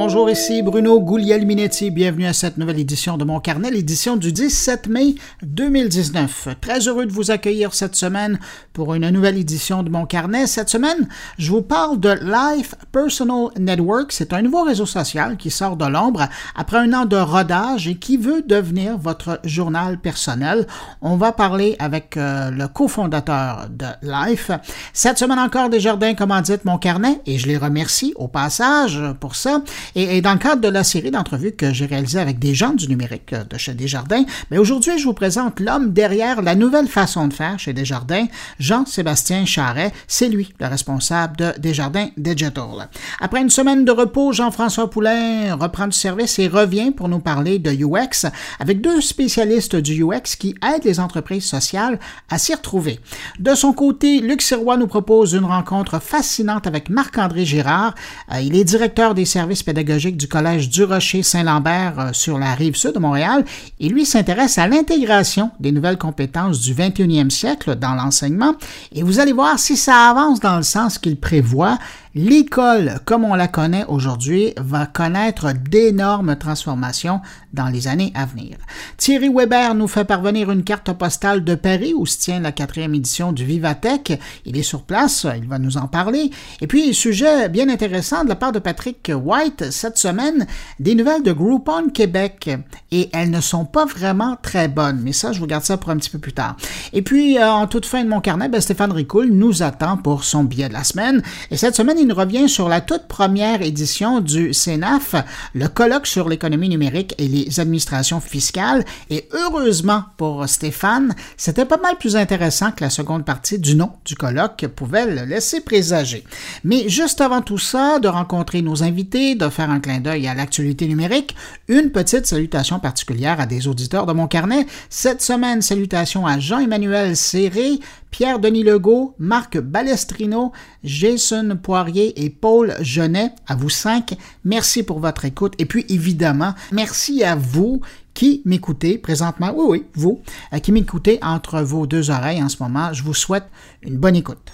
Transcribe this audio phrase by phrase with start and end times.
[0.00, 1.90] Bonjour, ici Bruno Guglielminetti.
[1.90, 6.50] Bienvenue à cette nouvelle édition de mon carnet, l'édition du 17 mai 2019.
[6.60, 8.38] Très heureux de vous accueillir cette semaine
[8.72, 10.46] pour une nouvelle édition de mon carnet.
[10.46, 14.12] Cette semaine, je vous parle de Life Personal Network.
[14.12, 17.96] C'est un nouveau réseau social qui sort de l'ombre après un an de rodage et
[17.96, 20.68] qui veut devenir votre journal personnel.
[21.02, 24.52] On va parler avec euh, le cofondateur de Life.
[24.92, 27.20] Cette semaine encore, Desjardins commandite mon carnet?
[27.26, 29.60] Et je les remercie au passage pour ça.
[29.94, 32.88] Et, dans le cadre de la série d'entrevues que j'ai réalisées avec des gens du
[32.88, 37.28] numérique euh, de chez Desjardins, mais aujourd'hui, je vous présente l'homme derrière la nouvelle façon
[37.28, 38.26] de faire chez Desjardins,
[38.58, 39.92] Jean-Sébastien Charret.
[40.06, 42.88] C'est lui, le responsable de Desjardins Digital.
[43.20, 47.58] Après une semaine de repos, Jean-François Poulain reprend du service et revient pour nous parler
[47.58, 48.28] de UX
[48.58, 51.98] avec deux spécialistes du UX qui aident les entreprises sociales
[52.30, 53.00] à s'y retrouver.
[53.38, 57.94] De son côté, Luc Sirois nous propose une rencontre fascinante avec Marc-André Girard.
[58.32, 62.92] Euh, il est directeur des services du Collège du Rocher-Saint-Lambert euh, sur la rive sud
[62.94, 63.44] de Montréal.
[63.80, 68.54] Et lui s'intéresse à l'intégration des nouvelles compétences du 21e siècle dans l'enseignement.
[68.92, 71.78] Et vous allez voir si ça avance dans le sens qu'il prévoit
[72.20, 77.20] L'école, comme on la connaît aujourd'hui, va connaître d'énormes transformations
[77.52, 78.56] dans les années à venir.
[78.96, 82.96] Thierry Weber nous fait parvenir une carte postale de Paris où se tient la quatrième
[82.96, 84.18] édition du Vivatech.
[84.44, 86.32] Il est sur place, il va nous en parler.
[86.60, 90.48] Et puis, sujet bien intéressant de la part de Patrick White cette semaine,
[90.80, 92.50] des nouvelles de Groupon Québec.
[92.90, 95.90] Et elles ne sont pas vraiment très bonnes, mais ça, je vous garde ça pour
[95.90, 96.56] un petit peu plus tard.
[96.92, 100.24] Et puis, euh, en toute fin de mon carnet, ben, Stéphane Ricoul nous attend pour
[100.24, 101.22] son billet de la semaine.
[101.52, 105.14] Et cette semaine, il revient sur la toute première édition du CENAF,
[105.54, 108.84] le colloque sur l'économie numérique et les administrations fiscales.
[109.10, 113.92] Et heureusement pour Stéphane, c'était pas mal plus intéressant que la seconde partie du nom
[114.04, 116.24] du colloque pouvait le laisser présager.
[116.64, 120.34] Mais juste avant tout ça, de rencontrer nos invités, de faire un clin d'œil à
[120.34, 121.34] l'actualité numérique,
[121.68, 124.66] une petite salutation particulière à des auditeurs de mon carnet.
[124.90, 130.52] Cette semaine, salutations à Jean-Emmanuel Serré, Pierre-Denis Legault, Marc Balestrino,
[130.84, 135.54] Jason Poirier et Paul Genet, à vous cinq, merci pour votre écoute.
[135.58, 137.80] Et puis évidemment, merci à vous
[138.14, 140.20] qui m'écoutez présentement, oui, oui, vous,
[140.52, 142.92] euh, qui m'écoutez entre vos deux oreilles en ce moment.
[142.92, 143.44] Je vous souhaite
[143.82, 144.52] une bonne écoute.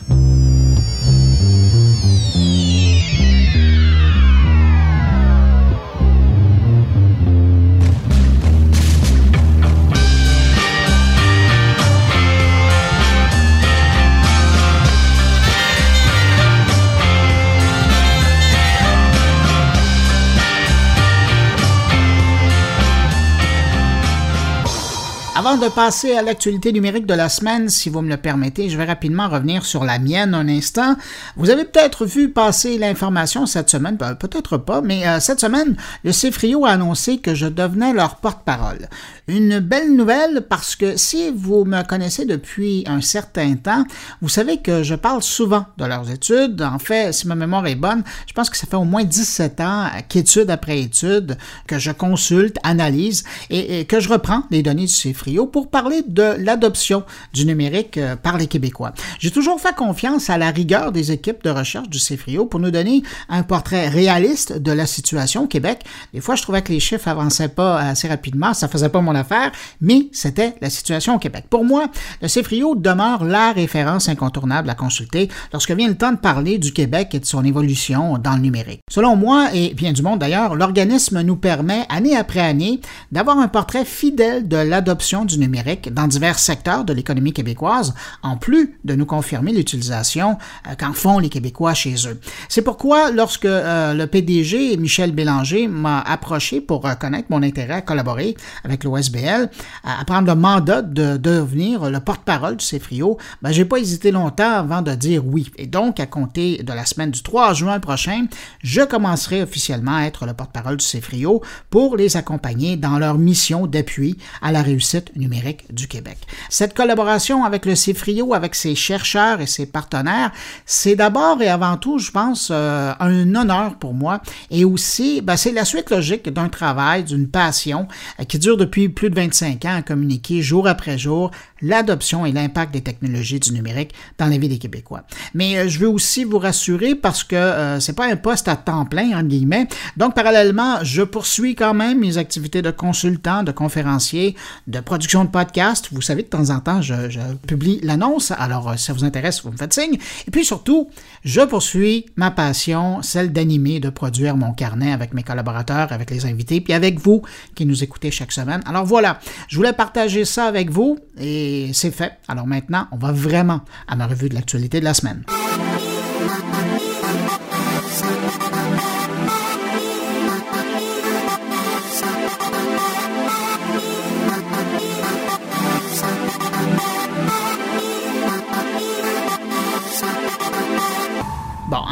[25.47, 28.79] Avant de passer à l'actualité numérique de la semaine, si vous me le permettez, je
[28.79, 30.97] vais rapidement revenir sur la mienne un instant.
[31.37, 35.77] Vous avez peut-être vu passer l'information cette semaine, ben, peut-être pas, mais euh, cette semaine,
[36.03, 38.89] le CFRIO a annoncé que je devenais leur porte-parole.
[39.29, 43.85] Une belle nouvelle parce que si vous me connaissez depuis un certain temps,
[44.23, 46.63] vous savez que je parle souvent de leurs études.
[46.63, 49.61] En fait, si ma mémoire est bonne, je pense que ça fait au moins 17
[49.61, 54.93] ans qu'étude après étude que je consulte, analyse et, que je reprends les données du
[55.35, 57.03] Pour parler de l'adoption
[57.33, 58.93] du numérique euh, par les Québécois.
[59.19, 62.71] J'ai toujours fait confiance à la rigueur des équipes de recherche du CFRIO pour nous
[62.71, 65.85] donner un portrait réaliste de la situation au Québec.
[66.13, 69.15] Des fois, je trouvais que les chiffres avançaient pas assez rapidement, ça faisait pas mon
[69.15, 69.51] affaire,
[69.81, 71.47] mais c'était la situation au Québec.
[71.51, 71.87] Pour moi,
[72.23, 76.73] le CFRIO demeure la référence incontournable à consulter lorsque vient le temps de parler du
[76.73, 78.83] Québec et de son évolution dans le numérique.
[78.89, 82.81] Selon moi, et bien du monde d'ailleurs, l'organisme nous permet, année après année,
[83.11, 88.37] d'avoir un portrait fidèle de l'adoption du numérique dans divers secteurs de l'économie québécoise, en
[88.37, 92.21] plus de nous confirmer l'utilisation euh, qu'en font les Québécois chez eux.
[92.49, 97.81] C'est pourquoi, lorsque euh, le PDG Michel Bélanger m'a approché pour reconnaître mon intérêt à
[97.83, 99.51] collaborer avec l'OSBL,
[99.85, 104.53] à prendre le mandat de devenir le porte-parole du CFRIO, ben, j'ai pas hésité longtemps
[104.53, 105.51] avant de dire oui.
[105.57, 108.27] Et donc, à compter de la semaine du 3 juin prochain,
[108.63, 113.67] je commencerai officiellement à être le porte-parole du CFRIO pour les accompagner dans leur mission
[113.67, 116.19] d'appui à la réussite numérique du Québec.
[116.49, 120.33] Cette collaboration avec le CIFRIO, avec ses chercheurs et ses partenaires,
[120.67, 124.21] c'est d'abord et avant tout, je pense, euh, un honneur pour moi
[124.51, 127.89] et aussi, ben, c'est la suite logique d'un travail, d'une passion
[128.21, 131.31] euh, qui dure depuis plus de 25 ans à communiquer jour après jour
[131.65, 135.05] l'adoption et l'impact des technologies du numérique dans la vie des Québécois.
[135.35, 138.57] Mais euh, je veux aussi vous rassurer parce que euh, c'est pas un poste à
[138.57, 139.67] temps plein, entre guillemets.
[139.97, 145.31] Donc, parallèlement, je poursuis quand même mes activités de consultant, de conférencier, de production de
[145.31, 145.89] podcast.
[145.93, 148.33] Vous savez, de temps en temps, je, je publie l'annonce.
[148.37, 149.99] Alors, euh, si ça vous intéresse, vous me faites signe.
[150.27, 150.91] Et puis surtout,
[151.25, 156.27] je poursuis ma passion, celle d'animer, de produire mon carnet avec mes collaborateurs, avec les
[156.27, 157.23] invités, puis avec vous
[157.55, 158.63] qui nous écoutez chaque semaine.
[158.67, 159.19] Alors voilà,
[159.49, 162.13] je voulais partager ça avec vous et c'est fait.
[162.29, 165.25] Alors maintenant, on va vraiment à ma revue de l'actualité de la semaine.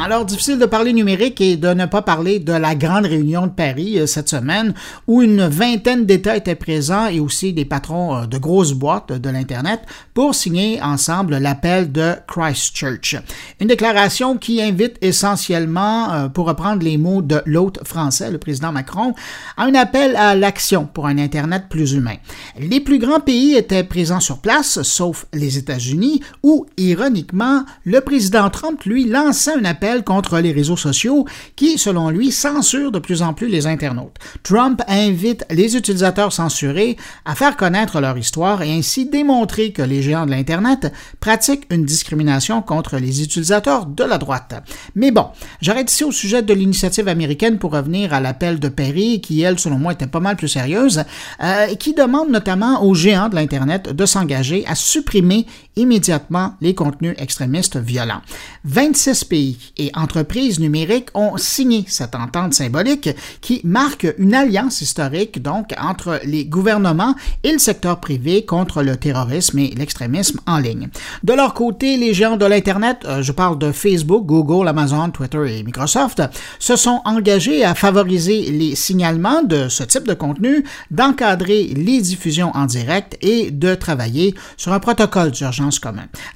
[0.03, 3.51] Alors difficile de parler numérique et de ne pas parler de la grande réunion de
[3.53, 4.73] Paris euh, cette semaine
[5.07, 9.29] où une vingtaine d'États étaient présents et aussi des patrons euh, de grosses boîtes de
[9.29, 9.79] l'Internet
[10.13, 13.15] pour signer ensemble l'appel de Christchurch.
[13.61, 18.73] Une déclaration qui invite essentiellement, euh, pour reprendre les mots de l'hôte français, le président
[18.73, 19.13] Macron,
[19.55, 22.17] à un appel à l'action pour un Internet plus humain.
[22.59, 28.49] Les plus grands pays étaient présents sur place, sauf les États-Unis, où, ironiquement, le président
[28.49, 33.21] Trump, lui, lançait un appel contre les réseaux sociaux qui, selon lui, censurent de plus
[33.21, 34.15] en plus les internautes.
[34.41, 40.01] Trump invite les utilisateurs censurés à faire connaître leur histoire et ainsi démontrer que les
[40.01, 44.63] géants de l'Internet pratiquent une discrimination contre les utilisateurs de la droite.
[44.95, 45.27] Mais bon,
[45.61, 49.59] j'arrête ici au sujet de l'initiative américaine pour revenir à l'appel de Perry, qui, elle,
[49.59, 51.03] selon moi, était pas mal plus sérieuse,
[51.43, 55.45] euh, qui demande notamment aux géants de l'Internet de s'engager à supprimer
[55.75, 58.21] immédiatement les contenus extrémistes violents.
[58.65, 63.09] 26 pays et entreprises numériques ont signé cette entente symbolique
[63.41, 68.97] qui marque une alliance historique donc entre les gouvernements et le secteur privé contre le
[68.97, 70.89] terrorisme et l'extrémisme en ligne.
[71.23, 75.59] De leur côté, les géants de l'Internet, euh, je parle de Facebook, Google, Amazon, Twitter
[75.59, 76.21] et Microsoft,
[76.59, 82.51] se sont engagés à favoriser les signalements de ce type de contenu, d'encadrer les diffusions
[82.53, 85.62] en direct et de travailler sur un protocole d'urgence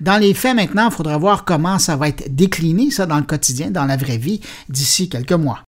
[0.02, 3.24] Dans les faits, maintenant, il faudra voir comment ça va être décliné, ça, dans le
[3.24, 5.67] quotidien, dans la vraie vie, d'ici quelques mois.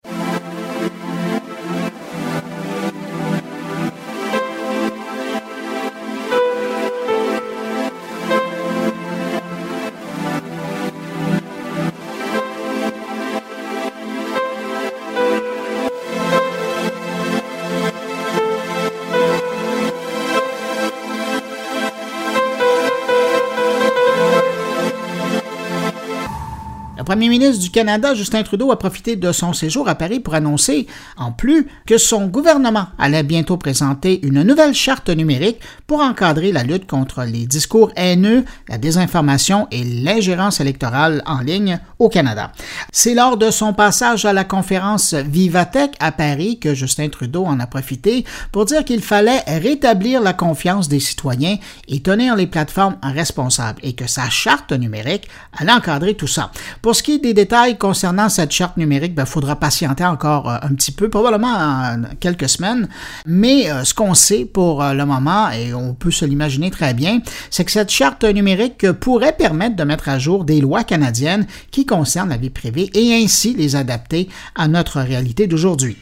[27.23, 30.89] Premier ministre du Canada, Justin Trudeau, a profité de son séjour à Paris pour annoncer,
[31.17, 36.65] en plus, que son gouvernement allait bientôt présenter une nouvelle charte numérique pour encadrer la
[36.65, 42.51] lutte contre les discours haineux, la désinformation et l'ingérence électorale en ligne au Canada.
[42.91, 47.61] C'est lors de son passage à la conférence Vivatech à Paris que Justin Trudeau en
[47.61, 52.97] a profité pour dire qu'il fallait rétablir la confiance des citoyens et tenir les plateformes
[53.01, 56.51] responsables et que sa charte numérique allait encadrer tout ça.
[56.81, 60.57] Pour ce qui des détails concernant cette charte numérique, il ben, faudra patienter encore euh,
[60.63, 62.89] un petit peu, probablement en quelques semaines.
[63.27, 66.95] Mais euh, ce qu'on sait pour euh, le moment, et on peut se l'imaginer très
[66.95, 67.21] bien,
[67.51, 71.87] c'est que cette charte numérique pourrait permettre de mettre à jour des lois canadiennes qui
[71.87, 75.97] concernent la vie privée et ainsi les adapter à notre réalité d'aujourd'hui.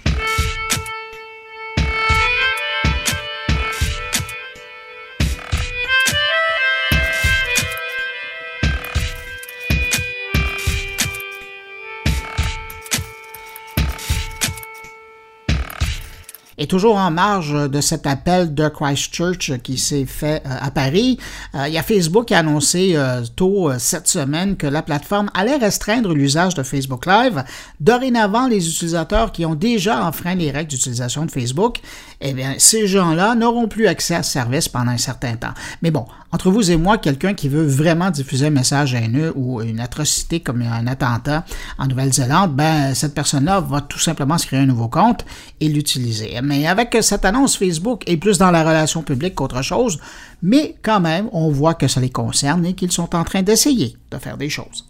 [16.62, 21.19] Et toujours en marge de cet appel de Christchurch qui s'est fait euh, à Paris,
[21.55, 25.31] euh, il y a Facebook qui a annoncé euh, tôt cette semaine que la plateforme
[25.32, 27.43] allait restreindre l'usage de Facebook Live.
[27.81, 31.79] Dorénavant, les utilisateurs qui ont déjà enfreint les règles d'utilisation de Facebook,
[32.20, 35.55] eh bien, ces gens-là n'auront plus accès à ce service pendant un certain temps.
[35.81, 39.63] Mais bon, entre vous et moi, quelqu'un qui veut vraiment diffuser un message haineux ou
[39.63, 41.44] une atrocité comme un attentat
[41.79, 45.25] en Nouvelle-Zélande, ben, cette personne-là va tout simplement se créer un nouveau compte
[45.60, 46.39] et l'utiliser.
[46.43, 49.99] Mais avec cette annonce, Facebook est plus dans la relation publique qu'autre chose,
[50.43, 53.96] mais quand même, on voit que ça les concerne et qu'ils sont en train d'essayer
[54.10, 54.87] de faire des choses.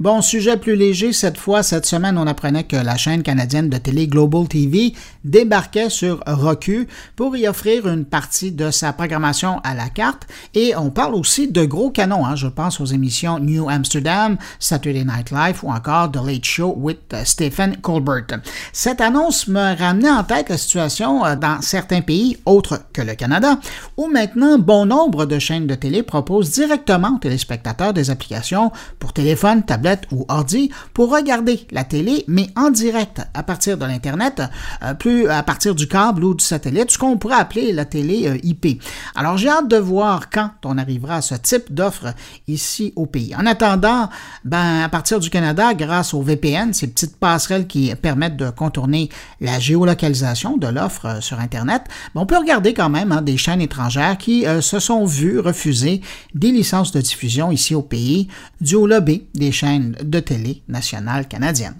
[0.00, 1.62] Bon, sujet plus léger cette fois.
[1.62, 6.86] Cette semaine, on apprenait que la chaîne canadienne de télé Global TV débarquait sur Roku
[7.16, 10.26] pour y offrir une partie de sa programmation à la carte.
[10.54, 12.24] Et on parle aussi de gros canons.
[12.24, 12.34] Hein.
[12.34, 17.14] Je pense aux émissions New Amsterdam, Saturday Night Live ou encore The Late Show with
[17.24, 18.40] Stephen Colbert.
[18.72, 23.16] Cette annonce me ramenait en tête la situation euh, dans certains pays autres que le
[23.16, 23.58] Canada,
[23.98, 29.12] où maintenant bon nombre de chaînes de télé proposent directement aux téléspectateurs des applications pour
[29.12, 34.42] téléphone, tablette ou ordi pour regarder la télé, mais en direct à partir de l'Internet,
[34.82, 38.28] euh, plus à partir du câble ou du satellite, ce qu'on pourrait appeler la télé
[38.28, 38.82] euh, IP.
[39.14, 42.14] Alors j'ai hâte de voir quand on arrivera à ce type d'offre
[42.48, 43.34] ici au pays.
[43.36, 44.08] En attendant,
[44.44, 49.08] ben, à partir du Canada, grâce au VPN, ces petites passerelles qui permettent de contourner
[49.40, 53.36] la géolocalisation de l'offre euh, sur Internet, ben, on peut regarder quand même hein, des
[53.36, 56.00] chaînes étrangères qui se sont vues refuser
[56.34, 58.28] des licences de diffusion ici au pays
[58.60, 61.74] dû au lobby des chaînes de télé nationale canadienne.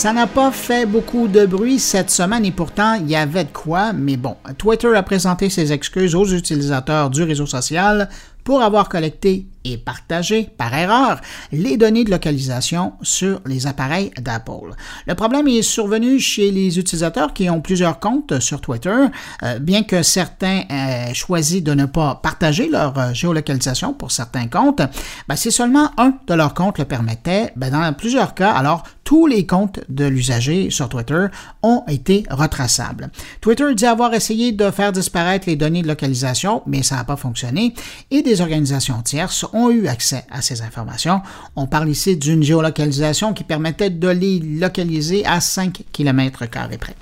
[0.00, 3.50] Ça n'a pas fait beaucoup de bruit cette semaine et pourtant il y avait de
[3.50, 8.08] quoi, mais bon, Twitter a présenté ses excuses aux utilisateurs du réseau social
[8.42, 11.20] pour avoir collecté et partagé par erreur
[11.52, 14.74] les données de localisation sur les appareils d'Apple.
[15.06, 19.04] Le problème est survenu chez les utilisateurs qui ont plusieurs comptes sur Twitter,
[19.42, 24.46] euh, bien que certains aient choisi de ne pas partager leur euh, géolocalisation pour certains
[24.46, 24.80] comptes,
[25.28, 27.52] ben, c'est seulement un de leurs comptes le permettait.
[27.56, 31.26] Ben, dans plusieurs cas, alors tous les comptes de l'usager sur Twitter
[31.64, 33.10] ont été retraçables.
[33.40, 37.16] Twitter dit avoir essayé de faire disparaître les données de localisation, mais ça n'a pas
[37.16, 37.74] fonctionné,
[38.12, 41.22] et des organisations tierces ont eu accès à ces informations.
[41.56, 46.46] On parle ici d'une géolocalisation qui permettait de les localiser à 5 km
[46.78, 46.94] près.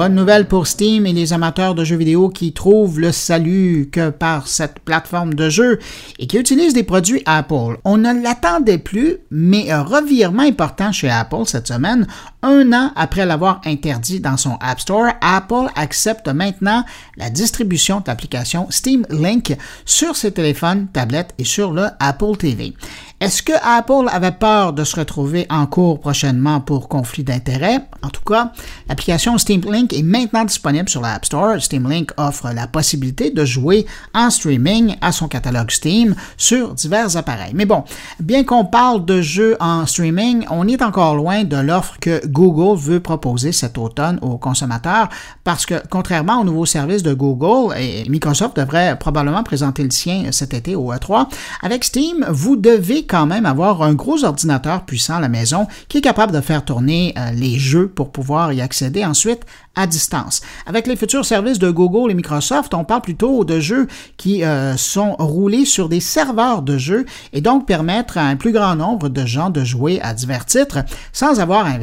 [0.00, 4.08] Bonne nouvelle pour Steam et les amateurs de jeux vidéo qui trouvent le salut que
[4.08, 5.78] par cette plateforme de jeu
[6.18, 7.76] et qui utilisent des produits Apple.
[7.84, 12.06] On ne l'attendait plus, mais un revirement important chez Apple cette semaine.
[12.42, 16.84] Un an après l'avoir interdit dans son App Store, Apple accepte maintenant
[17.18, 22.72] la distribution d'applications Steam Link sur ses téléphones, tablettes et sur le Apple TV.
[23.20, 27.84] Est-ce que Apple avait peur de se retrouver en cours prochainement pour conflit d'intérêts?
[28.02, 28.52] En tout cas,
[28.88, 31.60] l'application Steam Link est maintenant disponible sur l'App Store.
[31.60, 37.18] Steam Link offre la possibilité de jouer en streaming à son catalogue Steam sur divers
[37.18, 37.52] appareils.
[37.54, 37.84] Mais bon,
[38.20, 42.78] bien qu'on parle de jeux en streaming, on est encore loin de l'offre que Google
[42.78, 45.08] veut proposer cet automne aux consommateurs
[45.44, 50.30] parce que contrairement au nouveau service de Google, et Microsoft devrait probablement présenter le sien
[50.32, 51.28] cet été au E3,
[51.62, 55.98] avec Steam, vous devez quand même avoir un gros ordinateur puissant à la maison qui
[55.98, 59.42] est capable de faire tourner euh, les jeux pour pouvoir y accéder ensuite
[59.76, 60.40] à distance.
[60.66, 64.76] Avec les futurs services de Google et Microsoft, on parle plutôt de jeux qui euh,
[64.76, 69.08] sont roulés sur des serveurs de jeux et donc permettre à un plus grand nombre
[69.08, 70.78] de gens de jouer à divers titres
[71.12, 71.78] sans avoir à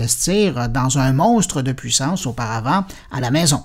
[0.46, 3.64] dans un monstre de puissance auparavant à la maison.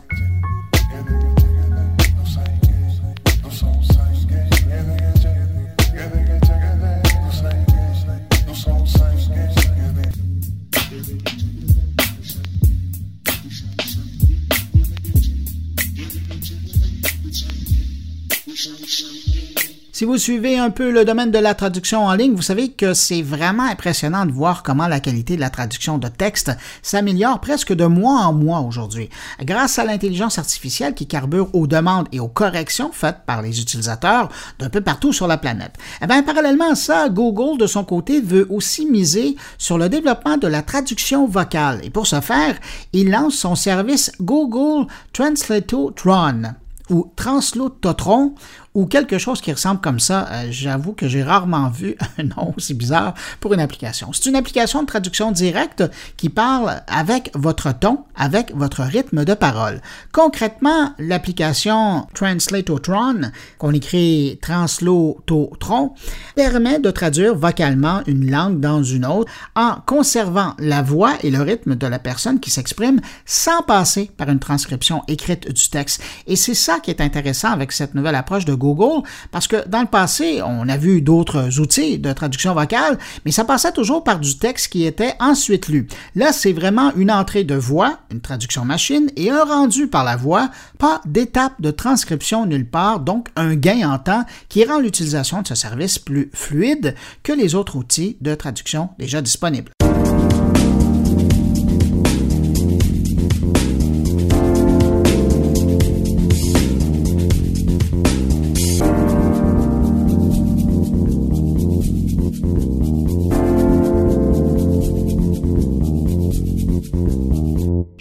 [20.03, 22.93] Si vous suivez un peu le domaine de la traduction en ligne, vous savez que
[22.93, 26.51] c'est vraiment impressionnant de voir comment la qualité de la traduction de texte
[26.83, 29.11] s'améliore presque de mois en mois aujourd'hui.
[29.43, 34.29] Grâce à l'intelligence artificielle qui carbure aux demandes et aux corrections faites par les utilisateurs
[34.59, 35.77] d'un peu partout sur la planète.
[36.03, 40.37] Eh bien, parallèlement à ça, Google, de son côté, veut aussi miser sur le développement
[40.37, 41.79] de la traduction vocale.
[41.85, 42.57] Et pour ce faire,
[42.93, 46.55] il lance son service Google Translatotron
[46.91, 48.35] ou Translototron
[48.75, 50.29] ou quelque chose qui ressemble comme ça.
[50.31, 54.13] Euh, j'avoue que j'ai rarement vu un nom aussi bizarre pour une application.
[54.13, 55.85] C'est une application de traduction directe
[56.17, 59.81] qui parle avec votre ton, avec votre rythme de parole.
[60.13, 65.93] Concrètement, l'application Translatotron, qu'on écrit Translototron,
[66.35, 71.43] permet de traduire vocalement une langue dans une autre en conservant la voix et le
[71.43, 76.03] rythme de la personne qui s'exprime sans passer par une transcription écrite du texte.
[76.27, 79.03] Et c'est ça qui est intéressant avec cette nouvelle approche de Google,
[79.33, 83.45] parce que dans le passé, on a vu d'autres outils de traduction vocale, mais ça
[83.45, 85.89] passait toujours par du texte qui était ensuite lu.
[86.15, 90.17] Là, c'est vraiment une entrée de voix, une traduction machine, et un rendu par la
[90.17, 95.43] voix, pas d'étape de transcription nulle part, donc un gain en temps qui rend l'utilisation
[95.43, 99.73] de ce service plus fluide que les autres outils de traduction déjà disponibles.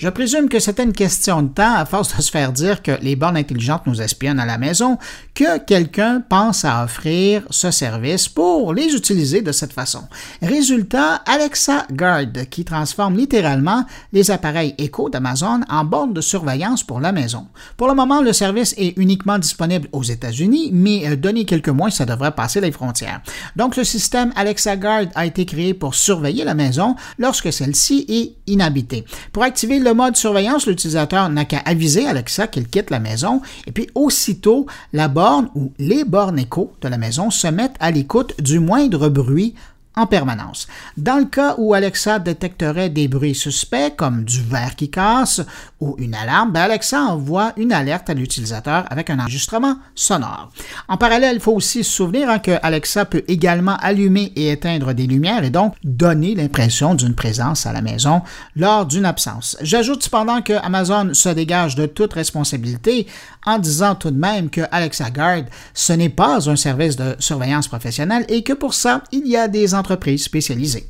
[0.02, 2.94] Je présume que c'était une question de temps, à force de se faire dire que
[3.04, 4.98] les bornes intelligentes nous espionnent à la maison,
[5.36, 10.02] que quelqu'un pense à offrir ce service pour les utiliser de cette façon.
[10.42, 17.00] Résultat, Alexa Guard, qui transforme littéralement les appareils Echo d'Amazon en bornes de surveillance pour
[17.00, 17.46] la maison.
[17.78, 21.92] Pour le moment, le service est uniquement disponible aux États-Unis, mais euh, donné quelques mois,
[21.92, 23.22] ça devrait passer les frontières.
[23.56, 28.52] Donc, le système Alexa Guard a été créé pour surveiller la maison lorsque celle-ci est
[28.52, 29.06] inhabitée.
[29.32, 33.42] Pour activer le mode surveillance, l'utilisateur n'a qu'à aviser Alexa qu'il quitte la maison.
[33.68, 37.92] Et puis aussitôt, la borne ou les bornes écho de la maison se mettent à
[37.92, 39.56] l'écoute du moindre bruit
[40.02, 40.68] en permanence.
[40.98, 45.42] Dans le cas où Alexa détecterait des bruits suspects comme du verre qui casse
[45.80, 50.52] ou une alarme, ben Alexa envoie une alerte à l'utilisateur avec un enregistrement sonore.
[50.88, 54.94] En parallèle, il faut aussi se souvenir hein, que Alexa peut également allumer et éteindre
[54.94, 58.24] des lumières et donc donner l'impression d'une présence à la maison
[58.56, 59.56] lors d'une absence.
[59.62, 63.08] J'ajoute cependant que Amazon se dégage de toute responsabilité
[63.46, 65.44] en disant tout de même que Alexa Guard,
[65.74, 69.48] ce n'est pas un service de surveillance professionnelle et que pour ça, il y a
[69.48, 70.86] des entreprises spécialisées.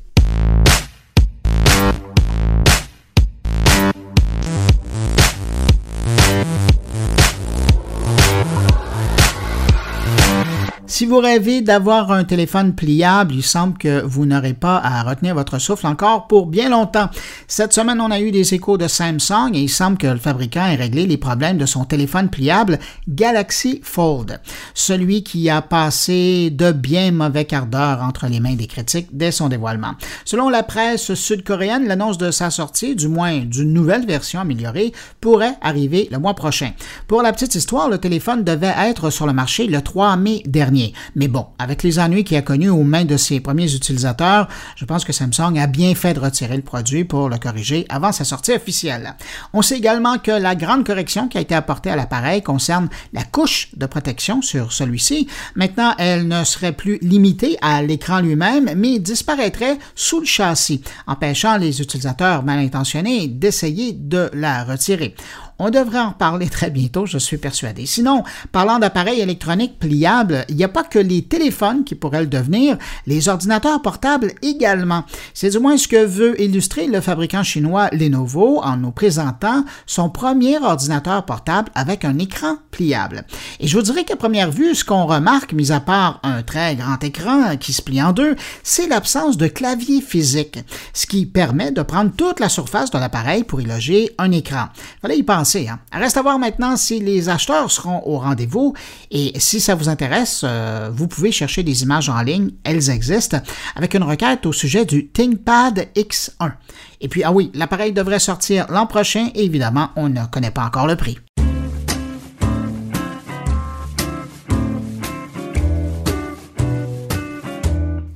[11.01, 15.33] Si vous rêvez d'avoir un téléphone pliable, il semble que vous n'aurez pas à retenir
[15.33, 17.09] votre souffle encore pour bien longtemps.
[17.47, 20.63] Cette semaine, on a eu des échos de Samsung et il semble que le fabricant
[20.67, 22.77] ait réglé les problèmes de son téléphone pliable
[23.07, 24.41] Galaxy Fold,
[24.75, 29.31] celui qui a passé de bien mauvais quart d'heure entre les mains des critiques dès
[29.31, 29.95] son dévoilement.
[30.23, 35.55] Selon la presse sud-coréenne, l'annonce de sa sortie, du moins d'une nouvelle version améliorée, pourrait
[35.63, 36.73] arriver le mois prochain.
[37.07, 40.90] Pour la petite histoire, le téléphone devait être sur le marché le 3 mai dernier.
[41.15, 44.85] Mais bon, avec les ennuis qu'il a connus aux mains de ses premiers utilisateurs, je
[44.85, 48.23] pense que Samsung a bien fait de retirer le produit pour le corriger avant sa
[48.23, 49.15] sortie officielle.
[49.53, 53.23] On sait également que la grande correction qui a été apportée à l'appareil concerne la
[53.23, 55.27] couche de protection sur celui-ci.
[55.55, 61.57] Maintenant, elle ne serait plus limitée à l'écran lui-même, mais disparaîtrait sous le châssis, empêchant
[61.57, 65.15] les utilisateurs mal intentionnés d'essayer de la retirer.
[65.63, 67.85] On devrait en parler très bientôt, je suis persuadé.
[67.85, 72.25] Sinon, parlant d'appareils électroniques pliables, il n'y a pas que les téléphones qui pourraient le
[72.25, 75.03] devenir, les ordinateurs portables également.
[75.35, 80.09] C'est du moins ce que veut illustrer le fabricant chinois Lenovo en nous présentant son
[80.09, 83.23] premier ordinateur portable avec un écran pliable.
[83.59, 86.75] Et je vous dirais qu'à première vue, ce qu'on remarque, mis à part un très
[86.75, 90.57] grand écran qui se plie en deux, c'est l'absence de clavier physique,
[90.95, 94.65] ce qui permet de prendre toute la surface de l'appareil pour y loger un écran.
[95.03, 95.79] Fallait y penser Hein.
[95.91, 98.73] Reste à voir maintenant si les acheteurs seront au rendez-vous
[99.09, 103.37] et si ça vous intéresse, euh, vous pouvez chercher des images en ligne, elles existent,
[103.75, 106.53] avec une requête au sujet du ThinkPad X1.
[107.01, 110.63] Et puis, ah oui, l'appareil devrait sortir l'an prochain et évidemment, on ne connaît pas
[110.63, 111.17] encore le prix.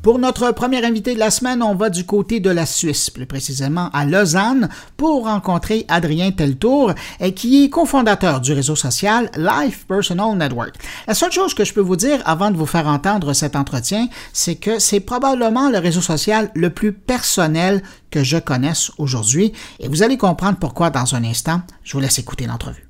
[0.06, 3.26] Pour notre premier invité de la semaine, on va du côté de la Suisse, plus
[3.26, 6.94] précisément à Lausanne, pour rencontrer Adrien Teltour,
[7.36, 10.76] qui est cofondateur du réseau social Life Personal Network.
[11.08, 14.08] La seule chose que je peux vous dire avant de vous faire entendre cet entretien,
[14.32, 19.88] c'est que c'est probablement le réseau social le plus personnel que je connaisse aujourd'hui, et
[19.88, 21.62] vous allez comprendre pourquoi dans un instant.
[21.84, 22.88] Je vous laisse écouter l'entrevue.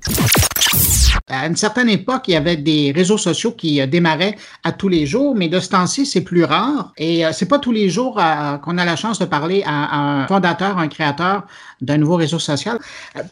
[1.28, 4.88] À une certaine époque, il y avait des réseaux sociaux qui euh, démarraient à tous
[4.88, 6.92] les jours, mais de ce temps-ci, c'est plus rare.
[6.96, 9.98] Et euh, c'est pas tous les jours euh, qu'on a la chance de parler à,
[9.98, 11.44] un fondateur, un créateur
[11.80, 12.78] d'un nouveau réseau social.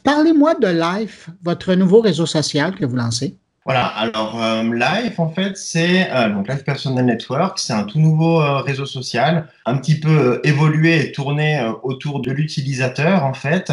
[0.02, 3.36] Parlez-moi de Life, votre nouveau réseau social que vous lancez.
[3.64, 7.98] Voilà, alors euh, Live, en fait, c'est euh, donc Live Personal Network, c'est un tout
[7.98, 13.72] nouveau euh, réseau social, un petit peu évolué et tourné autour de l'utilisateur, en fait,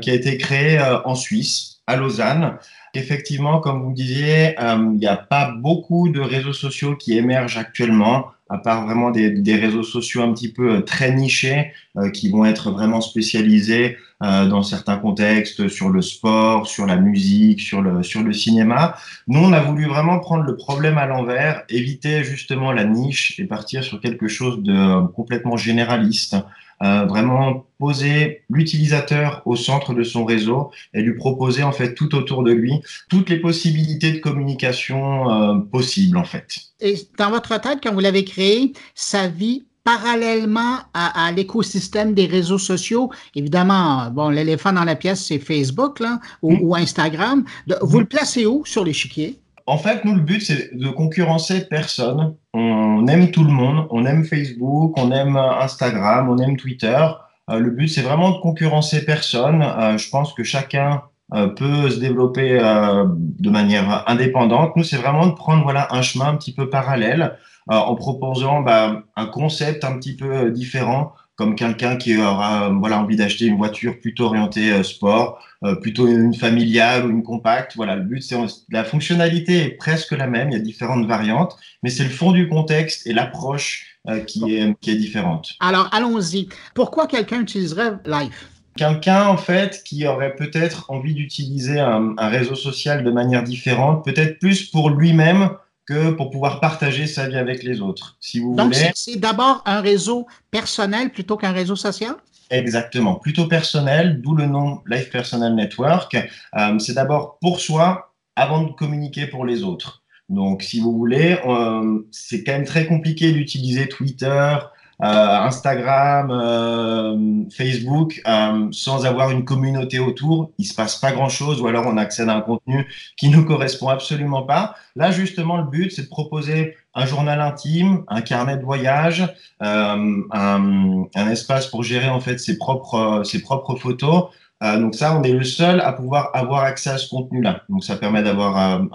[0.00, 2.56] qui a été créé en Suisse, à Lausanne.
[2.94, 8.28] Effectivement, comme vous disiez, il n'y a pas beaucoup de réseaux sociaux qui émergent actuellement
[8.48, 12.30] à part vraiment des, des, réseaux sociaux un petit peu euh, très nichés, euh, qui
[12.30, 17.82] vont être vraiment spécialisés euh, dans certains contextes sur le sport, sur la musique, sur
[17.82, 18.96] le, sur le cinéma.
[19.26, 23.44] Nous, on a voulu vraiment prendre le problème à l'envers, éviter justement la niche et
[23.44, 26.36] partir sur quelque chose de complètement généraliste.
[26.82, 32.14] Euh, vraiment poser l'utilisateur au centre de son réseau et lui proposer en fait tout
[32.14, 36.56] autour de lui toutes les possibilités de communication euh, possibles en fait.
[36.80, 42.58] Et dans votre tête, quand vous l'avez créé, ça vit parallèlement à, l'écosystème des réseaux
[42.58, 43.10] sociaux.
[43.34, 46.58] Évidemment, bon, l'éléphant dans la pièce, c'est Facebook là, ou, mm.
[46.62, 47.44] ou Instagram.
[47.80, 49.40] vous le placez où sur l'échiquier?
[49.68, 52.36] En fait, nous, le but, c'est de concurrencer personne.
[52.54, 53.86] On aime tout le monde.
[53.90, 57.06] On aime Facebook, on aime Instagram, on aime Twitter.
[57.50, 59.62] Euh, le but, c'est vraiment de concurrencer personne.
[59.62, 61.02] Euh, je pense que chacun
[61.34, 64.74] euh, peut se développer de manière indépendante.
[64.74, 69.02] Nous, c'est vraiment de prendre voilà un chemin un petit peu parallèle en proposant bah,
[69.16, 74.00] un concept un petit peu différent comme quelqu'un qui aura voilà envie d'acheter une voiture
[74.00, 77.76] plutôt orientée euh, sport, euh, plutôt une familiale ou une compacte.
[77.76, 78.36] Voilà, le but c'est
[78.70, 82.32] la fonctionnalité est presque la même, il y a différentes variantes, mais c'est le fond
[82.32, 85.54] du contexte et l'approche euh, qui est qui est différente.
[85.60, 86.48] Alors allons-y.
[86.74, 88.48] Pourquoi quelqu'un utiliserait Life?
[88.76, 94.04] Quelqu'un en fait qui aurait peut-être envie d'utiliser un, un réseau social de manière différente,
[94.04, 95.50] peut-être plus pour lui-même
[95.88, 98.18] que pour pouvoir partager sa vie avec les autres.
[98.20, 102.14] Si vous Donc, c'est d'abord un réseau personnel plutôt qu'un réseau social?
[102.50, 106.14] Exactement, plutôt personnel, d'où le nom Life Personal Network.
[106.56, 110.02] Euh, c'est d'abord pour soi avant de communiquer pour les autres.
[110.28, 114.56] Donc, si vous voulez, euh, c'est quand même très compliqué d'utiliser Twitter,
[115.00, 121.60] Instagram, euh, Facebook, euh, sans avoir une communauté autour, il se passe pas grand chose,
[121.60, 124.74] ou alors on accède à un contenu qui ne correspond absolument pas.
[124.96, 129.22] Là, justement, le but, c'est de proposer un journal intime, un carnet de voyage,
[129.62, 134.24] euh, un, espace pour gérer en fait ses propres ses propres photos.
[134.64, 137.62] Euh, donc ça, on est le seul à pouvoir avoir accès à ce contenu-là.
[137.68, 138.88] Donc ça permet d'avoir un,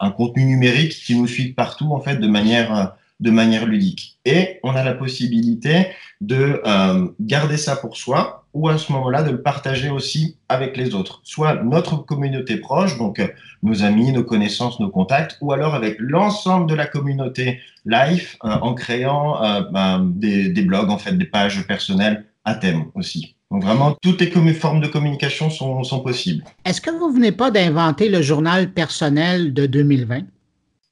[0.00, 4.18] un, contenu numérique qui nous suit partout en fait de manière de manière ludique.
[4.24, 5.88] Et on a la possibilité
[6.20, 10.76] de euh, garder ça pour soi ou à ce moment-là de le partager aussi avec
[10.76, 13.28] les autres, soit notre communauté proche, donc euh,
[13.62, 18.48] nos amis, nos connaissances, nos contacts, ou alors avec l'ensemble de la communauté Life euh,
[18.48, 19.38] en créant
[19.70, 23.36] ben, des, des, blogs, en fait, des pages personnelles à thème aussi.
[23.50, 26.42] Donc vraiment, toutes les formes de communication sont, sont possibles.
[26.64, 30.22] Est-ce que vous venez pas d'inventer le journal personnel de 2020?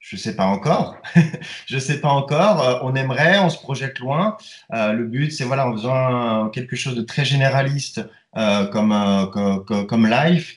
[0.04, 0.98] Je sais pas encore.
[1.66, 2.62] je sais pas encore.
[2.62, 4.36] Euh, on aimerait, on se projette loin.
[4.74, 8.02] Euh, le but, c'est voilà, en faisant quelque chose de très généraliste
[8.36, 8.92] euh, comme,
[9.32, 10.56] comme, comme life,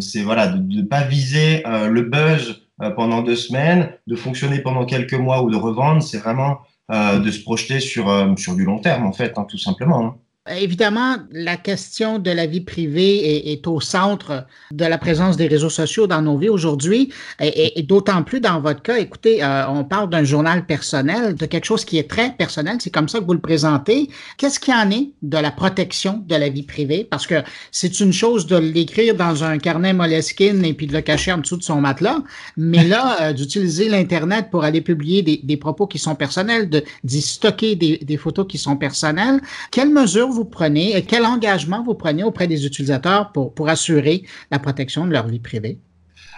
[0.00, 5.14] c'est voilà de ne pas viser le buzz pendant deux semaines, de fonctionner pendant quelques
[5.14, 6.02] mois ou de revendre.
[6.02, 8.06] C'est vraiment de se projeter sur
[8.38, 10.06] sur du long terme en fait, hein, tout simplement.
[10.06, 10.16] Hein.
[10.56, 15.70] Évidemment, la question de la vie privée est, au centre de la présence des réseaux
[15.70, 18.98] sociaux dans nos vies aujourd'hui, et, d'autant plus dans votre cas.
[18.98, 22.76] Écoutez, euh, on parle d'un journal personnel, de quelque chose qui est très personnel.
[22.80, 24.08] C'est comme ça que vous le présentez.
[24.36, 27.06] Qu'est-ce qu'il en est de la protection de la vie privée?
[27.08, 27.36] Parce que
[27.70, 31.38] c'est une chose de l'écrire dans un carnet Moleskine et puis de le cacher en
[31.38, 32.18] dessous de son matelas,
[32.56, 36.70] mais là, euh, d'utiliser l'Internet pour aller publier des, propos qui sont personnels,
[37.02, 41.94] d'y stocker des, des photos qui sont personnelles, quelles mesures prenez et quel engagement vous
[41.94, 45.78] prenez auprès des utilisateurs pour, pour assurer la protection de leur vie privée?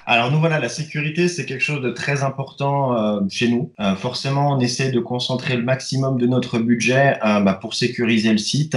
[0.06, 3.72] Alors nous voilà, la sécurité c'est quelque chose de très important euh, chez nous.
[3.78, 8.32] Euh, forcément, on essaie de concentrer le maximum de notre budget euh, bah, pour sécuriser
[8.32, 8.76] le site.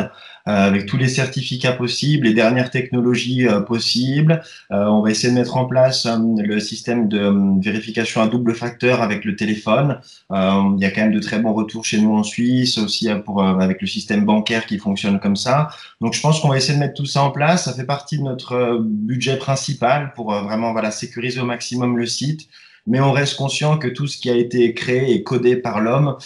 [0.49, 4.41] Euh, avec tous les certificats possibles, les dernières technologies euh, possibles.
[4.71, 9.01] Euh, on va essayer de mettre en place le système de vérification à double facteur
[9.01, 10.01] avec le téléphone.
[10.31, 13.41] il y a quand même de très bons retours chez nous en Suisse, aussi pour,
[13.41, 15.69] avec le système bancaire qui fonctionne comme ça.
[16.01, 17.63] Donc je pense qu'on va essayer de mettre tout ça en place.
[17.65, 22.49] Ça fait partie de notre budget principal pour vraiment voilà, sécuriser au maximum le site
[22.85, 26.17] mais on reste conscient que tout ce qui a été créé et codé par l'homme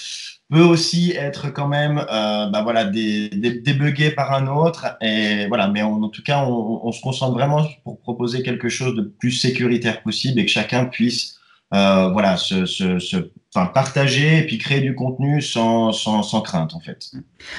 [0.50, 5.68] peut aussi être quand même euh, bah voilà des, débugué par un autre et voilà
[5.68, 9.32] mais en tout cas on, on, se concentre vraiment pour proposer quelque chose de plus
[9.32, 11.38] sécuritaire possible et que chacun puisse
[11.74, 13.18] euh, voilà, se, se, se
[13.54, 17.12] enfin, partager et puis créer du contenu sans, sans, sans, crainte, en fait.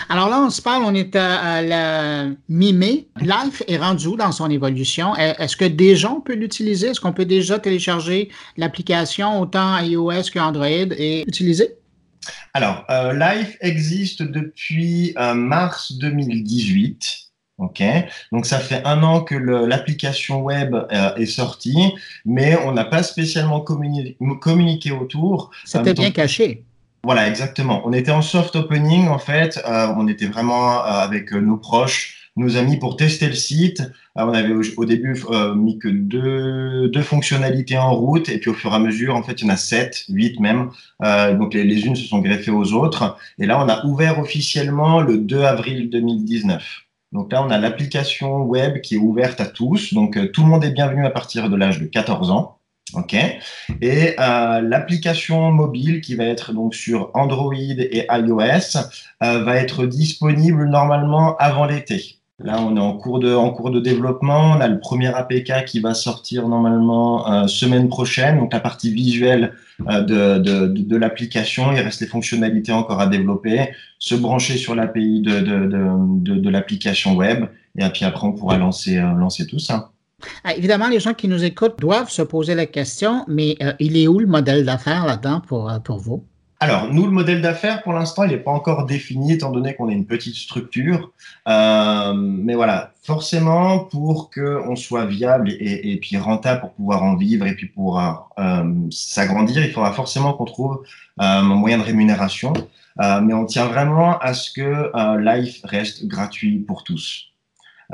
[0.08, 3.08] Alors là, on se parle, on est à, la mi-mai.
[3.20, 5.14] Life est rendu dans son évolution?
[5.16, 6.88] Est-ce que déjà on peut l'utiliser?
[6.88, 11.77] Est-ce qu'on peut déjà télécharger l'application autant iOS qu'Android et l'utiliser?
[12.54, 17.24] Alors, euh, Life existe depuis euh, mars 2018.
[17.58, 17.82] Ok,
[18.30, 21.92] donc ça fait un an que l'application web euh, est sortie,
[22.24, 25.50] mais on n'a pas spécialement communi communiqué autour.
[25.64, 26.62] C'était bien caché.
[27.02, 27.82] Voilà, exactement.
[27.84, 29.60] On était en soft opening en fait.
[29.66, 33.82] On était vraiment avec nos proches, nos amis pour tester le site.
[34.14, 35.22] on avait au, début
[35.56, 39.22] mis que deux, deux, fonctionnalités en route et puis au fur et à mesure, en
[39.22, 40.70] fait, il y en a sept, huit même.
[41.38, 43.16] donc les, les unes se sont greffées aux autres.
[43.38, 46.88] Et là, on a ouvert officiellement le 2 avril 2019.
[47.12, 49.94] Donc là, on a l'application web qui est ouverte à tous.
[49.94, 52.58] Donc euh, tout le monde est bienvenu à partir de l'âge de 14 ans.
[52.94, 53.14] OK.
[53.82, 58.78] Et euh, l'application mobile qui va être donc sur Android et iOS
[59.22, 62.17] euh, va être disponible normalement avant l'été.
[62.40, 64.52] Là, on est en cours de, développement.
[64.56, 68.38] On a le premier APK qui va sortir normalement euh, semaine prochaine.
[68.38, 69.54] Donc, la partie visuelle
[69.88, 70.02] euh,
[70.38, 71.72] de, l'application.
[71.72, 77.46] Il reste les fonctionnalités encore à développer, se brancher sur l'API de, l'application web.
[77.76, 79.90] Et puis après, on pourra lancer, euh, tout ça.
[80.44, 84.06] Ah, évidemment, les gens qui nous écoutent doivent se poser la question, mais il est
[84.06, 86.24] où le modèle d'affaires là-dedans pour vous?
[86.60, 89.88] Alors, nous, le modèle d'affaires, pour l'instant, il n'est pas encore défini, étant donné qu'on
[89.88, 91.12] est une petite structure.
[91.46, 97.14] Euh, mais voilà, forcément, pour qu'on soit viable et, et, puis rentable pour pouvoir en
[97.14, 100.82] vivre et puis pour euh, s'agrandir, il faudra forcément qu'on trouve
[101.20, 102.52] euh, un moyen de rémunération.
[103.00, 107.26] Euh, mais on tient vraiment à ce que euh, Life reste gratuit pour tous.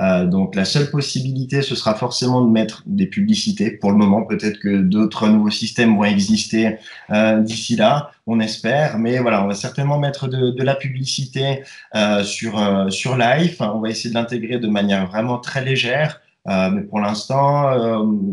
[0.01, 3.71] Euh, donc la seule possibilité, ce sera forcément de mettre des publicités.
[3.71, 6.79] Pour le moment, peut-être que d'autres nouveaux systèmes vont exister
[7.11, 8.99] euh, d'ici là, on espère.
[8.99, 11.63] Mais voilà, on va certainement mettre de, de la publicité
[11.95, 13.57] euh, sur euh, sur Live.
[13.61, 16.21] On va essayer de l'intégrer de manière vraiment très légère.
[16.47, 17.71] Euh, mais pour l'instant,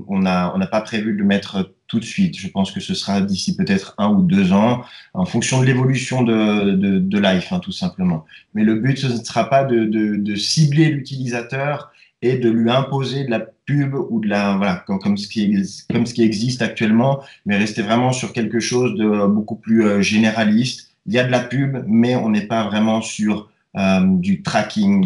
[0.08, 2.40] on n'a on n'a pas prévu de le mettre tout de suite.
[2.40, 4.82] Je pense que ce sera d'ici peut-être un ou deux ans,
[5.14, 8.26] en fonction de l'évolution de, de, de Life, hein, tout simplement.
[8.54, 13.26] Mais le but, ce ne sera pas de, de, cibler l'utilisateur et de lui imposer
[13.26, 15.54] de la pub ou de la voilà comme, ce qui
[15.92, 20.02] comme ce qui existe actuellement, mais rester vraiment sur quelque chose de beaucoup plus euh,
[20.02, 20.92] généraliste.
[21.08, 25.06] Il y a de la pub, mais on n'est pas vraiment sur euh, du tracking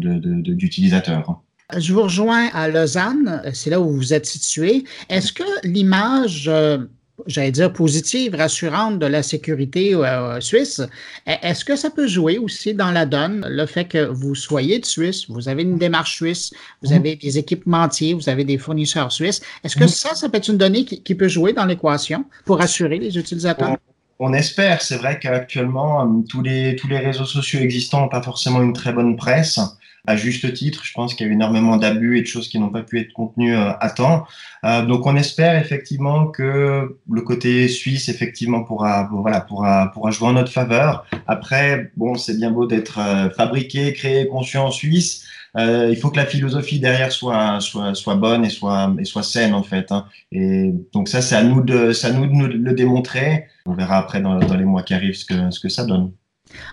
[0.00, 1.20] d'utilisateurs.
[1.20, 1.45] De,
[1.76, 4.84] je vous rejoins à Lausanne, c'est là où vous êtes situé.
[5.08, 6.78] Est-ce que l'image, euh,
[7.26, 10.80] j'allais dire positive, rassurante de la sécurité euh, suisse,
[11.26, 14.86] est-ce que ça peut jouer aussi dans la donne, le fait que vous soyez de
[14.86, 16.52] Suisse, vous avez une démarche suisse,
[16.82, 16.96] vous mhm.
[16.96, 19.42] avez des équipementiers, vous avez des fournisseurs suisses?
[19.64, 19.88] Est-ce que mhm.
[19.88, 23.76] ça, ça peut être une donnée qui, peut jouer dans l'équation pour rassurer les utilisateurs?
[24.18, 24.82] On espère.
[24.82, 28.92] C'est vrai qu'actuellement, tous les, tous les réseaux sociaux existants n'ont pas forcément une très
[28.92, 29.58] bonne presse
[30.06, 30.84] à juste titre.
[30.84, 33.00] Je pense qu'il y a eu énormément d'abus et de choses qui n'ont pas pu
[33.00, 34.26] être contenues euh, à temps.
[34.64, 40.28] Euh, donc on espère effectivement que le côté suisse effectivement pourra voilà pourra pourra jouer
[40.28, 41.06] en notre faveur.
[41.26, 45.24] Après bon c'est bien beau d'être euh, fabriqué, créé, conçu en Suisse.
[45.56, 49.22] Euh, il faut que la philosophie derrière soit soit soit bonne et soit et soit
[49.22, 49.90] saine en fait.
[49.90, 50.06] Hein.
[50.32, 53.46] Et donc ça c'est à nous de à nous de nous le démontrer.
[53.64, 56.12] On verra après dans, dans les mois qui arrivent ce que ce que ça donne.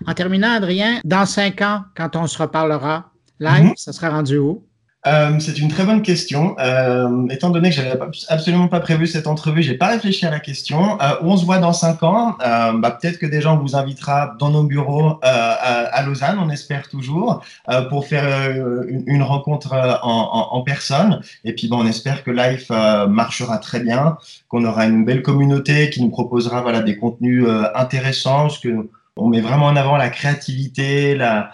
[0.06, 3.74] En terminant, Adrien, dans cinq ans, quand on se reparlera, Live, mhm.
[3.76, 4.64] ça sera rendu où?
[5.06, 6.56] Euh, c'est une très bonne question.
[6.60, 10.40] Euh, étant donné que j'avais absolument pas prévu cette entrevue, j'ai pas réfléchi à la
[10.40, 11.00] question.
[11.02, 12.38] Euh, on se voit dans cinq ans.
[12.40, 16.90] Bah, peut-être que déjà on vous invitera dans nos bureaux à, à, Lausanne, on espère
[16.90, 17.44] toujours,
[17.90, 18.52] pour faire
[18.88, 21.22] une, une, rencontre en, en, en, personne.
[21.44, 24.18] Et puis bon, on espère que Life marchera très bien,
[24.48, 29.28] qu'on aura une belle communauté qui nous proposera voilà des contenus intéressants, ce que on
[29.30, 31.52] met vraiment en avant la créativité, la,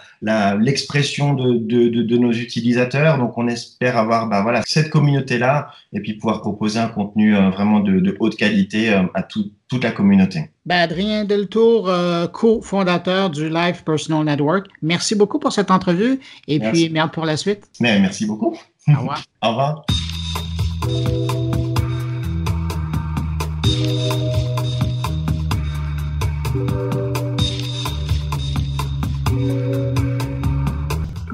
[0.58, 3.18] l'expression de, de, de, nos utilisateurs.
[3.18, 7.50] Donc, on espère avoir bah, voilà, cette communauté-là et puis pouvoir proposer un contenu euh,
[7.50, 10.50] vraiment de, haute qualité euh, à toute la communauté.
[10.64, 16.60] Ben, Adrien Deltour, euh, co-fondateur du Live Personal Network, merci beaucoup pour cette entrevue et
[16.60, 17.64] puis merde pour la suite.
[17.80, 18.56] Mais, merci beaucoup.
[18.88, 19.22] Au revoir.
[19.42, 19.84] Au revoir.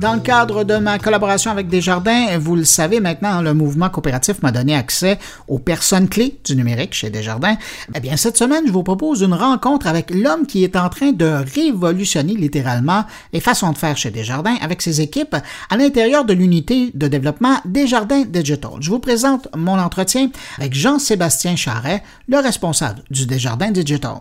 [0.07, 4.41] Dans le cadre de ma collaboration avec Desjardins, vous le savez maintenant, le mouvement coopératif
[4.41, 7.57] m'a donné accès aux personnes clés du numérique chez Desjardins.
[7.93, 11.11] Eh bien, cette semaine, je vous propose une rencontre avec l'homme qui est en train
[11.11, 15.35] de révolutionner littéralement les façons de faire chez Desjardins avec ses équipes
[15.71, 18.75] à l'intérieur de l'unité de développement Desjardins Digital.
[18.79, 24.19] Je vous présente mon entretien avec Jean-Sébastien Charret, le responsable du Desjardins Digital.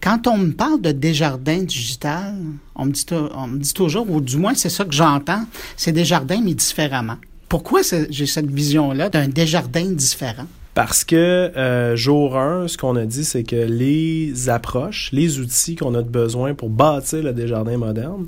[0.00, 2.34] Quand on me parle de Desjardins digital,
[2.78, 5.44] on me dit, toujours, ou du moins c'est ça que j'entends,
[5.76, 7.16] c'est Desjardins mais différemment.
[7.48, 10.46] Pourquoi j'ai cette vision-là d'un Desjardins différent?
[10.74, 15.74] Parce que euh, jour 1, ce qu'on a dit, c'est que les approches, les outils
[15.74, 18.26] qu'on a besoin pour bâtir le Desjardins moderne,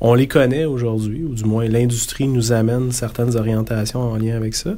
[0.00, 4.54] on les connaît aujourd'hui, ou du moins l'industrie nous amène certaines orientations en lien avec
[4.54, 4.70] ça.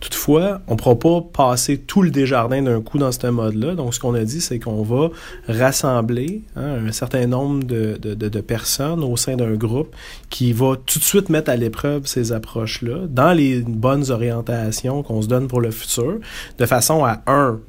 [0.00, 3.74] Toutefois, on ne pourra pas passer tout le Desjardins d'un coup dans ce mode-là.
[3.74, 5.10] Donc, ce qu'on a dit, c'est qu'on va
[5.48, 9.94] rassembler hein, un certain nombre de, de, personnes au sein d'un groupe
[10.30, 15.20] qui va tout de suite mettre à l'épreuve ces approches-là dans les bonnes orientations qu'on
[15.20, 16.18] se donne pour le futur,
[16.58, 17.60] de façon à, un,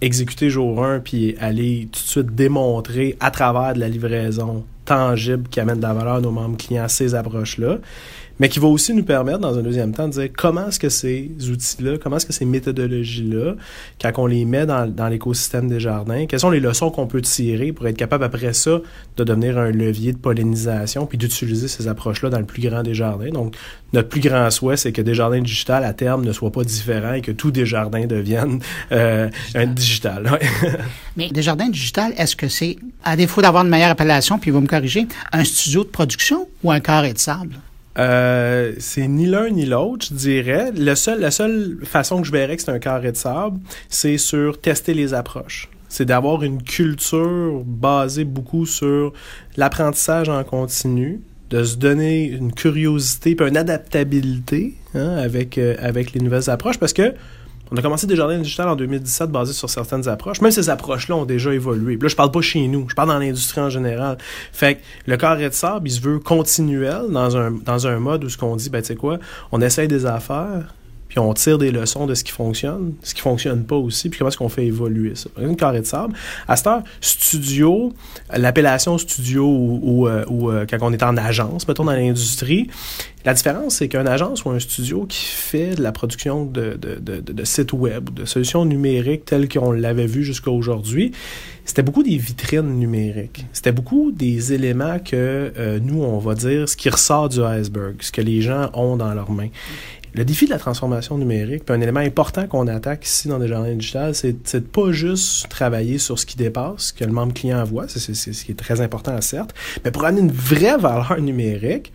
[0.00, 5.48] exécuter jour 1 puis aller tout de suite démontrer à travers de la livraison tangible
[5.48, 7.78] qui amène de la valeur à nos membres clients, ces approches-là
[8.40, 10.88] mais qui va aussi nous permettre, dans un deuxième temps, de dire comment est-ce que
[10.88, 13.54] ces outils-là, comment est-ce que ces méthodologies-là,
[14.00, 17.20] quand on les met dans, dans l'écosystème des jardins, quelles sont les leçons qu'on peut
[17.20, 18.80] tirer pour être capable après ça
[19.18, 22.94] de devenir un levier de pollinisation puis d'utiliser ces approches-là dans le plus grand des
[22.94, 23.28] jardins?
[23.28, 23.56] Donc,
[23.92, 27.12] notre plus grand souhait, c'est que des jardins digital à terme ne soient pas différents
[27.12, 30.38] et que tous des jardins deviennent euh, un digital.
[31.18, 34.62] Mais des jardins digital, est-ce que c'est, à défaut d'avoir une meilleure appellation, puis vous
[34.62, 37.56] me corrigez, un studio de production ou un carré de sable?
[37.98, 40.72] Euh, c'est ni l'un ni l'autre, je dirais.
[40.72, 44.18] Le seul, la seule façon que je verrais que c'est un carré de sable, c'est
[44.18, 45.68] sur tester les approches.
[45.88, 49.12] C'est d'avoir une culture basée beaucoup sur
[49.56, 56.12] l'apprentissage en continu, de se donner une curiosité puis une adaptabilité hein, avec, euh, avec
[56.12, 57.12] les nouvelles approches parce que
[57.72, 60.40] on a commencé des jardins digital en 2017 basés sur certaines approches.
[60.40, 61.96] Même ces approches-là ont déjà évolué.
[62.00, 64.18] là, je parle pas chez nous, je parle dans l'industrie en général.
[64.52, 68.24] Fait que le carré de sable, il se veut continuel dans un, dans un mode
[68.24, 69.18] où ce qu'on dit, ben tu sais quoi,
[69.52, 70.74] on essaye des affaires,
[71.10, 74.18] puis on tire des leçons de ce qui fonctionne, ce qui fonctionne pas aussi, puis
[74.18, 75.28] comment est-ce qu'on fait évoluer ça.
[75.42, 76.14] Une carré de sable.
[76.46, 77.92] À cette heure, studio,
[78.32, 82.68] l'appellation studio ou, euh, euh, quand on est en agence, mettons dans l'industrie,
[83.24, 87.44] la différence, c'est qu'une agence ou un studio qui fait de la production de, de,
[87.44, 91.12] sites web, de solutions numériques telles qu'on l'avait vu jusqu'à aujourd'hui,
[91.64, 93.44] c'était beaucoup des vitrines numériques.
[93.52, 97.96] C'était beaucoup des éléments que euh, nous, on va dire, ce qui ressort du iceberg,
[98.00, 99.50] ce que les gens ont dans leurs mains.
[100.14, 103.46] Le défi de la transformation numérique, puis un élément important qu'on attaque ici dans des
[103.46, 107.62] jardins digitales, c'est de pas juste travailler sur ce qui dépasse, que le membre client
[107.64, 111.92] voit, c'est ce qui est très important, certes, mais pour amener une vraie valeur numérique,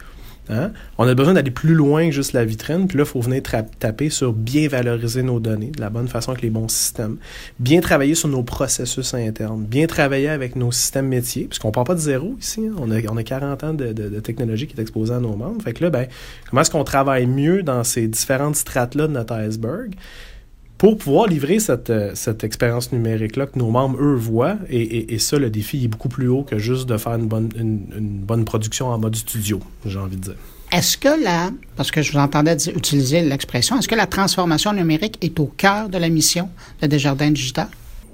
[0.50, 0.72] Hein?
[0.98, 2.88] On a besoin d'aller plus loin que juste la vitrine.
[2.88, 3.42] Puis là, il faut venir
[3.80, 7.18] taper sur bien valoriser nos données de la bonne façon avec les bons systèmes.
[7.60, 9.64] Bien travailler sur nos processus internes.
[9.64, 11.46] Bien travailler avec nos systèmes métiers.
[11.46, 12.66] Puisqu'on ne part pas de zéro ici.
[12.68, 12.76] Hein.
[12.80, 15.62] On, a, on a 40 ans de, de, technologie qui est exposée à nos membres.
[15.62, 16.08] Fait que là, ben,
[16.50, 19.96] comment est-ce qu'on travaille mieux dans ces différentes strates-là de notre iceberg?
[20.86, 24.58] Pour pouvoir livrer cette, euh, cette expérience numérique-là que nos membres, eux, voient.
[24.70, 27.50] Et, et, ça, le défi est beaucoup plus haut que juste de faire une bonne,
[27.58, 30.36] une, bonne production en mode studio, j'ai envie de dire.
[30.72, 35.18] Est-ce que la, parce que je vous entendais utiliser l'expression, est-ce que la transformation numérique
[35.22, 36.50] est au cœur de la mission
[36.84, 37.68] de Desjardins Digital?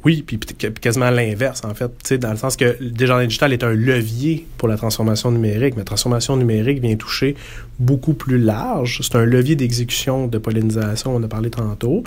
[0.04, 4.48] Oui, puis quasiment l'inverse, en fait, dans le sens que Desjardins Digital est un levier
[4.58, 7.36] pour la transformation numérique, mais la transformation numérique vient toucher
[7.78, 9.02] beaucoup plus large.
[9.04, 12.04] C'est un levier d'exécution de pollinisation, on a parlé tantôt.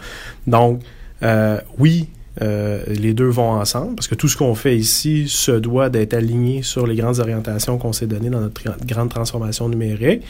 [0.48, 0.80] Donc,
[1.22, 2.08] euh, oui,
[2.42, 6.14] euh, les deux vont ensemble, parce que tout ce qu'on fait ici se doit d'être
[6.14, 10.24] aligné sur les grandes orientations qu'on s'est données dans notre grande transformation numérique.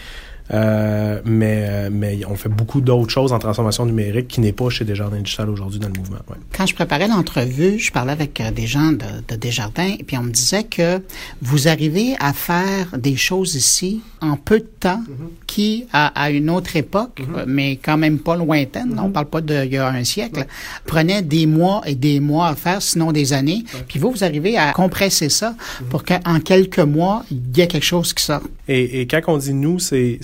[0.52, 4.68] Euh, mais, euh, mais on fait beaucoup d'autres choses en transformation numérique qui n'est pas
[4.68, 6.18] chez Desjardins Digital aujourd'hui dans le mouvement.
[6.52, 10.18] Quand je préparais l'entrevue, je parlais avec euh, des gens de, de, Desjardins et puis
[10.18, 11.02] on me disait que
[11.40, 15.43] vous arrivez à faire des choses ici en peu de temps mm-hmm.
[15.54, 17.44] Qui, à, une autre époque, mm-hmm.
[17.46, 19.12] mais quand même pas lointaine, on mm-hmm.
[19.12, 20.46] parle pas d'il y a un siècle,
[20.84, 23.62] prenait des mois et des mois à faire, sinon des années.
[23.86, 25.54] Puis vous, vous arrivez à compresser ça
[25.90, 28.46] pour qu'en quelques mois, il y ait quelque chose qui sorte.
[28.66, 30.18] Et, et quand on dit nous, c'est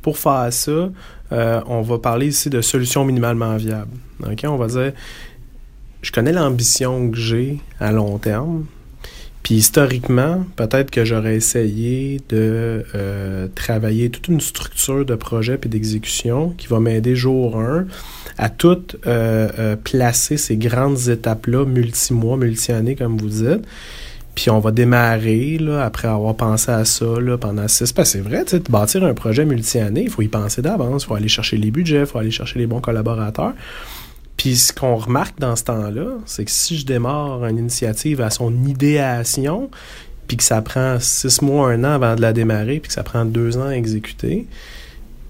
[0.00, 0.90] pour faire ça,
[1.32, 3.90] euh, on va parler ici de solutions minimalement viables.
[4.44, 4.92] On va dire,
[6.02, 8.66] je connais l'ambition que j'ai à long terme.
[9.48, 15.68] Puis historiquement, peut-être que j'aurais essayé de euh, travailler toute une structure de projet et
[15.68, 17.86] d'exécution qui va m'aider jour 1
[18.36, 23.66] à tout euh, placer ces grandes étapes-là, multi-mois, multi-années, comme vous dites
[24.34, 27.90] Puis on va démarrer, là, après avoir pensé à ça là, pendant six.
[27.94, 31.06] Parce c'est vrai, tu sais, bâtir un projet multi-année, il faut y penser d'avance, il
[31.06, 33.54] faut aller chercher les budgets, il faut aller chercher les bons collaborateurs.
[34.38, 38.30] Puis ce qu'on remarque dans ce temps-là, c'est que si je démarre une initiative à
[38.30, 39.68] son idéation,
[40.26, 43.02] puis que ça prend six mois, un an avant de la démarrer, puis que ça
[43.02, 44.46] prend deux ans à exécuter,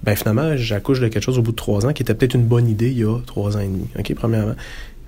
[0.05, 2.44] ben finalement, j'accouche de quelque chose au bout de trois ans qui était peut-être une
[2.44, 3.87] bonne idée il y a trois ans et demi.
[3.99, 4.55] OK, premièrement.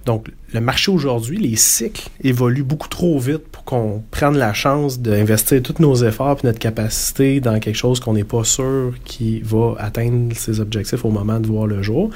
[0.07, 4.99] Donc, le marché aujourd'hui, les cycles évoluent beaucoup trop vite pour qu'on prenne la chance
[4.99, 9.41] d'investir tous nos efforts et notre capacité dans quelque chose qu'on n'est pas sûr qui
[9.41, 12.11] va atteindre ses objectifs au moment de voir le jour.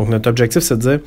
[0.00, 1.00] Donc, notre objectif, c'est de dire,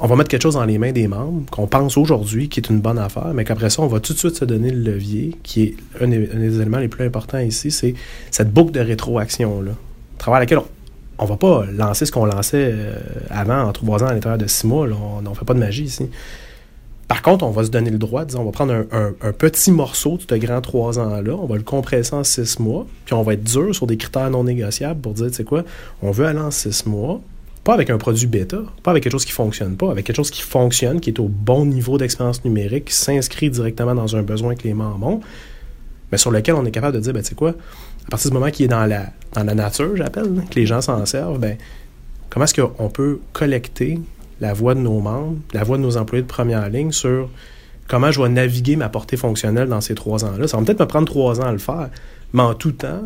[0.00, 2.70] on va mettre quelque chose dans les mains des membres qu'on pense aujourd'hui qui est
[2.70, 5.36] une bonne affaire, mais qu'après ça, on va tout de suite se donner le levier,
[5.42, 7.94] qui est un des, éléments les plus importants ici, c'est
[8.30, 10.66] cette boucle de rétroaction-là, à travers laquelle on,
[11.18, 12.94] on va pas lancer ce qu'on lançait euh,
[13.28, 14.88] avant en trois ans à l'intérieur de six mois.
[14.88, 16.08] on ne fait pas de magie ici.
[17.06, 20.16] Par contre, on va se donner le droit, disons, on va prendre un, petit morceau
[20.16, 23.34] de ce grand trois ans-là, on va le compresser en six mois, puis on va
[23.34, 25.64] être dur sur des critères non négociables pour dire, tu sais quoi,
[26.00, 27.20] on veut aller en six mois,
[27.64, 30.30] pas avec un produit bêta, pas avec quelque chose qui fonctionne pas, avec quelque chose
[30.30, 34.56] qui fonctionne, qui est au bon niveau d'expérience numérique, qui s'inscrit directement dans un besoin
[34.56, 35.20] que les membres ont,
[36.10, 38.34] mais sur lequel on est capable de dire, ben, tu sais quoi, à partir du
[38.34, 41.56] moment qu'il est dans la, nature, j'appelle, que les gens s'en servent, ben,
[42.30, 44.00] comment est-ce qu'on peut collecter
[44.40, 47.30] la voix de nos membres, la voix de nos employés de première ligne sur
[47.86, 50.48] comment je vais naviguer ma portée fonctionnelle dans ces trois ans-là?
[50.48, 51.90] Ça va peut-être me prendre trois ans à le faire,
[52.32, 53.02] mais en tout temps,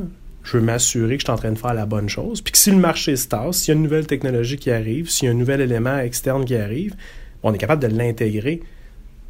[0.47, 2.41] je veux m'assurer que je suis en train de faire la bonne chose.
[2.41, 5.11] Puis que si le marché se tasse, s'il y a une nouvelle technologie qui arrive,
[5.11, 6.95] s'il y a un nouvel élément externe qui arrive,
[7.43, 8.63] on est capable de l'intégrer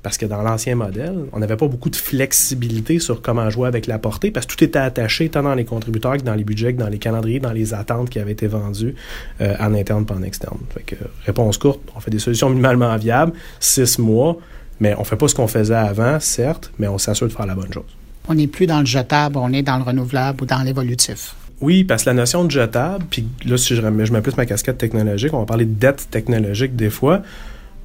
[0.03, 3.89] parce que dans l'ancien modèle, on n'avait pas beaucoup de flexibilité sur comment jouer avec
[3.89, 6.75] la portée, parce que tout était attaché tant dans les contributeurs que dans les budgets,
[6.75, 8.95] que dans les calendriers, dans les attentes qui avaient été vendues
[9.41, 10.59] euh, en interne pas en externe.
[10.73, 10.95] Fait que,
[11.25, 14.37] réponse courte, on fait des solutions minimalement viables, six mois,
[14.79, 17.57] mais on fait pas ce qu'on faisait avant, certes, mais on s'assure de faire la
[17.57, 17.97] bonne chose.
[18.29, 21.35] On n'est plus dans le jetable, on est dans le renouvelable ou dans l'évolutif.
[21.61, 24.79] Oui, parce que la notion de jetable, puis là, si je, mets plus ma casquette
[24.79, 27.23] technologique, on va parler de dette technologique des fois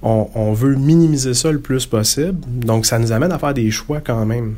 [0.01, 2.39] on, veut minimiser ça le plus possible.
[2.47, 4.55] Donc, ça nous amène à faire des choix quand même.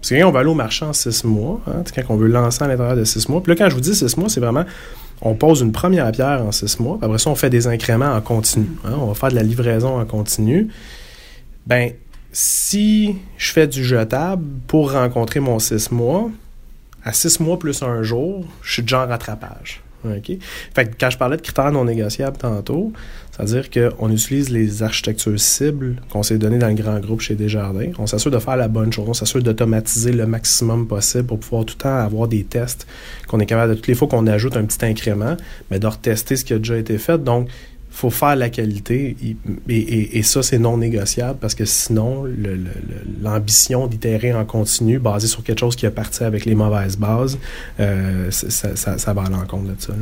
[0.00, 2.26] Parce que quand on va aller au marché en six mois, hein, quand on veut
[2.26, 4.40] lancer à l'intérieur de six mois, puis là, quand je vous dis six mois, c'est
[4.40, 4.64] vraiment,
[5.20, 8.12] on pose une première pierre en six mois, puis après ça, on fait des incréments
[8.12, 8.66] en continu.
[8.84, 10.68] Hein, on va faire de la livraison en continu.
[11.66, 11.92] Ben,
[12.32, 16.30] si je fais du jetable pour rencontrer mon six mois,
[17.04, 19.82] à six mois plus un jour, je suis déjà en rattrapage.
[20.74, 22.92] Fait que quand je parlais de critères non négociables tantôt,
[23.30, 27.92] c'est-à-dire qu'on utilise les architectures cibles qu'on s'est données dans le grand groupe chez Desjardins.
[27.98, 29.08] On s'assure de faire la bonne chose.
[29.08, 32.86] On s'assure d'automatiser le maximum possible pour pouvoir tout le temps avoir des tests
[33.28, 35.36] qu'on est capable de, toutes les fois qu'on ajoute un petit incrément,
[35.70, 37.22] mais de retester ce qui a déjà été fait.
[37.22, 37.48] Donc,
[37.92, 39.16] faut faire la qualité
[39.68, 42.24] et, ça, c'est non négociable parce que sinon,
[43.22, 47.38] l'ambition d'itérer en continu basé sur quelque chose qui a parti avec les mauvaises bases,
[47.80, 49.92] euh, ça, va à l'encontre de ça.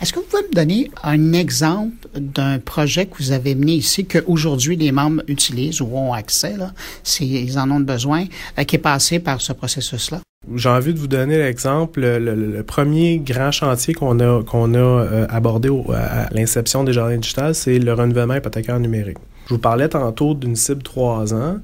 [0.00, 4.04] Est-ce que vous pouvez me donner un exemple d'un projet que vous avez mené ici,
[4.04, 6.54] qu'aujourd'hui les membres utilisent ou ont accès,
[7.02, 8.24] s'ils en ont besoin,
[8.58, 10.20] euh, qui est passé par ce processus-là?
[10.54, 14.44] J'ai envie de vous donner l'exemple, le, premier grand chantier qu'on a, a
[14.84, 19.18] euh, abordé à l'inception des jardins digital, c'est le renouvellement hypothécaire numérique.
[19.48, 21.58] Je vous parlais tantôt d'une cible 3 ans.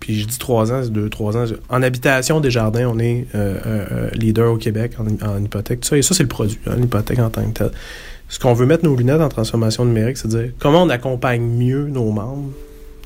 [0.00, 1.44] Puis je dis trois ans, c'est deux, trois ans.
[1.68, 5.84] En habitation des jardins, on est euh, euh, leader au Québec en, hypothèque.
[5.84, 7.70] Ça, et ça, c'est le produit, hein, l'hypothèque en tant que tel.
[8.28, 11.86] Ce qu'on veut mettre nos lunettes en transformation numérique, c'est dire comment on accompagne mieux
[11.86, 12.50] nos membres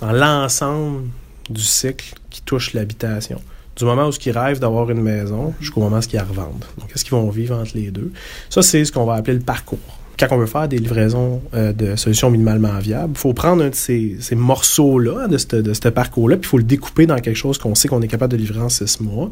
[0.01, 1.03] dans l'ensemble
[1.49, 3.41] du cycle qui touche l'habitation.
[3.77, 6.65] Du moment où ils rêvent d'avoir une maison jusqu'au moment où ils la revendent.
[6.79, 8.13] Donc, qu'est-ce qu'ils vont vivre entre les deux?
[8.49, 9.79] Ça, c'est ce qu'on va appeler le parcours
[10.21, 13.71] quand on veut faire des livraisons euh, de solutions minimalement viables, il faut prendre un
[13.71, 17.75] de ces, morceaux-là, de ce parcours-là, puis il faut le découper dans quelque chose qu'on
[17.75, 19.31] sait qu'on est capable de livrer en six mois,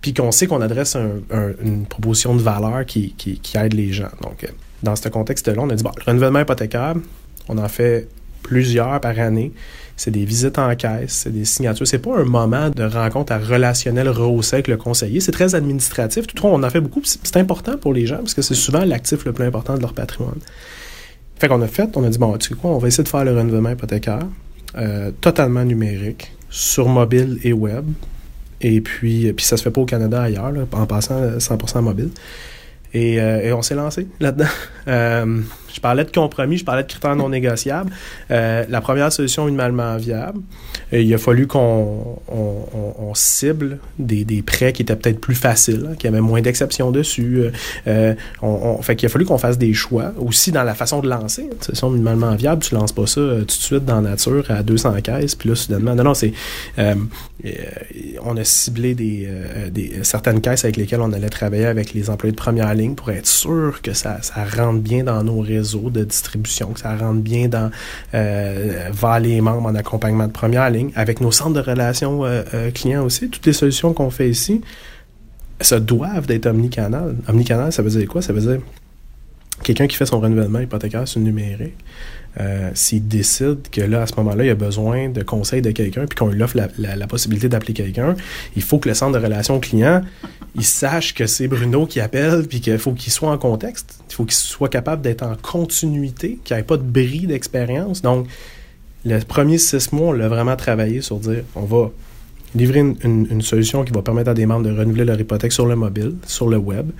[0.00, 0.96] puis qu'on sait qu'on adresse
[1.62, 3.14] une proposition de valeur qui,
[3.54, 4.10] aide les gens.
[4.22, 4.48] Donc, euh,
[4.82, 6.94] dans ce contexte-là, on a dit, bon, le renouvellement hypothécaire,
[7.48, 8.08] on en fait
[8.42, 9.52] plusieurs par année
[9.96, 11.86] c'est des visites en caisse, c'est des signatures.
[11.86, 15.20] C'est pas un moment de rencontre à relationnel rehaussé avec le conseiller.
[15.20, 16.26] C'est très administratif.
[16.26, 17.00] Tout on en fait beaucoup.
[17.04, 19.94] C'est important pour les gens parce que c'est souvent l'actif le plus important de leur
[19.94, 20.38] patrimoine.
[21.38, 23.08] Fait qu'on a fait, on a dit, bon, tu sais quoi, on va essayer de
[23.08, 24.26] faire le renouvellement hypothécaire
[24.76, 27.86] euh, totalement numérique, sur mobile et web.
[28.60, 32.10] Et puis, puis ça se fait pas au Canada ailleurs, en passant 100% mobile.
[32.92, 34.48] Et, euh, on s'est lancé là-dedans.
[34.88, 35.40] Euh,
[35.76, 37.90] Je parlais de compromis, je parlais de critères non négociables.
[38.30, 40.40] Euh, la première solution minimalement viable,
[40.94, 45.94] euh, il a fallu qu'on on, cible des, prêts qui étaient peut-être plus faciles, hein,
[45.98, 47.44] qui avaient moins d'exceptions dessus.
[47.86, 48.14] Euh,
[48.96, 51.42] qu'il a fallu qu'on fasse des choix aussi dans la façon de lancer.
[51.42, 54.94] Une solution minimalement viable, tu lances pas ça tout de suite dans nature à 200
[55.02, 56.32] caisses, puis là, soudainement, non, non, c'est...
[56.78, 59.28] on a ciblé des,
[60.02, 63.26] certaines caisses avec lesquelles on allait travailler avec les employés de première ligne pour être
[63.26, 67.48] sûr que ça, ça rentre bien dans nos réseaux de distribution, que ça rentre bien
[67.48, 67.70] dans
[68.14, 72.42] euh, vers les membres en accompagnement de première ligne, avec nos centres de relations euh,
[72.54, 73.28] euh, clients aussi.
[73.28, 74.60] Toutes les solutions qu'on fait ici,
[75.60, 77.16] ça doivent d'être omnicanal.
[77.28, 78.22] Omnicanal, ça veut dire quoi?
[78.22, 78.60] Ça veut dire
[79.62, 81.76] quelqu'un qui fait son renouvellement hypothécaire sur le numérique,
[82.38, 86.06] euh, s'il décide que là, à ce moment-là, il a besoin de conseils de quelqu'un,
[86.06, 88.14] puis qu'on lui offre la, possibilité d'appeler quelqu'un,
[88.56, 90.02] il faut que le centre de relations client,
[90.54, 94.00] il sache que c'est Bruno qui appelle, puis qu'il faut qu'il soit en contexte.
[94.10, 98.02] Il faut qu'il soit capable d'être en continuité, qu'il n'y ait pas de bris d'expérience.
[98.02, 98.26] Donc,
[99.06, 101.90] le premier six mois, on l'a vraiment travaillé sur dire, on va
[102.54, 105.66] livrer une, une, solution qui va permettre à des membres de renouveler leur hypothèque sur
[105.66, 106.90] le mobile, sur le web,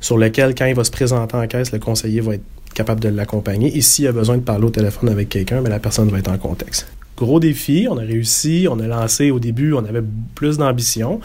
[0.00, 2.44] sur lequel, quand il va se présenter en caisse, le conseiller va être
[2.78, 3.76] capable de l'accompagner.
[3.76, 6.18] Et s'il a besoin de parler au téléphone avec quelqu'un, mais ben, la personne va
[6.18, 6.86] être en contexte.
[7.16, 10.04] Gros défi, on a réussi, on a lancé au début, on avait
[10.36, 11.20] plus d'ambition.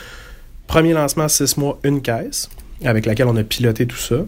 [0.65, 2.49] Premier lancement, six mois, une caisse,
[2.83, 4.25] avec laquelle on a piloté tout ça.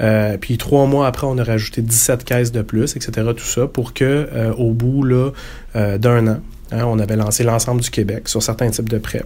[0.00, 3.12] Euh, puis trois mois après, on a rajouté 17 caisses de plus, etc.
[3.36, 6.40] Tout ça pour que euh, au bout euh, d'un an,
[6.72, 9.24] hein, on avait lancé l'ensemble du Québec sur certains types de prêts,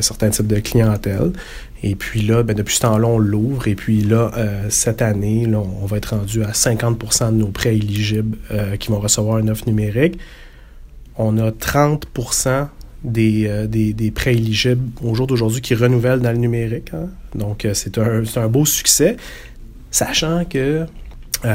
[0.00, 1.32] certains types de clientèle.
[1.82, 3.68] Et puis là, ben, depuis ce temps-là, on l'ouvre.
[3.68, 7.76] Et puis là, euh, cette année, on va être rendu à 50% de nos prêts
[7.76, 10.18] éligibles euh, qui vont recevoir une offre numérique.
[11.16, 12.06] On a 30
[13.04, 16.92] des, euh, des, des, prêts éligibles au jour d'aujourd'hui qui renouvellent dans le numérique.
[16.94, 17.08] Hein.
[17.34, 19.16] Donc, c'est un, un, beau succès,
[19.90, 20.84] sachant que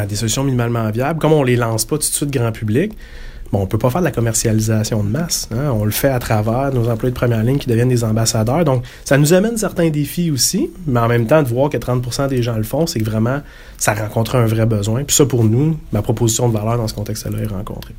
[0.08, 2.94] des solutions minimalement viables, comme on les lance pas tout de suite grand public,
[3.54, 5.48] Bon, on peut pas faire de la commercialisation de masse.
[5.52, 5.70] Hein.
[5.76, 8.66] On le fait à travers nos employés de première ligne qui deviennent des ambassadeurs.
[8.66, 12.30] Donc, ça nous amène certains défis aussi, mais en même temps, de voir que 30%
[12.30, 13.42] des gens le font, c'est que vraiment,
[13.78, 15.04] ça rencontre un vrai besoin.
[15.04, 17.94] Puis ça, pour nous, ma proposition de valeur dans ce contexte-là est rencontrée.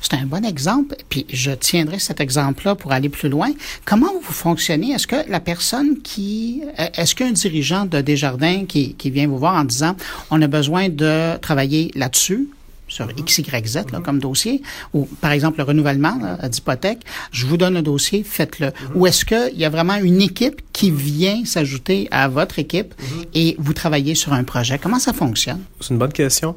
[0.00, 3.52] C'est un bon exemple, puis je tiendrai cet exemple-là pour aller plus loin.
[3.84, 4.90] Comment vous fonctionnez?
[4.90, 6.62] Est-ce que la personne qui...
[6.76, 9.94] Est-ce qu'un dirigeant de Desjardins qui, qui vient vous voir en disant
[10.32, 12.48] on a besoin de travailler là-dessus,
[12.96, 14.62] sur XYZ là, comme dossier,
[14.94, 16.18] ou par exemple le renouvellement
[16.48, 18.70] d'hypothèque, je vous donne le dossier, faites-le.
[18.94, 22.94] Ou est-ce qu'il y a vraiment une équipe qui vient s'ajouter à votre équipe
[23.34, 24.78] et vous travaillez sur un projet?
[24.78, 25.60] Comment ça fonctionne?
[25.80, 26.56] C'est une bonne question.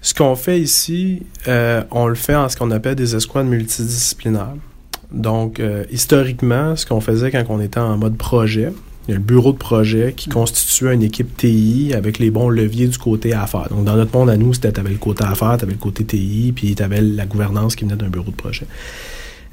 [0.00, 4.54] Ce qu'on fait ici, euh, on le fait en ce qu'on appelle des escouades multidisciplinaires.
[5.10, 8.72] Donc, euh, historiquement, ce qu'on faisait quand on était en mode projet,
[9.08, 12.50] il y a le bureau de projet qui constitue une équipe TI avec les bons
[12.50, 13.68] leviers du côté affaires.
[13.70, 15.78] Donc, dans notre monde à nous, c'était tu avais le côté affaires, tu avais le
[15.78, 18.66] côté TI, puis tu avais la gouvernance qui venait d'un bureau de projet.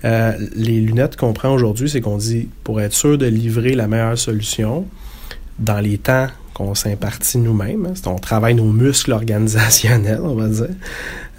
[0.04, 3.88] Euh, les lunettes qu'on prend aujourd'hui, c'est qu'on dit, pour être sûr de livrer la
[3.88, 4.86] meilleure solution,
[5.58, 10.76] dans les temps qu'on s'impartit nous-mêmes, hein, on travaille nos muscles organisationnels, on va dire,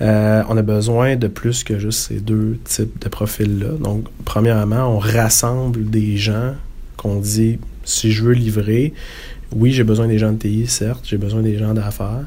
[0.01, 3.73] euh, on a besoin de plus que juste ces deux types de profils-là.
[3.79, 6.55] Donc, premièrement, on rassemble des gens
[6.97, 8.93] qu'on dit si je veux livrer,
[9.55, 12.25] oui, j'ai besoin des gens de TI, certes, j'ai besoin des gens d'affaires,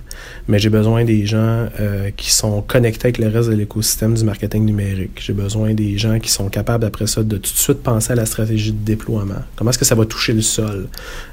[0.48, 4.24] mais j'ai besoin des gens euh, qui sont connectés avec le reste de l'écosystème du
[4.24, 5.20] marketing numérique.
[5.22, 8.16] J'ai besoin des gens qui sont capables, après ça, de tout de suite penser à
[8.16, 9.44] la stratégie de déploiement.
[9.58, 10.88] Comment est-ce que ça va toucher le sol?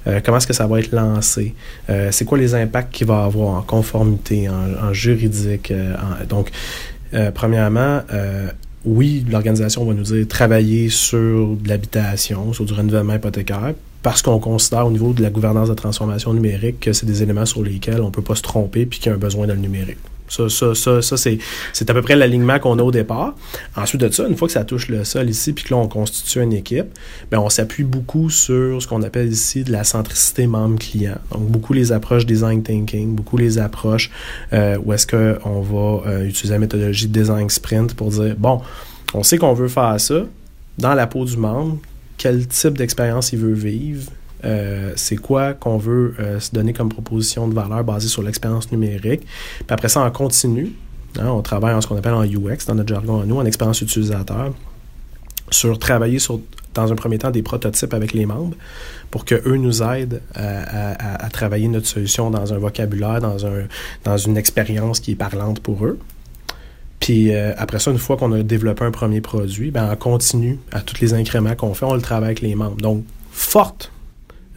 [0.08, 1.54] Euh, comment est-ce que ça va être lancé?
[1.88, 5.72] Euh, c'est quoi les impacts qu'il va avoir en conformité, en, juridique?
[6.28, 6.50] donc,
[7.34, 8.02] premièrement,
[8.84, 13.74] oui, l'organisation va nous dire travailler sur de l'habitation, sur du renouvellement hypothécaire,
[14.06, 17.44] parce qu'on considère au niveau de la gouvernance de transformation numérique que c'est des éléments
[17.44, 19.54] sur lesquels on ne peut pas se tromper puis qu'il y a un besoin dans
[19.54, 19.98] le numérique.
[20.28, 21.40] Ça, ça, ça, ça c'est,
[21.90, 23.34] à peu près l'alignement qu'on a au départ.
[23.74, 25.88] Ensuite de ça, une fois que ça touche le sol ici, puis que là, on
[25.88, 26.86] constitue une équipe,
[27.32, 31.18] bien, on s'appuie beaucoup sur ce qu'on appelle ici de la centricité membre-client.
[31.32, 34.12] Donc, beaucoup les approches design thinking, beaucoup les approches
[34.52, 38.60] euh, où est-ce qu'on va euh, utiliser la méthodologie de design sprint pour dire, bon,
[39.14, 40.26] on sait qu'on veut faire ça
[40.78, 41.78] dans la peau du membre,
[42.16, 44.10] quel type d'expérience il veut vivre,
[44.44, 48.70] euh, c'est quoi qu'on veut euh, se donner comme proposition de valeur basée sur l'expérience
[48.70, 49.22] numérique.
[49.22, 50.72] Puis après ça, on continue.
[51.18, 53.44] Hein, on travaille en ce qu'on appelle en UX, dans notre jargon à nous, en
[53.44, 54.52] expérience utilisateur,
[55.50, 56.18] sur travailler
[56.74, 58.54] dans un premier temps, des prototypes avec les membres
[59.10, 65.12] pour qu'eux nous aident à, travailler notre solution dans un vocabulaire, dans une expérience qui
[65.12, 65.98] est parlante pour eux.
[67.00, 70.58] Puis euh, après ça, une fois qu'on a développé un premier produit, ben on continue
[70.72, 72.76] à tous les incréments qu'on fait, on le travaille avec les membres.
[72.76, 73.92] Donc, forte,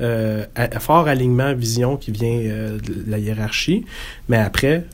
[0.01, 0.45] euh,
[0.79, 3.85] fort alignement, vision qui vient euh, de la hiérarchie,
[4.29, 4.85] mais après,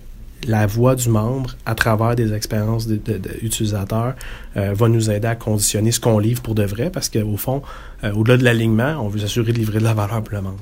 [0.48, 4.16] la voix du membre à travers des expériences d'utilisateurs
[4.58, 7.62] euh, va nous aider à conditionner ce qu'on livre pour de vrai parce qu'au fond,
[8.04, 10.60] euh, au-delà de l'alignement, on veut s'assurer de livrer de la valeur pour le membre.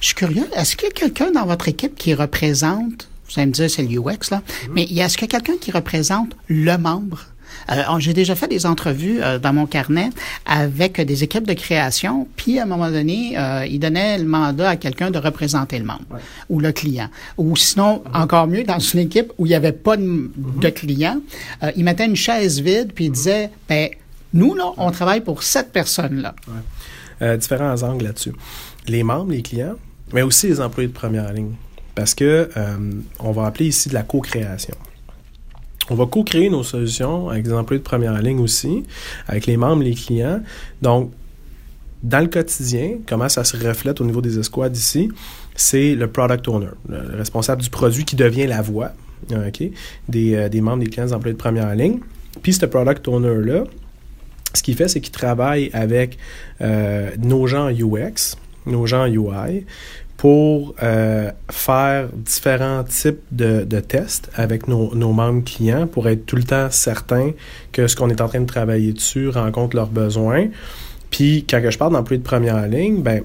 [0.00, 3.46] Je suis curieux, est-ce qu'il y a quelqu'un dans votre équipe qui représente, vous allez
[3.48, 4.70] me dire c'est l'UX, là, mm-hmm.
[4.74, 7.26] mais est-ce qu'il y a quelqu'un qui représente le membre?
[7.70, 10.10] Euh, J'ai déjà fait des entrevues euh, dans mon carnet
[10.46, 14.70] avec des équipes de création, puis à un moment donné, euh, ils donnaient le mandat
[14.70, 16.18] à quelqu'un de représenter le membre
[16.48, 17.08] ou le client.
[17.38, 18.22] Ou sinon, mhm.
[18.22, 20.32] encore mieux, dans une équipe où il n'y avait pas de, mhm.
[20.60, 21.20] de client,
[21.62, 23.88] euh, ils mettaient une chaise vide, puis ils disaient, ben,
[24.34, 26.34] nous, là, on travaille pour cette personne-là.
[27.36, 28.32] Différents angles là-dessus.
[28.88, 29.76] Les membres, les clients,
[30.12, 31.52] mais aussi les employés de première ligne.
[31.94, 32.48] Parce que
[33.18, 34.74] on va appeler ici de la co-création.
[35.90, 38.84] On va co-créer nos solutions avec des employés de première ligne aussi,
[39.26, 40.40] avec les membres, les clients.
[40.80, 41.10] Donc,
[42.02, 45.10] dans le quotidien, comment ça se reflète au niveau des escouades ici,
[45.54, 48.92] c'est le product owner, le responsable du produit qui devient la voix
[49.30, 49.62] ok,
[50.08, 52.00] des, euh, des, membres, des clients, des employés de première ligne.
[52.42, 53.64] Puis ce product owner-là,
[54.54, 56.18] ce qu'il fait, c'est qu'il travaille avec
[56.60, 58.36] euh, nos gens UX,
[58.66, 59.64] nos gens UI,
[60.22, 66.44] pour euh, faire différents types de, tests avec nos, membres clients pour être tout le
[66.44, 67.32] temps certain
[67.72, 70.46] que ce qu'on est en train de travailler dessus rencontre leurs besoins.
[71.10, 73.24] Puis quand je parle d'employés de première ligne, ben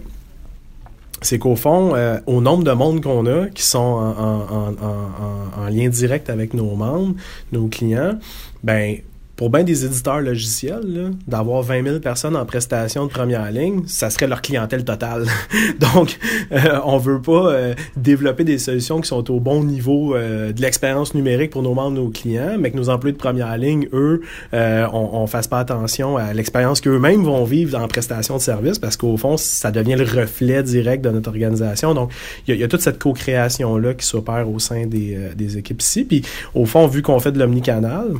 [1.22, 5.90] c'est qu'au fond, euh, au nombre de monde qu'on a qui sont en, en, lien
[5.90, 7.14] direct avec nos membres,
[7.52, 8.18] nos clients,
[8.64, 8.98] ben
[9.38, 14.10] pour bien des éditeurs logiciels, d'avoir 20 000 personnes en prestation de première ligne, ça
[14.10, 15.28] serait leur clientèle totale.
[15.94, 16.18] Donc,
[16.52, 20.60] euh, on veut pas euh, développer des solutions qui sont au bon niveau euh, de
[20.60, 24.22] l'expérience numérique pour nos membres, nos clients, mais que nos employés de première ligne, eux,
[24.54, 28.98] on, on fasse pas attention à l'expérience qu'eux-mêmes vont vivre en prestation de service, parce
[28.98, 31.94] qu'au fond, ça devient le reflet direct de notre organisation.
[31.94, 32.12] Donc,
[32.48, 36.06] il y, a toute cette co-création-là qui s'opère au sein des, des équipes ici.
[36.06, 36.24] Puis,
[36.56, 38.14] au fond, vu qu'on fait de l'omnicanal,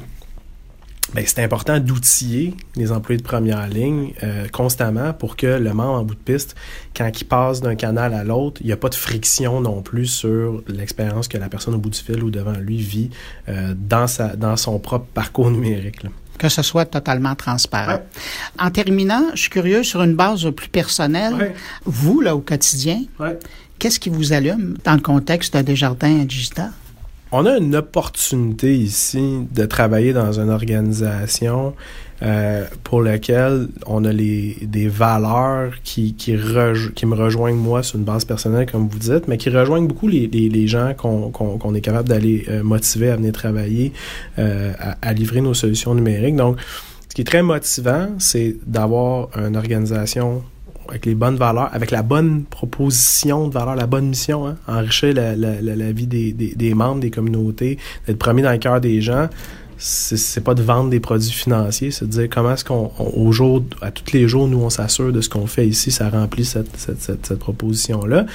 [1.26, 6.04] c'est important d'outiller les employés de première ligne euh, constamment pour que le membre en
[6.04, 6.56] bout de piste,
[6.96, 10.08] quand il passe d'un canal à l'autre, il n'y a pas de friction non plus
[10.08, 13.10] sur l'expérience que la personne au bout du fil ou devant lui vit
[13.48, 16.02] euh, dans, sa, dans son propre parcours numérique.
[16.38, 18.00] que ce soit totalement transparent.
[18.60, 21.54] En terminant, je suis curieux sur une base plus personnelle,
[21.86, 23.04] vous, là, au quotidien,
[23.80, 26.72] qu'est-ce qui vous allume dans le contexte de Desjardins Digital?
[27.32, 31.74] On a une opportunité ici de travailler dans une organisation
[32.24, 38.26] euh, pour laquelle on a les, des valeurs qui, me rejoignent moi sur une base
[38.26, 42.64] personnelle, comme vous dites, mais qui rejoignent beaucoup les, gens qu'on est capable d'aller euh,
[42.64, 43.94] motiver à venir travailler,
[44.40, 46.36] euh, à, livrer nos solutions numériques.
[46.36, 46.58] Donc,
[47.10, 50.44] ce qui est très motivant, c'est d'avoir une organisation
[50.90, 55.14] avec les bonnes valeurs, avec la bonne proposition de valeur, la bonne mission, hein, enrichir
[55.14, 59.02] la, la, la, vie des, des, membres, des communautés, d'être premier dans le cœur des
[59.02, 59.28] gens.
[59.80, 63.64] C'est pas de vendre des produits financiers, c'est de dire comment est-ce qu'on, au jour,
[63.82, 66.76] à tous les jours, nous, on s'assure de ce qu'on fait ici, ça remplit cette,
[66.78, 68.26] cette, cette, cette proposition-là.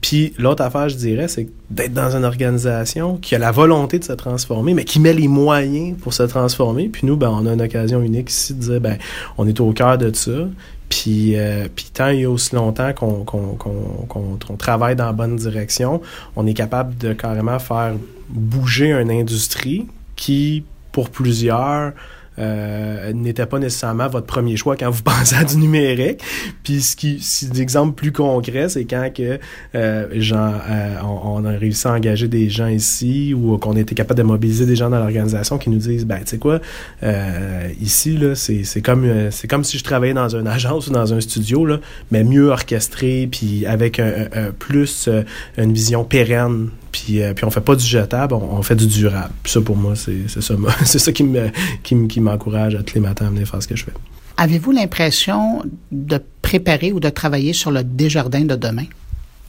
[0.00, 4.04] Puis l'autre affaire, je dirais, c'est d'être dans une organisation qui a la volonté de
[4.04, 6.88] se transformer, mais qui met les moyens pour se transformer.
[6.88, 8.98] Puis nous, ben, on a une occasion unique ici de dire, ben,
[9.38, 10.48] on est au cœur de ça.
[10.88, 16.00] Puis, euh, puis tant a aussi longtemps qu'on qu'on travaille dans la bonne direction,
[16.36, 17.94] on est capable de carrément faire
[18.28, 19.86] bouger une industrie
[20.16, 21.92] qui, pour plusieurs,
[22.38, 26.22] euh, n'était pas nécessairement votre premier choix quand vous pensez à du numérique.
[26.62, 29.38] Puis ce qui, si d'exemple plus concret, c'est quand que
[29.74, 34.18] euh, gens, euh, on, a réussi à engager des gens ici ou qu'on était capable
[34.18, 36.60] de mobiliser des gens dans l'organisation qui nous disent, ben tu sais quoi,
[37.02, 40.88] euh, ici là, c'est c'est comme euh, c'est comme si je travaillais dans une agence
[40.88, 41.78] ou dans un studio là,
[42.10, 45.08] mais mieux orchestré puis avec un, un plus
[45.56, 46.68] une vision pérenne
[47.04, 49.32] puis, euh, puis on fait pas du jetable, on, fait du durable.
[49.42, 51.48] Puis ça, pour moi, c'est ça, c'est ça qui me
[51.82, 53.92] qui, m'encourage à tous les matins à venir faire ce que je fais.
[54.36, 58.84] Avez-vous l'impression de préparer ou de travailler sur le Desjardins de demain?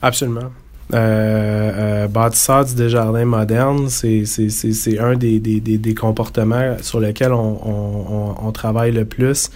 [0.02, 0.50] Absolument.
[0.92, 1.72] Euh,
[2.04, 4.24] euh, bâtisseur du Desjardins moderne, c'est
[4.98, 9.50] un des, des, des, comportements sur lesquels on, on, on travaille le plus.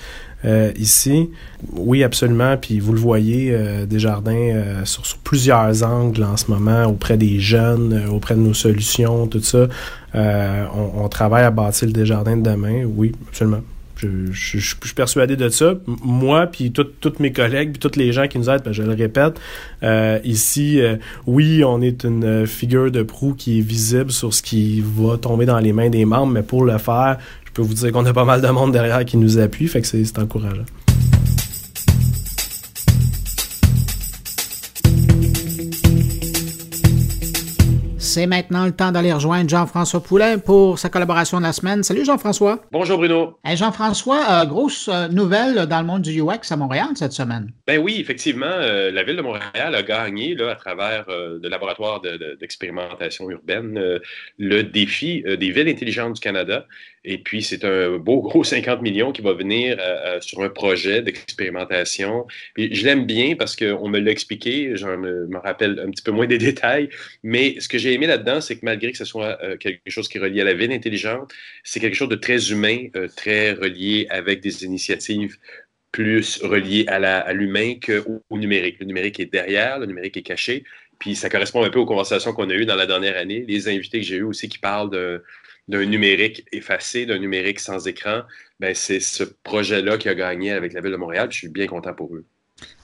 [0.45, 1.31] Euh, ici.
[1.73, 2.57] Oui, absolument.
[2.57, 7.41] Puis vous le voyez, euh, Desjardins, euh, sur, plusieurs angles en ce moment, auprès des
[7.41, 9.69] jeunes, euh, auprès de nos solutions, tout ça.
[10.15, 12.85] On, on, travaille à bâtir le Desjardins de demain.
[12.85, 13.63] Oui, absolument.
[13.97, 15.75] Je, suis persuadé de ça.
[15.87, 18.93] Moi, puis tous mes collègues, puis tous les gens qui nous aident, ben, je le
[18.93, 19.41] répète,
[20.25, 20.81] ici,
[21.27, 25.47] oui, on est une figure de proue qui est visible sur ce qui va tomber
[25.47, 27.17] dans les mains des membres, mais pour le faire,
[27.55, 29.87] peux vous dire qu'on a pas mal de monde derrière qui nous appuie, fait que
[29.87, 30.65] c'est encourageant.
[38.15, 41.83] C'est maintenant le temps d'aller rejoindre Jean-François Poulain pour sa collaboration de la semaine.
[41.83, 42.63] Salut Jean-François.
[42.71, 43.39] Bonjour Bruno.
[43.45, 47.51] Jean-François, euh, grosse euh, nouvelle dans le monde du UX à Montréal cette semaine.
[47.67, 52.03] Ben oui, effectivement, euh, la ville de Montréal a gagné là, à travers le laboratoire
[52.39, 53.99] d'expérimentation urbaine
[54.39, 56.67] le défi des villes intelligentes du Canada.
[57.05, 60.49] Et puis, c'est un beau gros 50 millions qui va venir euh, euh, sur un
[60.49, 62.27] projet d'expérimentation.
[62.57, 66.27] Je l'aime bien parce qu'on me l'a expliqué, je me, rappelle un petit peu moins
[66.27, 66.89] des détails,
[67.23, 70.09] mais ce que j'ai aimé là-dedans, c'est que malgré que ce soit euh, quelque chose
[70.09, 71.33] qui est relié à la ville intelligente,
[71.63, 75.37] c'est quelque chose de très humain, très relié avec des initiatives
[75.93, 78.79] plus reliées à l'humain qu'au au numérique.
[78.81, 80.65] Le numérique est derrière, le numérique est caché.
[80.99, 83.45] Puis ça correspond un peu aux conversations qu'on a eues dans la dernière année.
[83.47, 85.23] Les invités que j'ai eus aussi qui parlent de,
[85.69, 88.23] d'un numérique effacé, d'un numérique sans écran,
[88.61, 91.29] ben c'est ce projet-là qui a gagné avec la Ville de Montréal.
[91.31, 92.27] je suis bien content pour eux.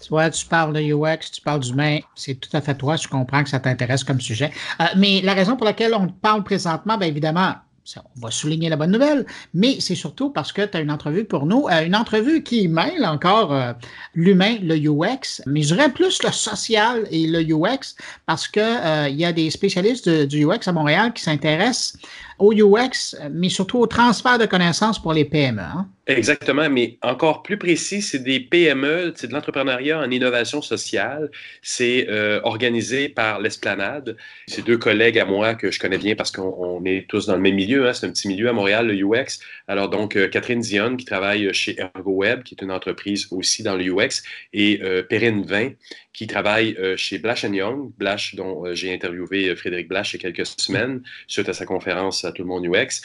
[0.01, 3.07] Tu vois, tu parles de UX, tu parles d'humain, c'est tout à fait toi, je
[3.07, 4.51] comprends que ça t'intéresse comme sujet.
[4.81, 7.55] Euh, mais la raison pour laquelle on parle présentement, bien évidemment,
[7.97, 11.25] on va souligner la bonne nouvelle, mais c'est surtout parce que tu as une entrevue
[11.25, 13.73] pour nous, euh, une entrevue qui mêle encore euh,
[14.15, 18.63] l'humain, le UX, mais je dirais plus le social et le UX parce qu'il
[19.09, 21.97] il y a des spécialistes du UX à Montréal qui s'intéressent
[22.41, 25.61] au UX, mais surtout au transfert de connaissances pour les PME.
[25.61, 25.87] Hein?
[26.07, 31.31] Exactement, mais encore plus précis, c'est des PME, c'est de l'entrepreneuriat en innovation sociale.
[31.63, 34.17] C'est euh, organisé par l'Esplanade.
[34.49, 37.41] C'est deux collègues à moi que je connais bien parce qu'on est tous dans le
[37.41, 37.89] même milieu.
[37.89, 37.93] Hein.
[37.93, 39.39] C'est un petit milieu à Montréal, le UX.
[39.69, 43.77] Alors donc, euh, Catherine Dion, qui travaille chez ErgoWeb, qui est une entreprise aussi dans
[43.77, 44.23] le UX,
[44.53, 45.71] et euh, Perrine Vin,
[46.13, 50.23] qui travaille euh, chez Blash Young, Blash dont euh, j'ai interviewé euh, Frédéric Blash il
[50.23, 53.01] y a quelques semaines suite à sa conférence à tout le monde UX,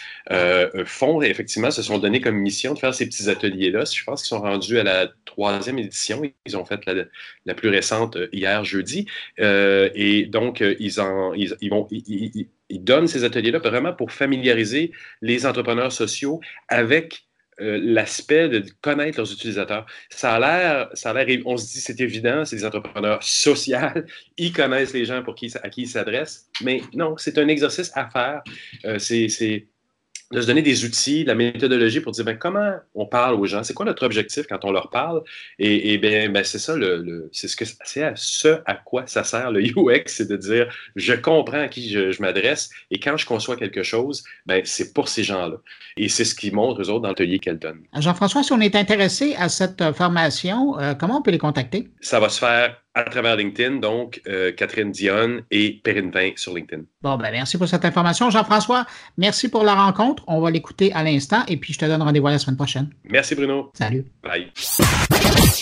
[0.86, 3.84] font effectivement se sont donné comme mission de faire ces petits ateliers-là.
[3.86, 6.22] Je pense qu'ils sont rendus à la troisième édition.
[6.46, 6.82] Ils ont fait
[7.46, 9.08] la, plus récente hier jeudi.
[9.38, 14.92] et donc, ils, en, ils, vont, ils donnent ces ateliers-là vraiment pour familiariser
[15.22, 17.26] les entrepreneurs sociaux avec
[17.62, 19.86] euh, l'aspect de connaître leurs utilisateurs.
[20.10, 20.90] Ça a l'air,
[21.46, 23.78] on se dit c'est évident, c'est des entrepreneurs sociaux,
[24.38, 27.92] ils connaissent les gens pour qui, à qui ils s'adressent, mais non, c'est un exercice
[27.96, 28.44] à faire.
[28.86, 29.68] Euh, c'est
[30.36, 33.64] de se donner des outils, la méthodologie pour dire ben, comment on parle aux gens,
[33.64, 35.24] c'est quoi notre objectif quand on leur parle?
[35.60, 39.08] Et, et bien, ben, c'est ça, le, c'est ce, que, c'est à ce à quoi
[39.08, 43.18] ça sert le UX, c'est de dire je comprends à qui je, m'adresse et quand
[43.18, 45.58] je conçois quelque chose, ben, c'est pour ces gens-là.
[45.98, 47.82] Et c'est ce qui montre aux autres dans l'atelier qu'elle donne.
[47.98, 51.88] Jean-François, si on est intéressé à cette euh, formation, euh, comment on peut les contacter?
[52.02, 56.54] Ça va se faire à travers LinkedIn, donc euh, Catherine Dionne et Perrine Vin sur
[56.56, 56.84] LinkedIn.
[57.02, 58.30] Bon, ben merci pour cette information.
[58.30, 58.86] Jean-François,
[59.18, 60.24] merci pour la rencontre.
[60.28, 62.90] On va l'écouter à l'instant et puis je te donne rendez-vous la semaine prochaine.
[63.04, 63.70] Merci Bruno.
[63.74, 64.06] Salut.
[64.24, 64.52] Bye.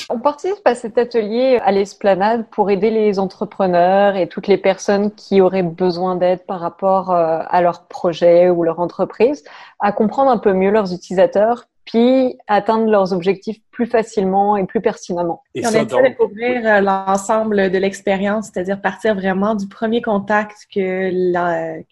[0.10, 5.14] On participe à cet atelier à l'esplanade pour aider les entrepreneurs et toutes les personnes
[5.16, 9.44] qui auraient besoin d'aide par rapport euh, à leur projet ou leur entreprise
[9.80, 14.82] à comprendre un peu mieux leurs utilisateurs puis atteindre leurs objectifs plus facilement et plus
[14.82, 15.42] pertinemment.
[15.56, 20.68] Et on essaie de découvrir euh, l'ensemble de l'expérience, c'est-à-dire partir vraiment du premier contact
[20.74, 21.10] que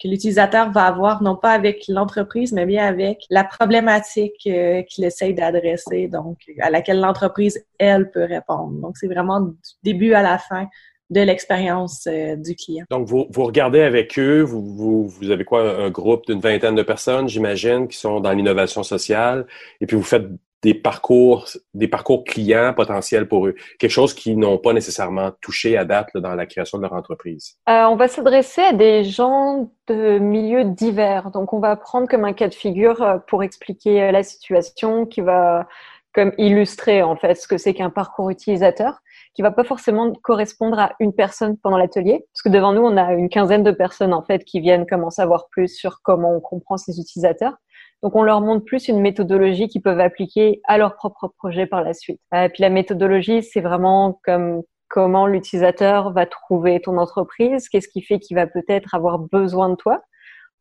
[0.08, 5.34] l'utilisateur va avoir, non pas avec l'entreprise, mais bien avec la problématique euh, qu'il essaye
[5.34, 8.74] d'adresser, donc à laquelle l'entreprise, elle, peut répondre.
[8.80, 10.68] Donc, c'est vraiment du début à la fin
[11.12, 12.86] de l'expérience euh, du client.
[12.89, 16.74] Donc, vous, vous regardez avec eux, vous, vous, vous avez quoi, un groupe d'une vingtaine
[16.74, 19.45] de personnes, j'imagine, qui sont dans l'innovation sociale,
[19.82, 20.26] et puis vous faites
[20.64, 25.76] des parcours, des parcours clients potentiels pour eux, quelque chose qu'ils n'ont pas nécessairement touché
[25.76, 27.57] à date dans la création de leur entreprise.
[27.68, 31.32] Euh, on va s'adresser à des gens de milieux divers.
[31.32, 35.22] Donc, on va prendre comme un cas de figure euh, pour expliquer la situation qui
[35.22, 35.68] va
[36.14, 39.01] comme illustrer en fait ce que c'est qu'un parcours utilisateur
[39.34, 42.98] qui va pas forcément correspondre à une personne pendant l'atelier, parce que devant nous, on
[42.98, 46.36] a une quinzaine de personnes en fait qui viennent comme en savoir plus sur comment
[46.36, 47.56] on comprend ces utilisateurs.
[48.04, 51.84] Donc, on leur montre plus une méthodologie qu'ils peuvent appliquer à leur propre projet par
[51.84, 52.20] la suite.
[52.34, 57.88] Et euh, puis, la méthodologie, c'est vraiment comme comment l'utilisateur va trouver ton entreprise, qu'est-ce
[57.88, 60.02] qui fait qu'il va peut-être avoir besoin de toi.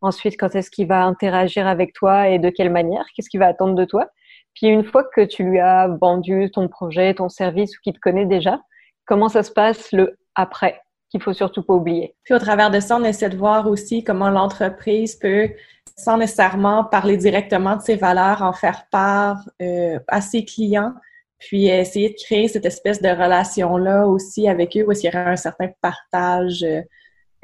[0.02, 3.48] Ensuite, quand est-ce qu'il va interagir avec toi et de quelle manière, qu'est-ce qu'il va
[3.48, 4.06] attendre de toi.
[4.54, 8.00] Puis une fois que tu lui as vendu ton projet, ton service ou qu'il te
[8.00, 8.60] connaît déjà,
[9.06, 10.80] comment ça se passe le après
[11.10, 12.14] qu'il faut surtout pas oublier?
[12.24, 15.50] Puis au travers de ça, on essaie de voir aussi comment l'entreprise peut,
[15.96, 20.94] sans nécessairement parler directement de ses valeurs, en faire part euh, à ses clients,
[21.38, 25.16] puis essayer de créer cette espèce de relation-là aussi avec eux où est-ce qu'il y
[25.16, 26.82] aurait un certain partage euh,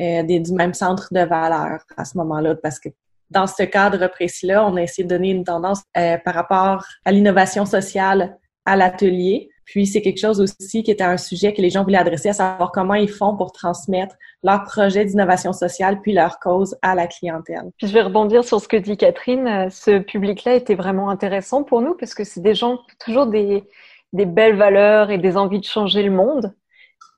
[0.00, 2.90] euh, du même centre de valeurs à ce moment-là, parce que
[3.30, 7.12] dans ce cadre précis-là, on a essayé de donner une tendance euh, par rapport à
[7.12, 9.50] l'innovation sociale à l'atelier.
[9.64, 12.32] Puis c'est quelque chose aussi qui était un sujet que les gens voulaient adresser, à
[12.32, 14.14] savoir comment ils font pour transmettre
[14.44, 17.70] leur projet d'innovation sociale puis leur cause à la clientèle.
[17.76, 19.68] Puis je vais rebondir sur ce que dit Catherine.
[19.70, 23.64] Ce public-là était vraiment intéressant pour nous parce que c'est des gens toujours des,
[24.12, 26.54] des belles valeurs et des envies de changer le monde.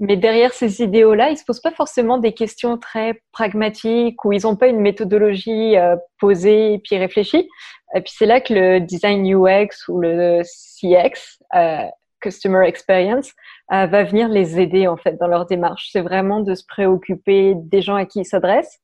[0.01, 4.43] Mais derrière ces idéaux-là, ils se posent pas forcément des questions très pragmatiques ou ils
[4.43, 7.49] n'ont pas une méthodologie euh, posée et puis réfléchie.
[7.95, 11.85] Et puis c'est là que le design UX ou le CX euh,
[12.21, 13.33] Customer Experience
[13.73, 15.89] euh, va venir les aider en fait dans leur démarche.
[15.93, 18.81] C'est vraiment de se préoccuper des gens à qui ils s'adressent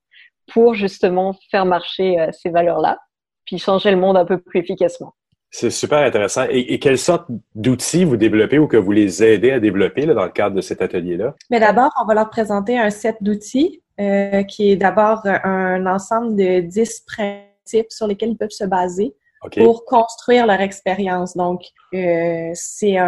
[0.53, 2.99] pour justement faire marcher euh, ces valeurs-là,
[3.47, 5.15] puis changer le monde un peu plus efficacement.
[5.57, 6.47] C'est super intéressant.
[6.51, 10.25] Et, quelle sorte d'outils vous développez ou que vous les aidez à développer là, dans
[10.25, 11.37] le cadre de cet atelier-là?
[11.49, 16.35] Mais d'abord, on va leur présenter un set d'outils euh, qui est d'abord un ensemble
[16.35, 19.15] de 10 principes sur lesquels ils peuvent se baser
[19.57, 21.37] pour construire leur expérience.
[21.37, 21.63] Donc,
[21.95, 22.99] euh, c'est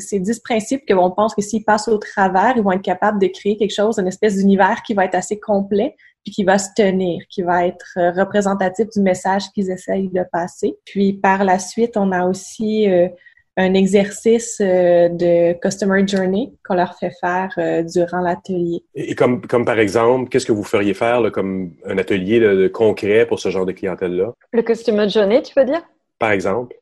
[0.00, 3.18] ces dix principes que on pense que s'ils passent au travers, ils vont être capables
[3.18, 6.58] de créer quelque chose, une espèce d'univers qui va être assez complet, puis qui va
[6.58, 10.76] se tenir, qui va être euh, représentatif du message qu'ils essayent de passer.
[10.84, 13.08] Puis par la suite, on a aussi euh,
[13.56, 18.84] un exercice euh, de Customer Journey qu'on leur fait faire euh, durant l'atelier.
[18.94, 22.68] Et comme, comme par exemple, qu'est-ce que vous feriez faire là, comme un atelier de
[22.68, 24.32] concret pour ce genre de clientèle-là?
[24.52, 25.82] Le Customer Journey, tu veux dire?
[26.18, 26.74] Par exemple.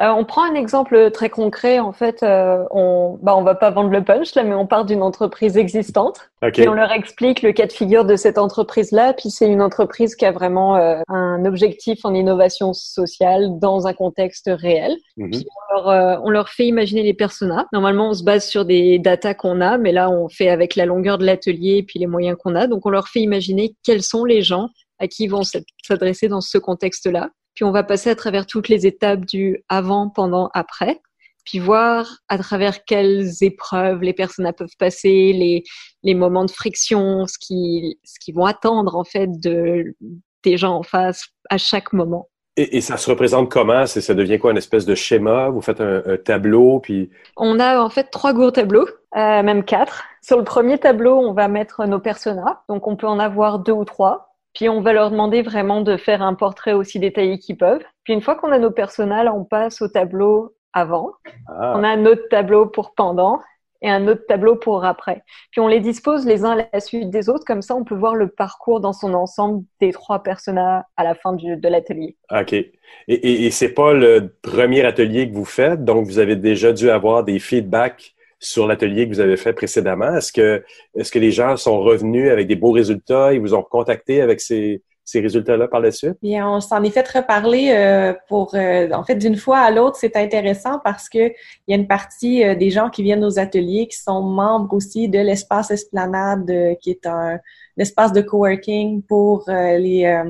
[0.00, 1.78] Euh, on prend un exemple très concret.
[1.78, 4.84] En fait, euh, on, bah, on va pas vendre le punch là, mais on part
[4.84, 9.14] d'une entreprise existante et on leur explique le cas de figure de cette entreprise-là.
[9.14, 13.94] Puis c'est une entreprise qui a vraiment euh, un objectif en innovation sociale dans un
[13.94, 14.96] contexte réel.
[15.16, 15.30] Mhm.
[15.30, 17.66] Puis on leur, on leur fait imaginer les personas.
[17.72, 20.86] Normalement, on se base sur des datas qu'on a, mais là, on fait avec la
[20.86, 22.66] longueur de l'atelier et puis les moyens qu'on a.
[22.66, 26.40] Donc, on leur fait imaginer quels sont les gens à qui ils vont s'adresser dans
[26.40, 27.30] ce contexte-là.
[27.54, 31.00] Puis on va passer à travers toutes les étapes du avant, pendant, après,
[31.44, 35.62] puis voir à travers quelles épreuves les personnes peuvent passer, les,
[36.02, 39.94] les moments de friction, ce qui, ce qu'ils vont attendre en fait de,
[40.42, 42.28] des gens en face à chaque moment.
[42.56, 43.84] Et, et ça se représente comment?
[43.86, 45.48] Ça devient quoi, une espèce de schéma?
[45.48, 47.10] Vous faites un, un tableau, puis...
[47.36, 50.04] On a en fait trois gros tableaux, euh, même quatre.
[50.22, 52.62] Sur le premier tableau, on va mettre nos personas.
[52.68, 54.33] Donc on peut en avoir deux ou trois.
[54.54, 57.84] Puis on va leur demander vraiment de faire un portrait aussi détaillé qu'ils peuvent.
[58.04, 61.12] Puis une fois qu'on a nos personnages, on passe au tableau avant.
[61.48, 61.74] Ah.
[61.76, 63.40] On a un autre tableau pour pendant
[63.82, 65.22] et un autre tableau pour après.
[65.50, 67.94] Puis on les dispose les uns à la suite des autres, comme ça on peut
[67.94, 72.16] voir le parcours dans son ensemble des trois personnages à la fin de l'atelier.
[72.30, 72.54] OK.
[72.54, 72.72] Et,
[73.08, 76.88] et, et c'est pas le premier atelier que vous faites, donc vous avez déjà dû
[76.90, 80.16] avoir des feedbacks sur l'atelier que vous avez fait précédemment?
[80.16, 80.62] Est-ce que,
[80.96, 83.32] est-ce que les gens sont revenus avec des beaux résultats?
[83.32, 86.16] Ils vous ont contacté avec ces, ces résultats-là par la suite?
[86.22, 89.96] Bien, on s'en est fait reparler euh, pour, euh, en fait, d'une fois à l'autre,
[90.00, 93.38] c'est intéressant parce que il y a une partie euh, des gens qui viennent aux
[93.38, 97.38] ateliers qui sont membres aussi de l'espace Esplanade, qui est un, un
[97.78, 100.22] espace de coworking pour les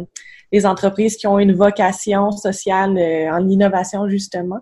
[0.53, 4.61] les entreprises qui ont une vocation sociale euh, en innovation justement.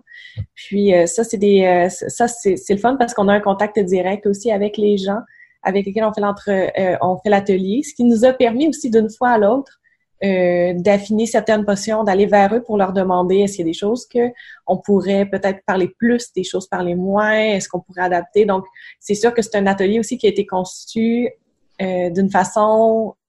[0.55, 3.79] Puis euh, ça c'est des euh, ça c'est le fun parce qu'on a un contact
[3.79, 5.19] direct aussi avec les gens
[5.63, 6.49] avec lesquels on fait l'entre
[7.01, 9.79] on fait l'atelier, ce qui nous a permis aussi d'une fois à l'autre
[10.21, 14.05] d'affiner certaines potions, d'aller vers eux pour leur demander est-ce qu'il y a des choses
[14.05, 14.31] que
[14.67, 18.45] on pourrait peut-être parler plus, des choses parler moins, est-ce qu'on pourrait adapter?
[18.45, 18.63] Donc,
[19.01, 21.29] c'est sûr que c'est un atelier aussi qui a été conçu
[21.79, 23.22] d'une façon euh,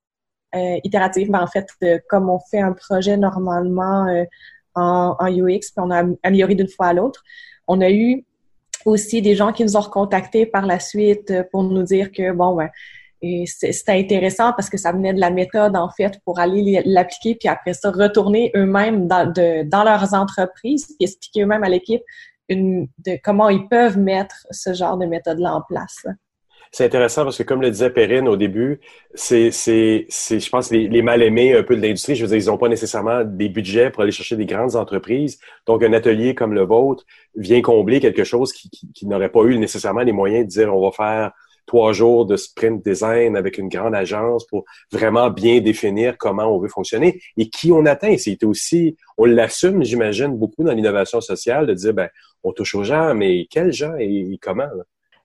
[0.84, 4.24] itérative, mais en fait, euh, comme on fait un projet normalement euh,
[4.74, 7.22] en, UX, puis on a amélioré d'une fois à l'autre,
[7.68, 8.24] on a eu
[8.84, 12.56] aussi des gens qui nous ont recontactés par la suite pour nous dire que, bon,
[12.56, 12.68] ben,
[13.46, 17.48] c'était intéressant parce que ça venait de la méthode, en fait, pour aller l'appliquer, puis
[17.48, 22.02] après ça, retourner eux-mêmes dans, leurs entreprises, expliquer eux-mêmes à l'équipe
[22.50, 26.04] de comment ils peuvent mettre ce genre de méthode-là en place
[26.74, 28.80] c'est intéressant parce que, comme le disait Perrine au début,
[29.14, 32.16] c'est, c'est, c'est je pense, les, mal-aimés un peu de l'industrie.
[32.16, 35.38] Je veux dire, ils n'ont pas nécessairement des budgets pour aller chercher des grandes entreprises.
[35.68, 37.04] Donc, un atelier comme le vôtre
[37.36, 40.84] vient combler quelque chose qui, qui, n'aurait pas eu nécessairement les moyens de dire on
[40.84, 41.30] va faire
[41.64, 46.58] trois jours de sprint design avec une grande agence pour vraiment bien définir comment on
[46.58, 48.16] veut fonctionner et qui on atteint.
[48.18, 52.08] C'était aussi, on l'assume, j'imagine, beaucoup dans l'innovation sociale de dire, ben,
[52.42, 54.66] on touche aux gens, mais quels gens et, comment?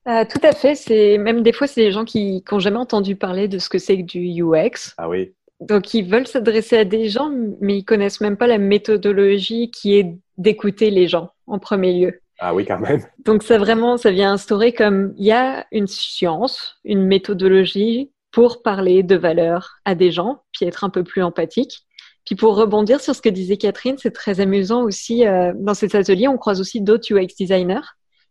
[0.10, 0.76] Euh, tout à fait.
[0.76, 3.78] C'est même des fois, c'est des gens qui n'ont jamais entendu parler de ce que
[3.78, 4.94] c'est que du UX.
[4.98, 5.34] Ah oui.
[5.60, 9.98] Donc, ils veulent s'adresser à des gens, mais ils connaissent même pas la méthodologie qui
[10.00, 12.22] est d'écouter les gens en premier lieu.
[12.40, 13.02] Ah oui, quand même.
[13.26, 18.62] Donc, ça vraiment, ça vient instaurer comme il y a une science, une méthodologie pour
[18.64, 21.82] parler de valeurs à des gens, puis être un peu plus empathique.
[22.26, 25.28] Puis pour rebondir sur ce que disait Catherine, c'est très amusant aussi.
[25.28, 27.82] Euh, dans cet atelier, on croise aussi d'autres UX designers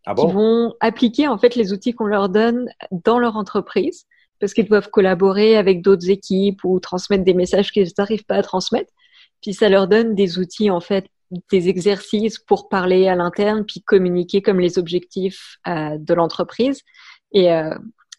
[0.09, 4.05] ah qui vont appliquer en fait les outils qu'on leur donne dans leur entreprise
[4.39, 8.41] parce qu'ils doivent collaborer avec d'autres équipes ou transmettre des messages qu'ils n'arrivent pas à
[8.41, 8.91] transmettre.
[9.41, 11.05] Puis ça leur donne des outils en fait,
[11.51, 16.81] des exercices pour parler à l'interne, puis communiquer comme les objectifs euh, de l'entreprise
[17.31, 17.75] et euh,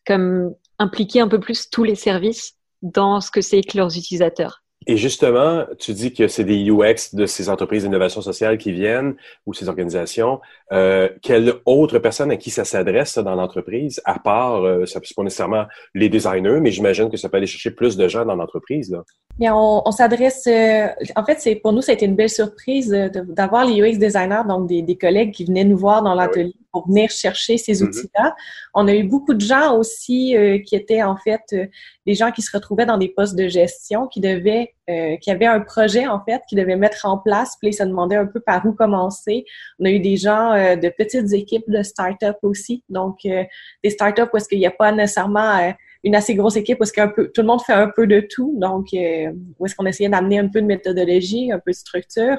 [0.07, 4.63] comme impliquer un peu plus tous les services dans ce que c'est que leurs utilisateurs.
[4.87, 9.15] Et justement, tu dis que c'est des UX de ces entreprises d'innovation sociale qui viennent
[9.45, 10.41] ou ces organisations.
[10.73, 15.07] Euh, quelle autre personne à qui ça s'adresse dans l'entreprise, à part, euh, ça peut
[15.15, 18.37] pas nécessairement les designers, mais j'imagine que ça peut aller chercher plus de gens dans
[18.37, 18.97] l'entreprise.
[19.39, 20.47] Bien, on, on s'adresse.
[20.47, 23.99] Euh, en fait, c'est pour nous, ça a été une belle surprise d'avoir les UX
[23.99, 27.59] designers, donc des, des, collègues qui venaient nous voir dans ah l'atelier pour venir chercher
[27.59, 27.87] ces mm-hmm.
[27.87, 28.35] outils-là.
[28.75, 31.67] On a eu beaucoup de gens aussi euh, qui étaient en fait euh,
[32.07, 35.47] des gens qui se retrouvaient dans des postes de gestion, qui devaient, euh, qui avaient
[35.47, 37.57] un projet en fait, qui devaient mettre en place.
[37.61, 39.45] Puis ils se demandaient un peu par où commencer.
[39.79, 44.37] On a eu des gens de petites équipes de start-up aussi, donc des start-up où
[44.37, 47.61] est-ce qu'il n'y a pas nécessairement une assez grosse équipe est-ce peu tout le monde
[47.63, 51.53] fait un peu de tout, donc où est-ce qu'on essayait d'amener un peu de méthodologie,
[51.53, 52.39] un peu de structure.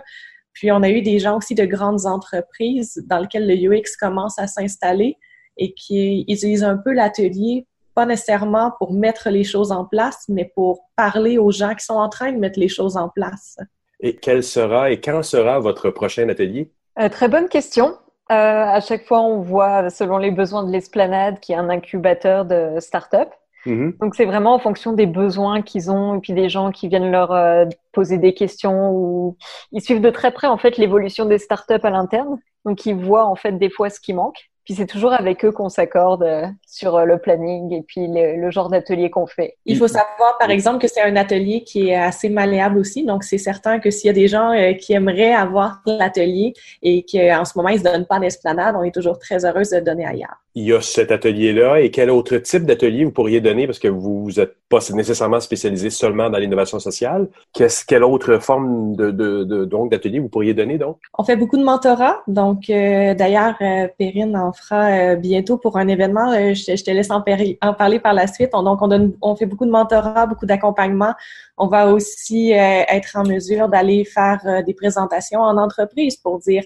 [0.53, 4.37] Puis on a eu des gens aussi de grandes entreprises dans lesquelles le UX commence
[4.37, 5.17] à s'installer
[5.57, 10.51] et qui utilisent un peu l'atelier, pas nécessairement pour mettre les choses en place, mais
[10.55, 13.57] pour parler aux gens qui sont en train de mettre les choses en place.
[13.99, 16.71] Et quel sera et quand sera votre prochain atelier?
[16.99, 17.97] Euh, très bonne question.
[18.31, 22.45] Euh, à chaque fois, on voit, selon les besoins de l'esplanade, qui est un incubateur
[22.45, 23.29] de start-up.
[23.65, 23.97] Mhm.
[24.01, 27.11] Donc c'est vraiment en fonction des besoins qu'ils ont et puis des gens qui viennent
[27.11, 29.37] leur euh, poser des questions ou
[29.71, 32.39] ils suivent de très près en fait l'évolution des startups à l'interne.
[32.65, 34.50] Donc ils voient en fait des fois ce qui manque.
[34.65, 38.51] Puis c'est toujours avec eux qu'on s'accorde euh, sur euh, le planning et puis le,
[38.51, 39.57] genre d'atelier qu'on fait.
[39.65, 43.03] Il faut savoir, par exemple, que c'est un atelier qui est assez malléable aussi.
[43.05, 46.53] Donc, c'est certain que s'il y a des gens euh, qui aimeraient avoir l'atelier
[46.83, 49.69] et qu'en ce moment, ils ne se donnent pas d'esplanade, on est toujours très heureuse
[49.71, 50.35] de donner ailleurs.
[50.53, 51.79] Il y a cet atelier-là.
[51.79, 53.65] Et quel autre type d'atelier vous pourriez donner?
[53.65, 57.29] Parce que vous n'êtes pas nécessairement spécialisé seulement dans l'innovation sociale.
[57.53, 60.97] Qu'est-ce, quelle autre forme de, de, de donc d'atelier vous pourriez donner, donc?
[61.17, 62.21] On fait beaucoup de mentorat.
[62.27, 63.55] Donc, d'ailleurs,
[63.97, 66.31] Perrine en fera euh, bientôt pour un événement.
[66.31, 68.49] Euh, je, te laisse en, parler par la suite.
[68.53, 71.13] On, donc, on, on fait beaucoup de mentorat, beaucoup d'accompagnement.
[71.57, 76.63] On va aussi euh, être en mesure d'aller faire des présentations en entreprise pour dire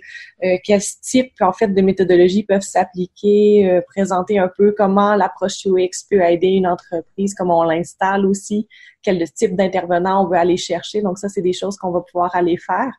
[0.63, 6.21] quel type en fait de méthodologies peuvent s'appliquer, présenter un peu comment l'approche UX peut
[6.21, 8.67] aider une entreprise, comment on l'installe aussi,
[9.01, 11.01] quel type d'intervenant on veut aller chercher.
[11.01, 12.91] Donc ça, c'est des choses qu'on va pouvoir aller faire.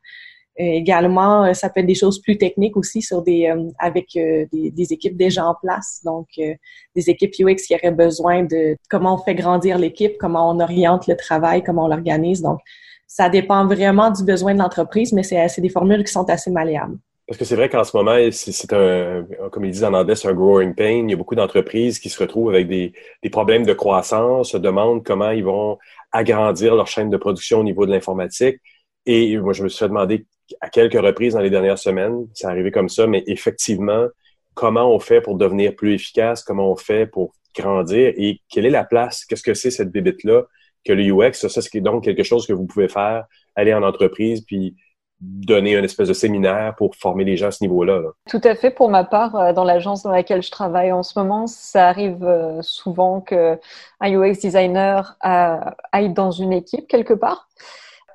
[0.58, 4.06] Euh, également, euh, ça peut être des choses plus techniques aussi sur des euh, avec
[4.14, 6.00] des, équipes déjà en place.
[6.04, 10.60] Donc, des équipes UX qui auraient besoin de comment on fait grandir l'équipe, comment on
[10.60, 12.40] oriente le travail, comment on l'organise.
[12.40, 12.60] Donc,
[13.06, 16.98] ça dépend vraiment du besoin de l'entreprise, mais c'est des formules qui sont assez malléables.
[17.26, 20.28] Parce que c'est vrai qu'en ce moment, c'est un, comme ils disent en anglais, c'est
[20.28, 21.02] un growing pain.
[21.04, 22.92] Il y a beaucoup d'entreprises qui se retrouvent avec des,
[23.22, 25.76] des, problèmes de croissance, se demandent comment ils vont
[26.12, 28.58] agrandir leur chaîne de production au niveau de l'informatique.
[29.06, 30.24] Et moi, je me suis fait demander
[30.60, 34.06] à quelques reprises dans les dernières semaines, c'est arrivé comme ça, mais effectivement,
[34.54, 38.12] comment on fait pour devenir plus efficace, comment on fait pour grandir?
[38.16, 40.44] Et quelle est la place, qu'est-ce que c'est cette bébête-là
[40.84, 43.24] que le UX, ça, c'est donc quelque chose que vous pouvez faire,
[43.56, 44.76] aller en entreprise, puis
[45.20, 48.02] donner une espèce de séminaire pour former les gens à ce niveau-là.
[48.28, 48.70] Tout à fait.
[48.70, 52.22] Pour ma part, euh, dans l'agence dans laquelle je travaille en ce moment, ça arrive
[52.22, 53.58] euh, souvent qu'un
[54.02, 55.58] UX designer euh,
[55.92, 57.48] aille dans une équipe quelque part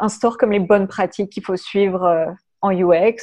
[0.01, 2.25] instaure comme les bonnes pratiques qu'il faut suivre euh,
[2.61, 3.15] en UX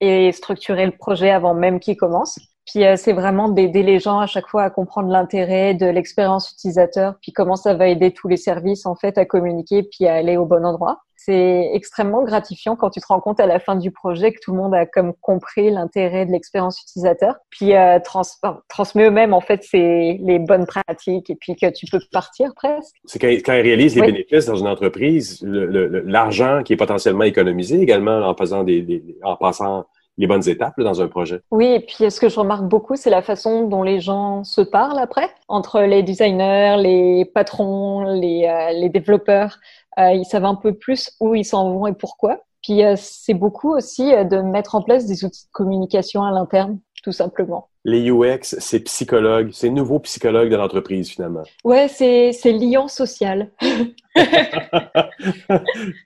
[0.00, 2.38] et structurer le projet avant même qu'il commence.
[2.66, 6.50] Puis euh, c'est vraiment d'aider les gens à chaque fois à comprendre l'intérêt de l'expérience
[6.50, 10.14] utilisateur, puis comment ça va aider tous les services en fait à communiquer puis à
[10.14, 11.00] aller au bon endroit.
[11.18, 14.52] C'est extrêmement gratifiant quand tu te rends compte à la fin du projet que tout
[14.52, 18.22] le monde a comme compris l'intérêt de l'expérience utilisateur, puis euh, trans
[18.68, 22.96] transmet eux-mêmes en fait c'est les bonnes pratiques et puis que tu peux partir presque.
[23.04, 27.80] C'est quand, quand, ils réalisent les bénéfices dans une entreprise, l'argent qui est potentiellement économisé
[27.80, 29.86] également en faisant des, en passant
[30.18, 31.40] les bonnes étapes dans un projet?
[31.50, 34.60] Oui, et puis ce que je remarque beaucoup, c'est la façon dont les gens se
[34.60, 39.58] parlent après, entre les designers, les patrons, les, euh, les développeurs.
[39.98, 42.40] Euh, ils savent un peu plus où ils s'en vont et pourquoi.
[42.62, 46.32] Puis euh, c'est beaucoup aussi euh, de mettre en place des outils de communication à
[46.32, 47.68] l'interne, tout simplement.
[47.88, 51.44] Les UX, c'est psychologue, c'est nouveau psychologue de l'entreprise finalement.
[51.62, 53.52] Ouais, c'est c'est liant social.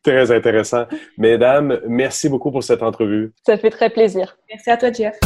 [0.02, 0.84] très intéressant.
[1.16, 3.32] Mesdames, merci beaucoup pour cette entrevue.
[3.46, 4.36] Ça fait très plaisir.
[4.50, 5.18] Merci à toi, Jeff.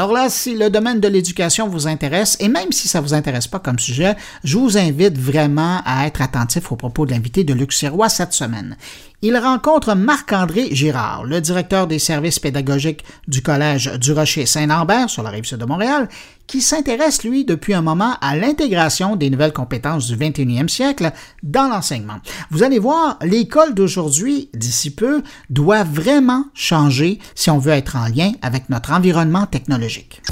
[0.00, 3.46] Alors là, si le domaine de l'éducation vous intéresse, et même si ça vous intéresse
[3.46, 7.52] pas comme sujet, je vous invite vraiment à être attentif aux propos de l'invité de
[7.52, 7.70] Luc
[8.08, 8.78] cette semaine.
[9.22, 15.22] Il rencontre Marc-André Girard, le directeur des services pédagogiques du Collège du Rocher Saint-Lambert sur
[15.22, 16.08] la rive sud de Montréal,
[16.46, 21.12] qui s'intéresse, lui, depuis un moment à l'intégration des nouvelles compétences du 21e siècle
[21.42, 22.16] dans l'enseignement.
[22.50, 28.06] Vous allez voir, l'école d'aujourd'hui, d'ici peu, doit vraiment changer si on veut être en
[28.06, 30.22] lien avec notre environnement technologique.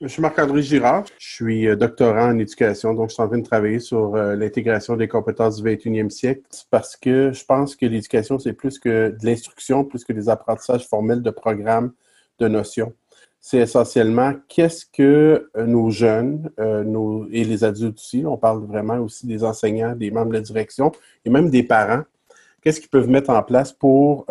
[0.00, 1.06] Je suis Marc-André Girard.
[1.18, 4.36] Je suis euh, doctorant en éducation, donc je suis en train de travailler sur euh,
[4.36, 9.10] l'intégration des compétences du 21e siècle parce que je pense que l'éducation, c'est plus que
[9.10, 11.92] de l'instruction, plus que des apprentissages formels de programmes,
[12.38, 12.94] de notions
[13.40, 18.98] c'est essentiellement qu'est-ce que euh, nos jeunes nos, et les adultes aussi, on parle vraiment
[18.98, 20.92] aussi des enseignants, des membres de la direction
[21.24, 22.02] et même des parents,
[22.62, 24.26] qu'est-ce qu'ils peuvent mettre en place pour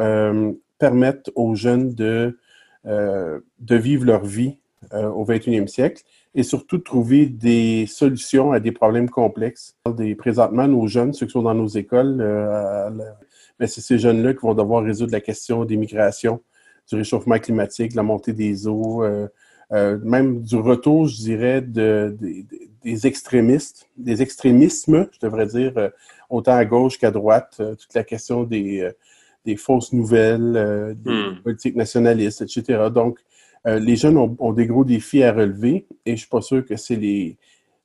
[0.78, 2.38] permettre aux jeunes de,
[2.86, 4.58] de vivre leur vie
[4.94, 6.04] au 21e siècle
[6.36, 9.76] et surtout trouver des solutions à des problèmes complexes.
[9.98, 12.18] Des, présentement, nos jeunes, ceux qui sont dans nos écoles,
[13.60, 16.42] ben, c'est ces jeunes-là qui vont devoir résoudre la question des migrations,
[16.90, 19.28] du réchauffement climatique, la montée des eaux, euh,
[19.74, 22.16] euh, même du retour, je dirais, de,
[22.84, 25.90] des extrémistes, des extrémismes, je devrais dire, euh,
[26.30, 28.90] autant à gauche qu'à droite, toute la question des,
[29.44, 31.42] des fausses nouvelles, des hmm.
[31.44, 32.90] politiques nationalistes, etc.
[32.94, 33.20] Donc,
[33.68, 36.76] les jeunes ont, des gros défis à relever et je ne suis pas sûr que
[36.76, 37.38] c'est les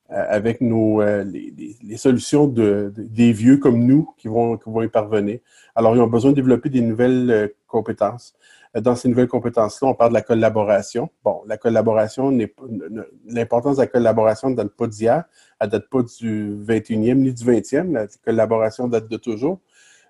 [0.09, 4.89] avec nos, les, les, solutions de, des vieux comme nous qui vont, qui vont y
[4.89, 5.39] parvenir.
[5.75, 8.35] Alors, ils ont besoin de développer des nouvelles compétences
[8.81, 11.11] dans ces nouvelles compétences-là, on parle de la collaboration.
[11.25, 12.55] Bon, la collaboration n'est
[13.27, 15.25] l'importance de la collaboration ne date pas d'hier,
[15.61, 17.93] elle ne date pas du 21e ni du 20e.
[17.93, 19.61] La collaboration date de toujours.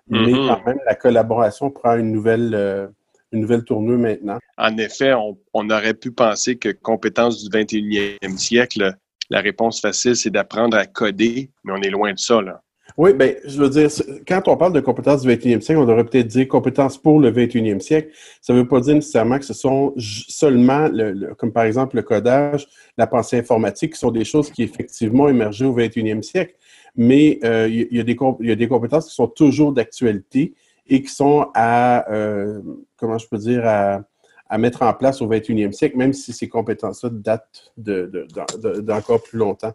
[0.07, 0.47] Mais mm-hmm.
[0.47, 2.87] quand même, la collaboration prend une nouvelle, euh,
[3.33, 4.37] une nouvelle tournure maintenant.
[4.57, 8.95] En effet, on, on, aurait pu penser que compétences du 21e siècle,
[9.29, 12.41] la réponse facile, c'est d'apprendre à coder, mais on est loin de ça.
[12.41, 12.61] Là.
[12.97, 13.89] Oui, bien, je veux dire,
[14.27, 17.31] quand on parle de compétences du 21e siècle, on devrait peut-être dire compétences pour le
[17.31, 18.09] 21e siècle.
[18.41, 22.03] Ça ne veut pas dire nécessairement que ce sont seulement, le, comme par exemple le
[22.03, 22.67] codage,
[22.97, 26.53] la pensée informatique, qui sont des choses qui effectivement émergé au 21e siècle.
[26.95, 30.53] Mais euh, il, y a des, il y a des compétences qui sont toujours d'actualité
[30.87, 32.61] et qui sont à, euh,
[32.97, 34.03] comment je peux dire, à,
[34.49, 39.21] à, mettre en place au 21e siècle, même si ces compétences-là datent d'encore de, de,
[39.23, 39.73] plus longtemps.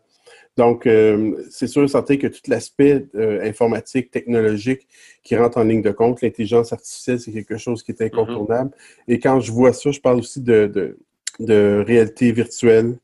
[0.59, 4.89] Donc, euh, c'est sûr et certain que tout l'aspect euh, informatique, technologique
[5.23, 8.71] qui rentre en ligne de compte, l'intelligence artificielle, c'est quelque chose qui est incontournable.
[8.71, 9.05] Mm-hmm.
[9.13, 10.97] Et quand je vois ça, je parle aussi de,
[11.39, 12.99] réalité virtuelle,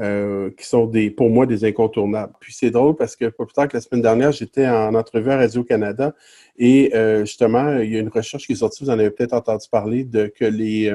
[0.00, 2.32] euh, qui sont des, pour moi des incontournables.
[2.40, 5.30] Puis c'est drôle parce que pas plus tard que la semaine dernière, j'étais en entrevue
[5.30, 6.14] à Radio-Canada
[6.56, 9.66] et justement, il y a une recherche qui est sortie, vous en avez peut-être entendu
[9.70, 10.92] parler, de que les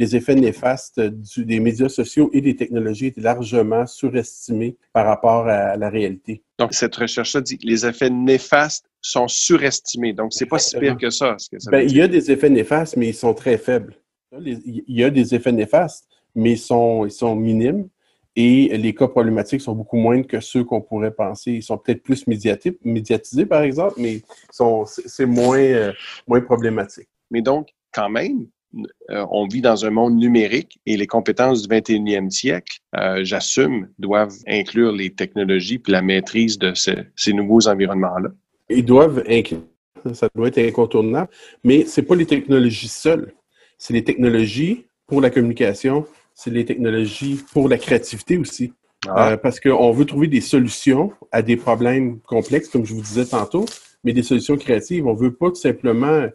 [0.00, 5.76] les effets néfastes des médias sociaux et des technologies étaient largement surestimés par rapport à
[5.76, 6.42] la réalité.
[6.58, 10.14] Donc, cette recherche-là dit que les effets néfastes sont surestimés.
[10.14, 11.36] Donc, c'est pas si pire que ça.
[11.70, 13.94] Ben, il y a des effets néfastes, mais ils sont très faibles.
[14.42, 17.86] Il y a des effets néfastes, mais ils sont, ils sont minimes.
[18.36, 21.52] Et les cas problématiques sont beaucoup moins que ceux qu'on pourrait penser.
[21.52, 25.92] Ils sont peut-être plus médiatisés, par exemple, mais c'est moins, euh,
[26.28, 27.08] moins problématique.
[27.30, 28.46] Mais donc, quand même,
[29.10, 33.88] euh, on vit dans un monde numérique et les compétences du 21e siècle, euh, j'assume,
[33.98, 38.30] doivent inclure les technologies et la maîtrise de ces nouveaux environnements-là.
[38.68, 39.64] Ils doivent inclure,
[40.12, 41.30] ça doit être incontournable,
[41.64, 43.32] mais ce n'est pas les technologies seules.
[43.76, 48.72] C'est les technologies pour la communication, c'est les technologies pour la créativité aussi.
[49.08, 49.32] Ah.
[49.32, 53.24] Euh, parce qu'on veut trouver des solutions à des problèmes complexes, comme je vous disais
[53.24, 53.64] tantôt,
[54.04, 55.06] mais des solutions créatives.
[55.06, 56.28] On ne veut pas tout simplement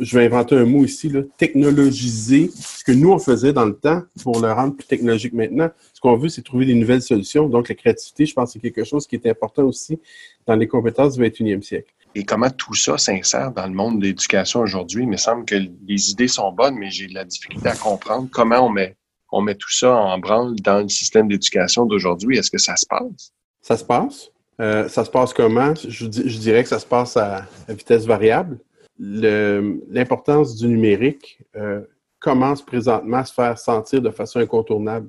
[0.00, 3.76] je vais inventer un mot ici, là, technologiser ce que nous, on faisait dans le
[3.76, 5.70] temps pour le rendre plus technologique maintenant.
[5.92, 7.48] Ce qu'on veut, c'est trouver des nouvelles solutions.
[7.48, 10.00] Donc, la créativité, je pense, c'est quelque chose qui est important aussi
[10.46, 11.92] dans les compétences du 21e siècle.
[12.14, 15.02] Et comment tout ça s'insère dans le monde de l'éducation aujourd'hui?
[15.02, 18.28] Il me semble que les idées sont bonnes, mais j'ai de la difficulté à comprendre
[18.30, 18.96] comment on met,
[19.34, 22.38] on met tout ça en branle dans le système d'éducation d'aujourd'hui.
[22.38, 23.32] Est-ce que ça se passe?
[23.62, 24.30] Ça se passe.
[24.60, 25.74] Euh, ça se passe comment?
[25.74, 28.58] Je, je, dirais que ça se passe à vitesse variable
[28.98, 31.82] l'importance du numérique euh,
[32.20, 35.08] commence présentement à se faire sentir de façon incontournable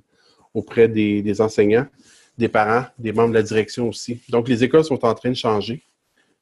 [0.54, 1.86] auprès des, enseignants,
[2.38, 4.22] des parents, des membres de la direction aussi.
[4.30, 5.84] Donc, les écoles sont en train de changer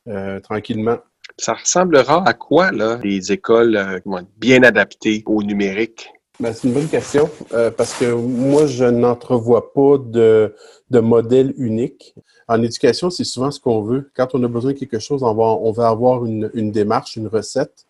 [0.08, 1.00] euh, tranquillement.
[1.38, 6.10] Ça ressemblera à quoi, là, les écoles euh, bien adaptées au numérique?
[6.40, 7.30] Ben, c'est une bonne question
[7.78, 10.56] parce que moi, je n'entrevois pas de,
[10.90, 12.16] de modèle unique.
[12.48, 14.10] En éducation, c'est souvent ce qu'on veut.
[14.16, 17.16] Quand on a besoin de quelque chose, on va, on va avoir une, une démarche,
[17.16, 17.86] une recette.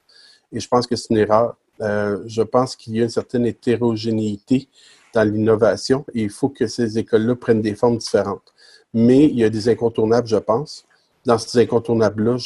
[0.52, 1.56] Et je pense que c'est une erreur.
[1.82, 4.68] Euh, je pense qu'il y a une certaine hétérogénéité
[5.14, 8.54] dans l'innovation et il faut que ces écoles-là prennent des formes différentes.
[8.94, 10.86] Mais il y a des incontournables, je pense.
[11.26, 12.38] Dans ces incontournables-là,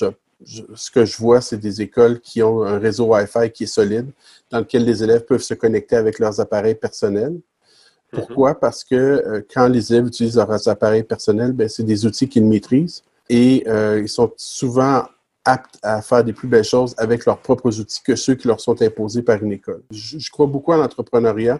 [0.44, 4.12] ce que je vois, c'est des écoles qui ont un réseau Wi-Fi qui est solide,
[4.52, 7.40] dans lequel les élèves peuvent se connecter avec leurs appareils personnels.
[8.12, 8.54] Pourquoi?
[8.54, 8.60] Mm-hmm.
[8.60, 12.46] Parce que euh, quand les élèves utilisent leurs appareils personnels, ben, c'est des outils qu'ils
[12.46, 15.06] maîtrisent et euh, ils sont souvent
[15.44, 18.60] aptes à faire des plus belles choses avec leurs propres outils que ceux qui leur
[18.60, 19.82] sont imposés par une école.
[19.92, 21.60] Je, crois beaucoup à l'entrepreneuriat,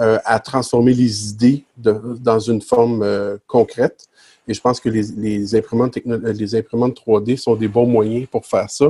[0.00, 4.06] euh, à transformer les idées dans une forme concrète.
[4.48, 8.68] Et je pense que les, imprimantes les imprimantes 3D sont des bons moyens pour faire
[8.70, 8.86] ça.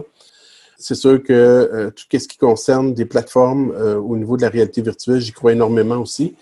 [0.79, 5.21] C'est sûr que tout ce qui concerne des plateformes au niveau de la réalité virtuelle,
[5.21, 6.35] j'y crois énormément aussi.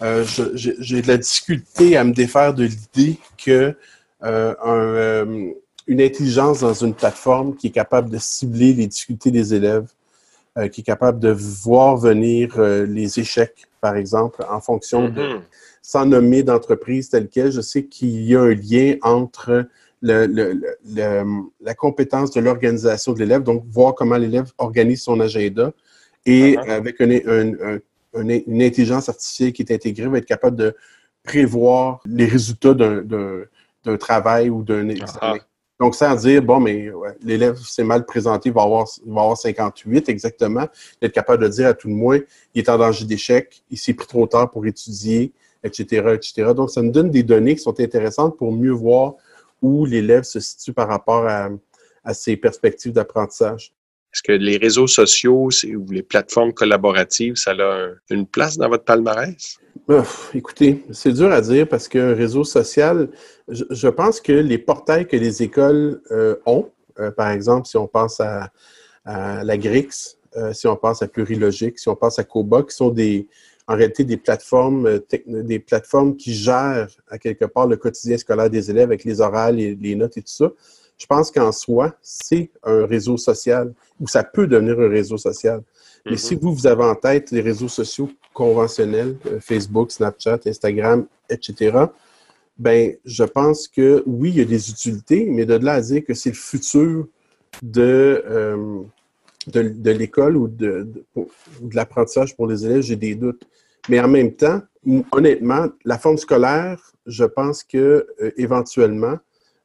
[0.00, 3.76] J'ai de la difficulté à me défaire de l'idée que
[4.22, 5.52] un,
[5.86, 9.86] une intelligence dans une plateforme qui est capable de cibler les difficultés des élèves,
[10.56, 15.20] euh, qui est capable de voir venir euh, les échecs, par exemple, en fonction de,
[15.20, 15.40] mm-hmm.
[15.86, 19.66] Sans nommer d'entreprise telle quelle, je sais qu'il y a un lien entre
[20.00, 20.58] le, le,
[21.60, 25.72] la compétence de l'organisation de l'élève, donc voir comment l'élève organise son agenda,
[26.24, 26.70] et uh-huh.
[26.70, 27.82] avec une,
[28.14, 30.74] une, intelligence artificielle qui est intégrée, va être capable de
[31.22, 35.02] prévoir les résultats d'un travail ou d'un uh-huh.
[35.02, 35.38] examen.
[35.78, 36.90] Donc, sans dire, bon, mais
[37.20, 40.66] l'élève s'est mal présenté, il va avoir, va avoir 58 exactement,
[41.02, 42.20] d'être capable de dire à tout le moins,
[42.54, 45.34] il est en danger d'échec, il s'est pris trop tard pour étudier,
[45.64, 46.52] etc., etc.
[46.54, 49.14] Donc, ça nous donne des données qui sont intéressantes pour mieux voir
[49.62, 51.48] où l'élève se situe par rapport à,
[52.04, 53.72] à ses perspectives d'apprentissage.
[54.14, 58.84] Est-ce que les réseaux sociaux ou les plateformes collaboratives, ça a une place dans votre
[58.84, 59.58] palmarès?
[60.34, 63.08] écoutez, c'est dur à dire parce qu'un réseau social,
[63.48, 66.70] je, pense que les portails que les écoles euh, ont,
[67.00, 68.50] euh, par exemple, si on pense à,
[69.04, 72.90] la GRIX, euh, si on pense à Plurilogique, si on pense à COBA, qui sont
[72.90, 73.26] des,
[73.66, 78.70] en réalité des plateformes, des plateformes qui gèrent à quelque part le quotidien scolaire des
[78.70, 80.50] élèves avec les orales, et les notes et tout ça.
[80.98, 85.62] Je pense qu'en soi, c'est un réseau social ou ça peut devenir un réseau social.
[86.04, 86.16] Mais mm-hmm.
[86.16, 91.86] si vous, vous avez en tête les réseaux sociaux conventionnels, euh, Facebook, Snapchat, Instagram, etc.,
[92.56, 96.04] ben, je pense que oui, il y a des utilités, mais de là à dire
[96.04, 97.08] que c'est le futur
[97.62, 98.82] de, euh,
[99.46, 100.86] de, l'école ou de,
[101.72, 103.46] l'apprentissage pour les élèves, j'ai des doutes.
[103.88, 104.60] Mais en même temps,
[105.12, 109.18] honnêtement, la forme scolaire, je pense que euh, éventuellement,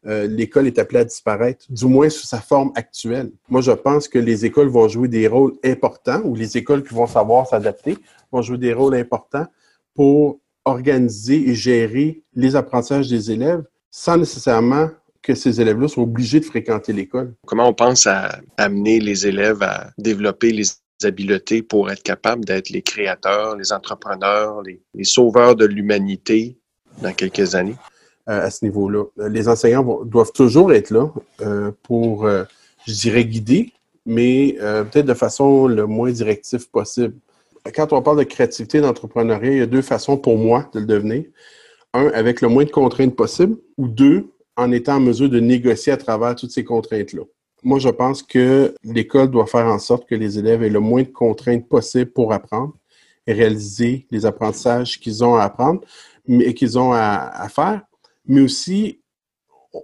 [0.05, 3.31] euh, l'école est appelée à disparaître, du moins sous sa forme actuelle.
[3.49, 6.93] Moi, je pense que les écoles vont jouer des rôles importants, ou les écoles qui
[6.93, 7.97] vont savoir s'adapter
[8.31, 9.47] vont jouer des rôles importants
[9.95, 14.89] pour organiser et gérer les apprentissages des élèves sans nécessairement
[15.21, 17.33] que ces élèves-là soient obligés de fréquenter l'école.
[17.45, 20.65] Comment on pense à amener les élèves à développer les
[21.03, 26.57] habiletés pour être capables d'être les créateurs, les entrepreneurs, les sauveurs de l'humanité
[27.01, 27.75] dans quelques années?
[28.29, 29.05] Euh, à ce niveau-là.
[29.27, 32.43] Les enseignants doivent toujours être là euh, pour, euh,
[32.85, 33.73] je dirais, guider,
[34.05, 37.15] mais peut-être de façon le moins directive possible.
[37.73, 40.85] Quand on parle de créativité, d'entrepreneuriat, il y a deux façons pour moi de le
[40.85, 41.23] devenir.
[41.93, 44.27] Un, avec le moins de contraintes possible, ou deux,
[44.59, 47.23] en étant en mesure de négocier à travers toutes ces contraintes-là.
[47.63, 51.03] Moi, je pense que l'école doit faire en sorte que les élèves aient le moins
[51.03, 52.75] de contraintes possible pour apprendre
[53.27, 55.81] et réaliser les apprentissages qu'ils ont à apprendre,
[56.27, 57.81] mais qu'ils ont à faire,
[58.25, 59.01] mais aussi,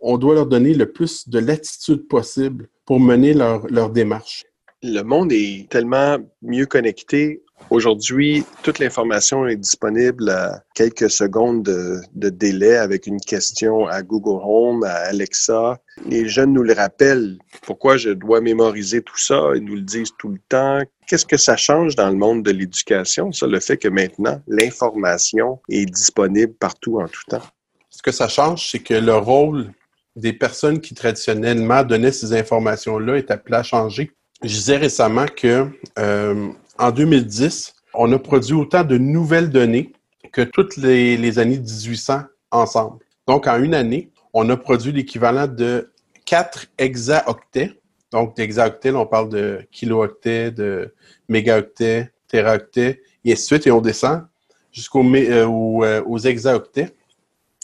[0.02, 4.46] on doit leur donner le plus de latitude possible pour mener leur, leur démarche.
[4.84, 7.44] Le monde est tellement mieux connecté.
[7.70, 14.42] Aujourd'hui, toute l'information est disponible à quelques secondes de, délai avec une question à Google
[14.44, 15.78] Home, à Alexa.
[16.06, 17.38] Les jeunes nous le rappellent.
[17.64, 19.52] Pourquoi je dois mémoriser tout ça?
[19.56, 20.80] Ils nous le disent tout le temps.
[21.08, 25.60] Qu'est-ce que ça change dans le monde de l'éducation, ça, le fait que maintenant, l'information
[25.70, 27.44] est disponible partout en tout temps?
[27.90, 29.72] Ce que ça change, c'est que le rôle
[30.16, 34.12] des personnes qui traditionnellement donnaient ces informations-là est appelé à changer.
[34.44, 35.68] Je disais récemment que
[35.98, 39.94] euh, en 2010, on a produit autant de nouvelles données
[40.32, 42.98] que toutes les, années 1800 ensemble.
[43.28, 45.92] Donc, en une année, on a produit l'équivalent de
[46.26, 47.80] 4 hexaoctets.
[48.12, 50.94] Donc, d'hexaoctets, on parle de kilooctets, de
[51.30, 54.26] mégaoctets, téraoctets, et ainsi de suite, et on descend
[54.72, 56.94] jusqu'aux euh, euh, hexaoctets.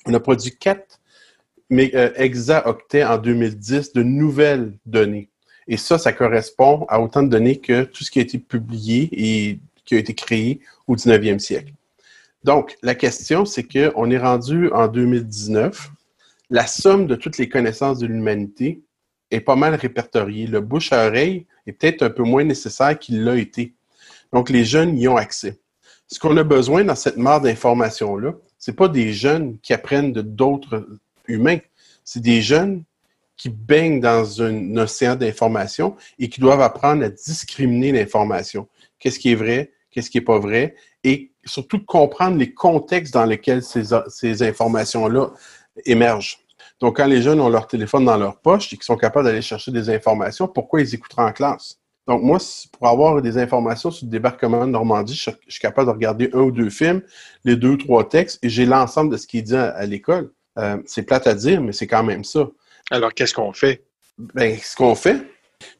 [0.06, 1.00] On a produit 4
[1.72, 5.31] euh, hexaoctets en 2010 de nouvelles données.
[5.68, 9.10] Et ça, ça correspond à autant de données que tout ce qui a été publié
[9.12, 11.74] et qui a été créé au 19e siècle.
[12.44, 15.92] Donc, la question, c'est qu'on est rendu en 2019.
[16.50, 18.82] La somme de toutes les connaissances de l'humanité
[19.30, 20.48] est pas mal répertoriée.
[20.48, 23.74] Le bouche à oreille est peut-être un peu moins nécessaire qu'il l'a été.
[24.34, 25.60] Donc, les jeunes y ont accès.
[26.08, 30.22] Ce qu'on a besoin dans cette mare d'informations-là, c'est pas des jeunes qui apprennent de
[30.22, 30.88] d'autres
[31.28, 31.60] humains.
[32.04, 32.84] C'est des jeunes
[33.42, 38.68] qui baignent dans un océan d'informations et qui doivent apprendre à discriminer l'information.
[39.00, 43.26] Qu'est-ce qui est vrai, qu'est-ce qui n'est pas vrai, et surtout comprendre les contextes dans
[43.26, 45.32] lesquels ces, ces informations-là
[45.86, 46.38] émergent.
[46.80, 49.42] Donc, quand les jeunes ont leur téléphone dans leur poche et qu'ils sont capables d'aller
[49.42, 51.80] chercher des informations, pourquoi ils écouteraient en classe?
[52.06, 52.38] Donc, moi,
[52.72, 56.42] pour avoir des informations sur le débarquement de Normandie, je, suis capable de regarder un
[56.42, 57.02] ou deux films,
[57.44, 60.32] les deux, ou trois textes, et j'ai l'ensemble de ce qui est dit à, l'école.
[60.60, 62.48] Euh, c'est plate à dire, mais c'est quand même ça.
[62.92, 63.86] Alors, qu'est-ce qu'on fait?
[64.18, 65.26] Ben, ce qu'on fait,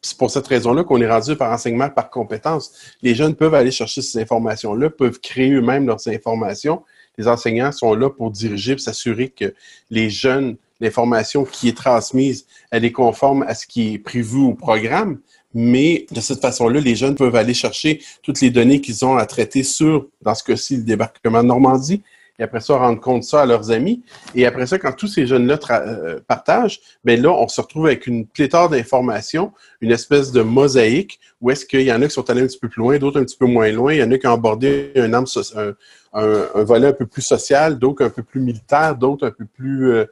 [0.00, 2.72] c'est pour cette raison-là qu'on est rendu par enseignement par compétence.
[3.02, 6.82] Les jeunes peuvent aller chercher ces informations-là, peuvent créer eux-mêmes leurs informations.
[7.18, 9.54] Les enseignants sont là pour diriger, pour s'assurer que
[9.90, 14.54] les jeunes, l'information qui est transmise, elle est conforme à ce qui est prévu au
[14.54, 15.20] programme.
[15.52, 19.26] Mais de cette façon-là, les jeunes peuvent aller chercher toutes les données qu'ils ont à
[19.26, 22.02] traiter sur, dans ce cas-ci, le débarquement de Normandie,
[22.42, 24.02] et après ça, rendre compte ça à leurs amis.
[24.34, 28.08] Et après ça, quand tous ces jeunes-là euh, partagent, ben là, on se retrouve avec
[28.08, 32.28] une pléthore d'informations, une espèce de mosaïque, où est-ce qu'il y en a qui sont
[32.30, 34.10] allés un petit peu plus loin, d'autres un petit peu moins loin, il y en
[34.10, 35.74] a qui ont abordé un, un,
[36.14, 39.92] un, volet un peu plus social, d'autres un peu plus militaire, d'autres un peu plus,
[39.92, 40.06] euh,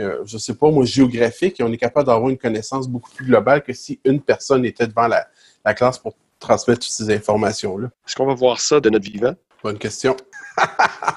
[0.00, 3.26] euh, je sais pas, moi, géographique, et on est capable d'avoir une connaissance beaucoup plus
[3.26, 5.28] globale que si une personne était devant la,
[5.64, 7.90] la classe pour transmettre toutes ces informations-là.
[8.08, 9.36] Est-ce qu'on va voir ça de notre vivant?
[9.62, 10.16] Bonne question.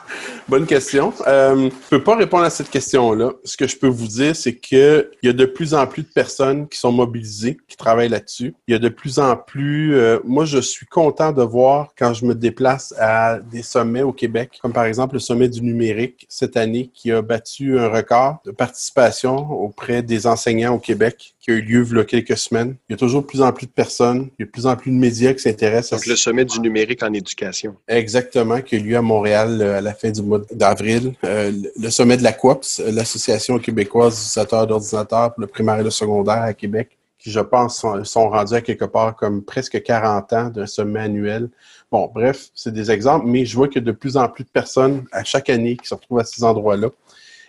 [0.50, 1.14] Bonne question.
[1.28, 3.34] Euh, je peux pas répondre à cette question-là.
[3.44, 6.08] Ce que je peux vous dire, c'est qu'il y a de plus en plus de
[6.08, 8.56] personnes qui sont mobilisées, qui travaillent là-dessus.
[8.68, 9.94] Il y a de plus en plus...
[9.94, 14.12] Euh, moi, je suis content de voir quand je me déplace à des sommets au
[14.12, 18.40] Québec, comme par exemple le sommet du numérique cette année, qui a battu un record
[18.44, 22.38] de participation auprès des enseignants au Québec qui a eu lieu il y a quelques
[22.38, 22.76] semaines.
[22.90, 24.66] Il y a toujours de plus en plus de personnes, il y a de plus
[24.66, 26.00] en plus de médias qui s'intéressent.
[26.00, 27.76] Donc, le sommet du numérique en éducation.
[27.88, 31.14] Exactement, qui a eu lieu à Montréal euh, à la fin du mois d'avril.
[31.24, 35.84] Euh, le sommet de la COPS, euh, l'Association québécoise d'utilisateurs d'ordinateurs pour le primaire et
[35.84, 40.34] le secondaire à Québec, qui, je pense, sont, rendus à quelque part comme presque 40
[40.34, 41.50] ans d'un sommet annuel.
[41.92, 44.44] Bon, bref, c'est des exemples, mais je vois qu'il y a de plus en plus
[44.44, 46.90] de personnes à chaque année qui se retrouvent à ces endroits-là.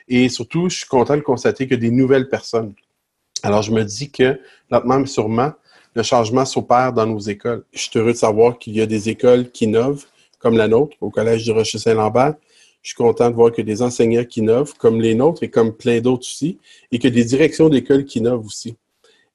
[0.09, 2.75] Et surtout, je suis content de constater que des nouvelles personnes.
[3.43, 4.39] Alors, je me dis que,
[4.71, 5.53] lentement mais sûrement,
[5.95, 7.65] le changement s'opère dans nos écoles.
[7.73, 10.07] Je suis heureux de savoir qu'il y a des écoles qui innovent,
[10.39, 12.35] comme la nôtre, au Collège du Rocher-Saint-Lambert.
[12.83, 15.75] Je suis content de voir que des enseignants qui innovent, comme les nôtres et comme
[15.75, 16.59] plein d'autres aussi,
[16.93, 18.77] et que des directions d'école qui innovent aussi.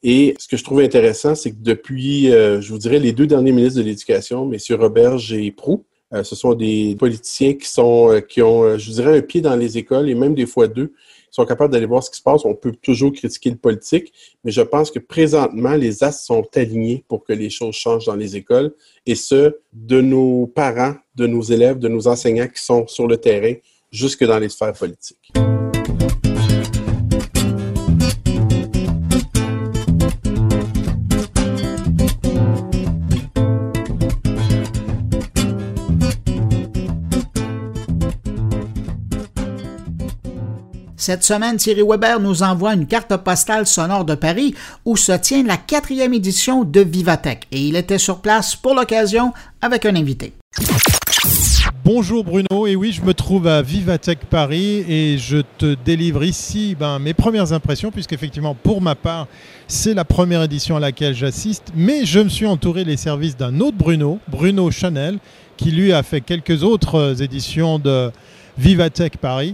[0.02, 3.28] Et ce que je trouve intéressant, c'est que depuis, euh, je vous dirais, les deux
[3.28, 4.60] derniers ministres de l'Éducation, M.
[4.80, 5.84] Roberge et Prou,
[6.14, 9.42] euh, ce sont des politiciens qui sont, euh, qui ont, je vous dirais, un pied
[9.42, 10.94] dans les écoles et même des fois deux,
[11.36, 12.46] sont capables d'aller voir ce qui se passe.
[12.46, 14.14] On peut toujours critiquer le politique,
[14.44, 18.16] mais je pense que présentement, les as sont alignés pour que les choses changent dans
[18.16, 18.74] les écoles,
[19.06, 23.18] et ce, de nos parents, de nos élèves, de nos enseignants qui sont sur le
[23.18, 23.54] terrain,
[23.92, 25.34] jusque dans les sphères politiques.
[41.06, 44.56] Cette semaine, Thierry Weber nous envoie une carte postale sonore de Paris
[44.86, 49.32] où se tient la quatrième édition de Vivatech et il était sur place pour l'occasion
[49.62, 50.34] avec un invité.
[51.84, 56.76] Bonjour Bruno, et oui, je me trouve à Vivatech Paris et je te délivre ici
[56.80, 59.28] ben, mes premières impressions, puisqu'effectivement, pour ma part,
[59.68, 63.60] c'est la première édition à laquelle j'assiste, mais je me suis entouré les services d'un
[63.60, 65.20] autre Bruno, Bruno Chanel,
[65.56, 68.12] qui lui a fait quelques autres éditions de
[68.58, 69.54] Vivatech Paris.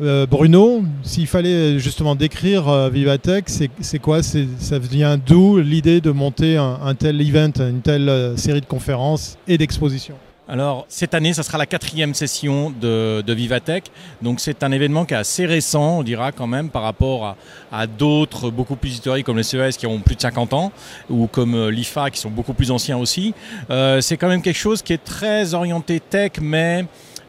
[0.00, 3.44] Euh, Bruno, s'il fallait justement décrire euh, Vivatech,
[3.80, 4.22] c'est quoi?
[4.22, 9.36] Ça vient d'où l'idée de monter un, tel event, une telle euh, série de conférences
[9.46, 10.14] et d'expositions?
[10.48, 13.84] Alors, cette année, ça sera la quatrième session de, Vivatech.
[14.22, 17.36] Donc, c'est un événement qui est assez récent, on dira quand même, par rapport
[17.70, 20.72] à, d'autres beaucoup plus historiques comme les CES qui ont plus de 50 ans,
[21.08, 23.32] ou comme l'IFA qui sont beaucoup plus anciens aussi.
[23.68, 26.84] c'est quand même quelque chose qui est très orienté tech, mais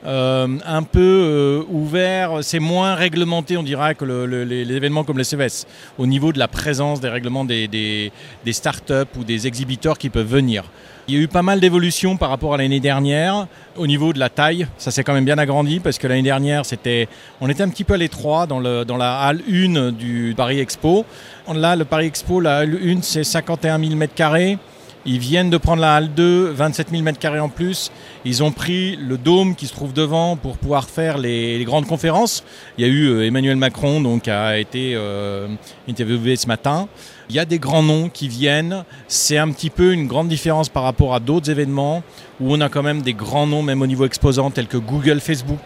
[0.06, 5.23] euh, un peu euh, ouvert, c'est moins réglementé, on dirait, que les événements comme les
[5.23, 5.68] CES,
[5.98, 8.11] au niveau de la présence des règlements des,
[8.52, 10.64] startups ou des exhibiteurs qui peuvent venir.
[11.07, 13.48] Il y a eu pas mal d'évolutions par rapport à l'année dernière.
[13.76, 16.65] Au niveau de la taille, ça s'est quand même bien agrandi parce que l'année dernière,
[16.65, 17.07] c'était,
[17.41, 21.06] on était un petit peu à l'étroit dans la halle 1 du Paris Expo.
[21.53, 24.57] Là, le Paris Expo, la halle 1, c'est 51 000 m2.
[25.06, 27.91] Ils viennent de prendre la halle 2, 27 000 m2 en plus.
[28.23, 32.44] Ils ont pris le dôme qui se trouve devant pour pouvoir faire les, grandes conférences.
[32.78, 35.48] Il y a eu euh, Emmanuel Macron donc a été euh,
[35.90, 36.88] interviewé ce matin.
[37.30, 38.84] Il y a des grands noms qui viennent.
[39.07, 42.03] C'est un petit peu une grande différence par rapport à d'autres événements
[42.40, 45.19] où on a quand même des grands noms même au niveau exposant tels que Google,
[45.19, 45.61] Facebook,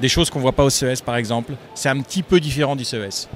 [0.00, 1.54] des choses qu'on voit pas au CES par exemple.
[1.76, 3.28] C'est un petit peu différent du CES.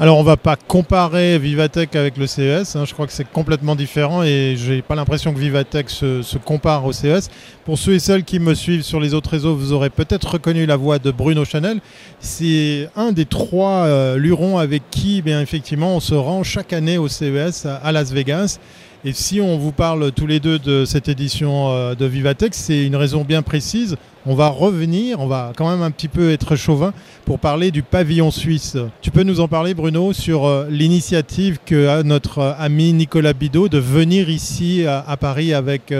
[0.00, 2.84] Alors on va pas comparer Vivatech avec le CES, hein.
[2.86, 6.92] je crois que c'est complètement différent et j'ai pas l'impression que Vivatech se, compare au
[6.92, 7.28] CES.
[7.64, 10.64] Pour ceux et celles qui me suivent sur les autres réseaux, vous aurez peut-être reconnu
[10.66, 11.80] la voix de Bruno Chanel.
[12.20, 16.72] C'est un des trois euh, lurons avec qui, eh bien effectivement, on se rend chaque
[16.72, 18.58] année au CES à Las Vegas.
[19.04, 22.86] Et si on vous parle tous les deux de cette édition euh, de Vivatech, c'est
[22.86, 23.96] une raison bien précise.
[24.26, 26.92] On va revenir, on va quand même un petit peu être chauvin
[27.24, 28.76] pour parler du pavillon suisse.
[29.00, 33.32] Tu peux nous en parler, Bruno, sur euh, l'initiative que a notre euh, ami Nicolas
[33.32, 35.92] Bidot de venir ici à, à Paris avec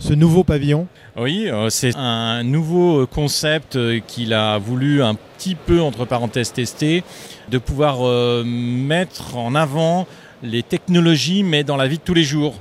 [0.00, 0.88] ce nouveau pavillon?
[1.16, 7.02] Oui, c'est un nouveau concept qu'il a voulu un petit peu, entre parenthèses, tester,
[7.50, 7.98] de pouvoir
[8.44, 10.06] mettre en avant
[10.42, 12.54] les technologies, mais dans la vie de tous les jours.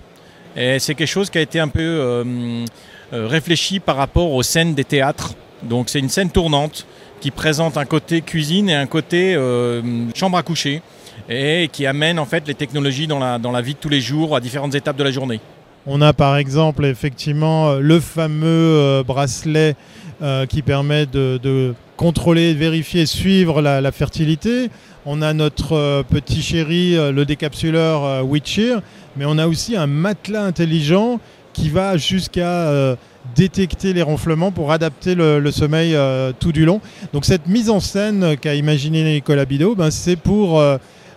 [0.56, 2.66] Et c'est quelque chose qui a été un peu euh,
[3.12, 5.34] réfléchi par rapport aux scènes des théâtres.
[5.64, 6.86] Donc c'est une scène tournante
[7.20, 9.82] qui présente un côté cuisine et un côté euh,
[10.16, 10.82] chambre à coucher
[11.30, 14.02] et qui amène en fait les technologies dans la, dans la vie de tous les
[14.02, 15.40] jours à différentes étapes de la journée.
[15.86, 19.76] On a par exemple effectivement le fameux euh, bracelet
[20.22, 24.70] euh, qui permet de, de, contrôler, vérifier, suivre la fertilité.
[25.10, 28.76] On a notre euh, petit chéri, euh, le décapsuleur euh, Witcher,
[29.16, 31.22] mais on a aussi un matelas intelligent
[31.54, 32.96] qui va jusqu'à
[33.36, 35.98] détecter les ronflements pour adapter le, sommeil
[36.40, 36.82] tout du long.
[37.14, 40.62] Donc cette mise en scène qu'a imaginé Nicolas Bidot, ben, c'est pour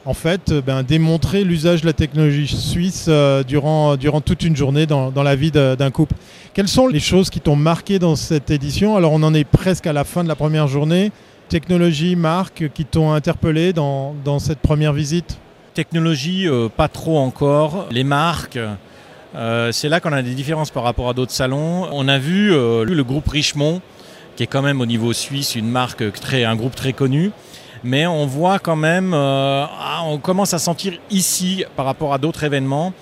[0.06, 3.10] en fait ben, démontrer l'usage de la technologie suisse
[3.46, 6.14] durant, durant toute une journée dans, dans la vie d'un couple.
[6.54, 8.96] Quelles sont les choses qui t'ont marqué dans cette édition?
[8.96, 11.12] Alors on en est presque à la fin de la première journée
[11.50, 15.38] technologies, marques qui t'ont interpellé dans, dans, cette première visite
[15.74, 17.86] Technologie, euh, pas trop encore.
[17.90, 18.58] Les marques,
[19.34, 21.88] euh, c'est là qu'on a des différences par rapport à d'autres salons.
[21.92, 23.82] On a vu euh, le groupe Richemont,
[24.36, 27.32] qui est quand même au niveau suisse une marque, très, un groupe très connu.
[27.82, 32.44] Mais on voit quand même, ah, on commence à sentir ici, par rapport à d'autres
[32.44, 32.92] événements,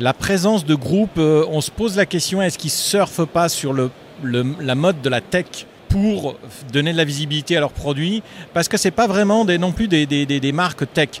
[0.00, 1.18] la présence de groupes.
[1.18, 3.90] On se pose la question est-ce qu'ils surfent pas sur le,
[4.22, 5.66] le, la mode de la tech?
[5.92, 6.36] Pour
[6.72, 8.22] donner de la visibilité à leurs produits,
[8.54, 11.20] parce que ce n'est pas vraiment non plus des, marques tech.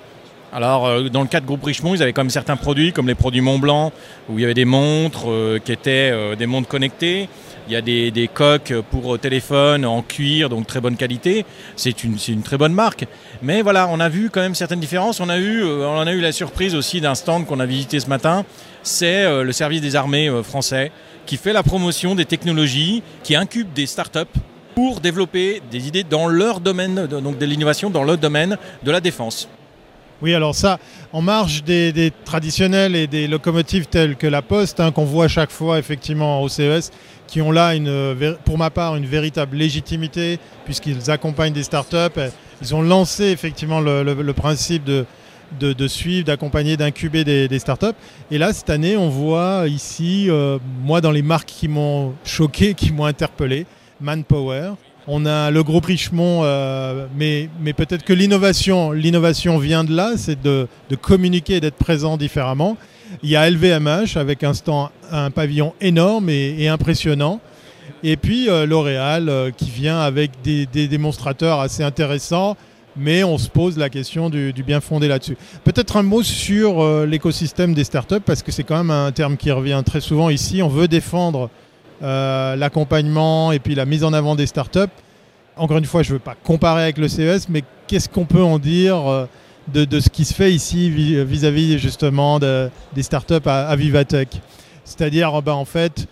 [0.50, 3.06] Alors, euh, dans le cas de Groupe Richemont, ils avaient quand même certains produits, comme
[3.06, 3.92] les produits Montblanc,
[4.28, 7.28] où il y avait des montres euh, qui étaient euh, des montres connectées.
[7.68, 11.44] Il y a des, coques pour téléphone en cuir, donc très bonne qualité.
[11.76, 13.06] C'est une, une très bonne marque.
[13.42, 15.20] Mais voilà, on a vu quand même certaines différences.
[15.20, 18.08] On a eu, on a eu la surprise aussi d'un stand qu'on a visité ce
[18.08, 18.44] matin.
[18.82, 20.90] C'est le service des armées français
[21.24, 24.40] qui fait la promotion des technologies, qui incube des startups
[24.74, 29.00] pour développer des idées dans leur domaine, donc de l'innovation dans le domaine de la
[29.00, 29.48] défense.
[30.22, 30.78] Oui, alors ça,
[31.12, 35.50] en marge des, traditionnels et des locomotives telles que la Poste, hein, qu'on voit chaque
[35.50, 36.92] fois effectivement au CES,
[37.26, 37.72] qui ont là,
[38.44, 42.20] pour ma part, une véritable légitimité, puisqu'ils accompagnent des startups.
[42.60, 47.86] Ils ont lancé effectivement le, principe de, suivre, d'accompagner, d'incuber des, des, startups.
[48.30, 52.74] Et là, cette année, on voit ici, euh, moi, dans les marques qui m'ont choqué,
[52.74, 53.66] qui m'ont interpellé,
[54.02, 54.72] Manpower.
[55.08, 60.12] On a le groupe Richemont, euh, mais, mais peut-être que l'innovation, l'innovation vient de là,
[60.16, 62.76] c'est de, de, communiquer et d'être présent différemment.
[63.24, 67.40] Il y a LVMH avec un, stand, un pavillon énorme et, impressionnant.
[68.04, 72.56] Et puis euh, L'Oréal euh, qui vient avec des, démonstrateurs assez intéressants,
[72.96, 75.36] mais on se pose la question du, du bien fondé là-dessus.
[75.64, 79.50] Peut-être un mot sur l'écosystème des startups, parce que c'est quand même un terme qui
[79.50, 80.62] revient très souvent ici.
[80.62, 81.50] On veut défendre
[82.02, 84.90] euh, l'accompagnement et puis la mise en avant des startups.
[85.56, 88.42] Encore une fois, je ne veux pas comparer avec le CES, mais qu'est-ce qu'on peut
[88.42, 89.26] en dire euh,
[89.72, 94.30] de, ce qui se fait ici vis-à-vis -vis justement de, des startups à, à Vivatech?
[94.84, 96.08] C'est-à-dire, ben, en fait,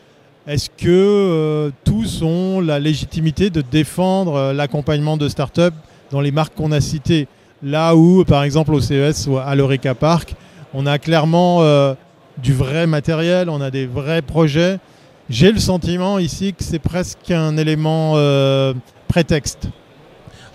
[0.47, 5.77] est-ce que euh, tous ont la légitimité de défendre l'accompagnement de startups
[6.13, 7.27] dans les marques qu'on a citées?
[7.65, 10.35] Là où, par exemple, au CES ou à l'Eureka Park,
[10.73, 11.65] on a clairement
[12.39, 14.79] du vrai matériel, on a des vrais projets,
[15.31, 18.75] j'ai le sentiment ici que c'est presque un élément euh,
[19.07, 19.69] prétexte.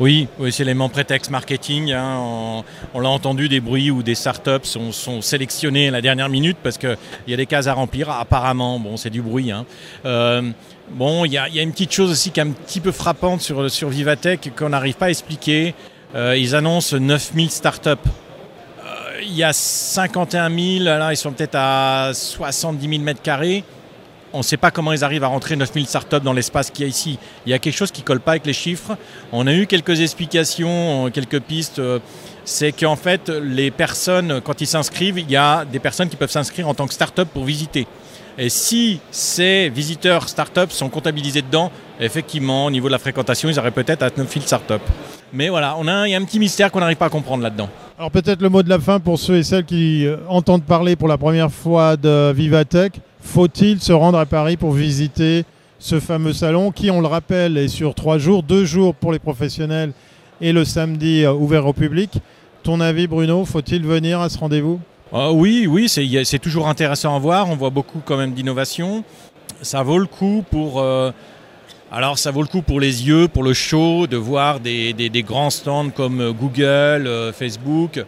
[0.02, 1.94] Oui, oui c'est l'élément prétexte marketing.
[1.94, 2.18] Hein.
[2.20, 6.28] On, on l'a entendu, des bruits où des startups sont, sont sélectionnés à la dernière
[6.28, 6.98] minute parce qu'il
[7.28, 8.10] y a des cases à remplir.
[8.10, 9.50] Apparemment, bon, c'est du bruit.
[9.50, 9.66] Hein.
[10.06, 10.42] Euh,
[10.92, 13.72] bon, il y, a une petite chose aussi qui est un petit peu frappante sur,
[13.72, 15.74] sur Vivatech qu'on n'arrive pas à expliquer.
[16.16, 18.10] Euh, ils annoncent 9000 startups
[19.28, 23.64] il y a 51 000, là ils sont peut-être à 70 000 mètres carrés.
[24.36, 26.86] On ne sait pas comment ils arrivent à rentrer 9000 startups dans l'espace qu'il y
[26.86, 27.18] a ici.
[27.46, 28.98] Il y a quelque chose qui ne colle pas avec les chiffres.
[29.32, 31.82] On a eu quelques explications, quelques pistes.
[32.44, 36.30] C'est qu'en fait, les personnes, quand ils s'inscrivent, il y a des personnes qui peuvent
[36.30, 37.88] s'inscrire en tant que startup pour visiter.
[38.38, 41.72] Et si ces visiteurs startups sont comptabilisés dedans,
[42.02, 44.74] effectivement, au niveau de la fréquentation, ils auraient peut-être à 9000 startups.
[45.32, 47.42] Mais voilà, on a, il y a un petit mystère qu'on n'arrive pas à comprendre
[47.42, 47.70] là-dedans.
[47.98, 50.98] Alors peut-être le mot de la fin pour ceux et celles qui euh, entendent parler
[50.98, 53.00] pour la première fois de Vivatech.
[53.26, 55.44] Faut-il se rendre à Paris pour visiter
[55.80, 59.20] ce fameux salon qui, on le rappelle, est sur trois jours, deux jours pour les
[59.20, 59.92] professionnels
[60.40, 62.12] et le samedi euh, ouvert au public.
[62.64, 64.80] Ton avis, Bruno, faut-il venir à ce rendez-vous?
[65.12, 67.50] Ah Oui, oui, c'est toujours intéressant à voir.
[67.50, 69.04] On voit beaucoup quand même d'innovation.
[69.62, 71.12] Ça vaut le coup pour euh,
[71.92, 75.50] alors ça vaut le coup pour les yeux, pour le show, de voir des, grands
[75.50, 78.04] stands comme euh, Google, Facebook,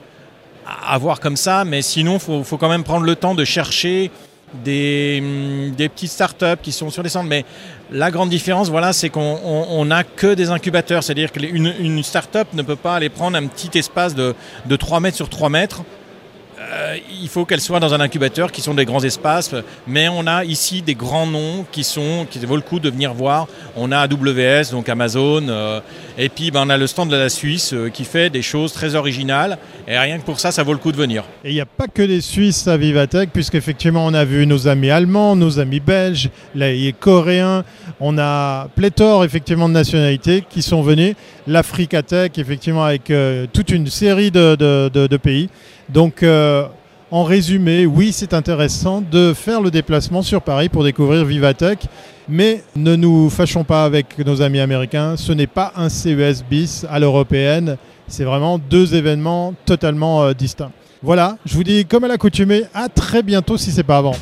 [0.66, 4.12] à, voir comme ça, mais sinon il faut, quand même prendre le temps de chercher
[4.54, 7.24] des, hum, des petites startups qui sont sur les stands.
[7.24, 7.46] Mais
[7.92, 12.62] la grande différence, voilà, c'est qu'on n'a que des incubateurs, c'est-à-dire qu'une une startup ne
[12.62, 15.84] peut pas aller prendre un petit espace de, de 3 mètres sur 3 mètres
[16.60, 19.54] euh, il faut qu'elles soient dans un incubateur qui sont des grands espaces,
[19.86, 23.14] mais on a ici des grands noms qui sont qui vaut le coup de venir
[23.14, 23.48] voir.
[23.76, 25.80] On a AWS, donc Amazon, euh,
[26.18, 28.74] et puis ben, on a le stand de la Suisse euh, qui fait des choses
[28.74, 29.58] très originales,
[29.88, 31.24] et rien que pour ça, ça vaut le coup de venir.
[31.44, 34.68] Et il n'y a pas que des Suisses à Vivatech, puisqu'effectivement on a vu nos
[34.68, 37.64] amis allemands, nos amis belges, les coréens,
[38.00, 41.16] on a pléthore effectivement de nationalités qui sont venus,
[41.48, 43.12] l'Africatech effectivement avec
[43.54, 45.50] toute une série de, de pays.
[45.90, 46.68] Donc, euh,
[47.10, 51.80] en résumé, oui, c'est intéressant de faire le déplacement sur Paris pour découvrir Vivatech,
[52.28, 55.16] mais ne nous fâchons pas avec nos amis américains.
[55.16, 57.78] Ce n'est pas un CES bis à l'européenne,
[58.08, 60.72] c'est vraiment deux événements totalement euh, distincts.
[61.04, 64.16] Voilà, je vous dis comme à l'accoutumée, à très bientôt si c'est pas avant.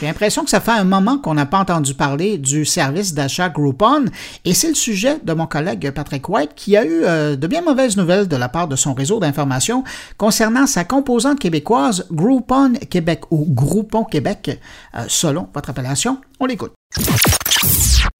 [0.00, 3.48] J'ai l'impression que ça fait un moment qu'on n'a pas entendu parler du service d'achat
[3.48, 4.04] Groupon
[4.44, 7.62] et c'est le sujet de mon collègue Patrick White qui a eu euh, de bien
[7.62, 9.82] mauvaises nouvelles de la part de son réseau d'information
[10.16, 14.60] concernant sa composante québécoise Groupon Québec ou Groupon Québec
[14.94, 16.20] euh, selon votre appellation.
[16.38, 16.74] On l'écoute.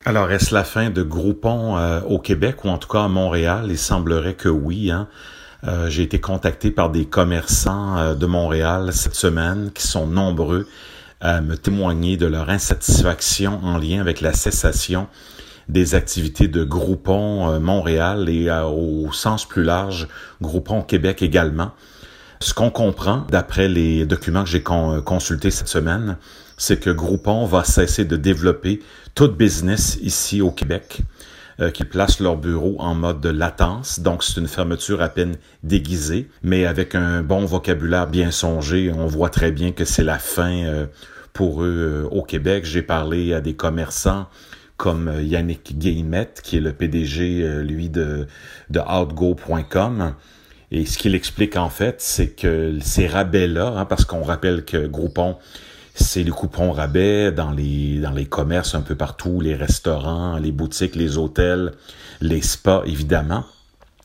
[0.04, 3.66] Alors, est-ce la fin de Groupon euh, au Québec ou en tout cas à Montréal?
[3.68, 4.90] Il semblerait que oui.
[4.90, 5.06] Hein?
[5.88, 10.68] J'ai été contacté par des commerçants de Montréal cette semaine qui sont nombreux
[11.20, 15.08] à me témoigner de leur insatisfaction en lien avec la cessation
[15.68, 20.08] des activités de Groupon euh, Montréal et euh, au sens plus large
[20.40, 21.72] Groupon Québec également.
[22.40, 26.16] Ce qu'on comprend d'après les documents que j'ai euh, consultés cette semaine,
[26.56, 28.80] c'est que Groupon va cesser de développer
[29.14, 31.00] tout business ici au Québec,
[31.74, 34.00] qui place leur bureau en mode de latence.
[34.00, 39.06] Donc c'est une fermeture à peine déguisée, mais avec un bon vocabulaire bien songé, on
[39.06, 40.86] voit très bien que c'est la fin
[41.38, 42.64] pour eux euh, au Québec.
[42.64, 44.26] J'ai parlé à des commerçants
[44.76, 48.26] comme euh, Yannick Guillemette, qui est le PDG, euh, lui, de,
[48.70, 50.14] de outgo.com.
[50.72, 54.88] Et ce qu'il explique en fait, c'est que ces rabais-là, hein, parce qu'on rappelle que
[54.88, 55.36] Groupon,
[55.98, 60.52] c'est les coupons rabais dans les, dans les commerces un peu partout, les restaurants, les
[60.52, 61.72] boutiques, les hôtels,
[62.20, 63.44] les spas, évidemment.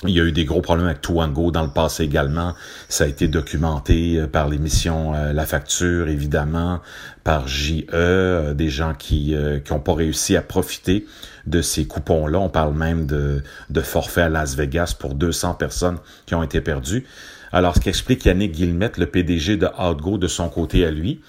[0.05, 2.55] Il y a eu des gros problèmes avec Touango dans le passé également.
[2.89, 6.81] Ça a été documenté euh, par l'émission euh, La Facture, évidemment,
[7.23, 9.33] par JE, euh, des gens qui
[9.69, 11.05] n'ont pas réussi à profiter
[11.45, 12.39] de ces coupons-là.
[12.39, 16.59] On parle même de, de forfait à Las Vegas pour 200 personnes qui ont été
[16.59, 17.05] perdues.
[17.53, 21.21] Alors, ce qu'explique Yannick Guillemette, le PDG de Outgo, de son côté à lui,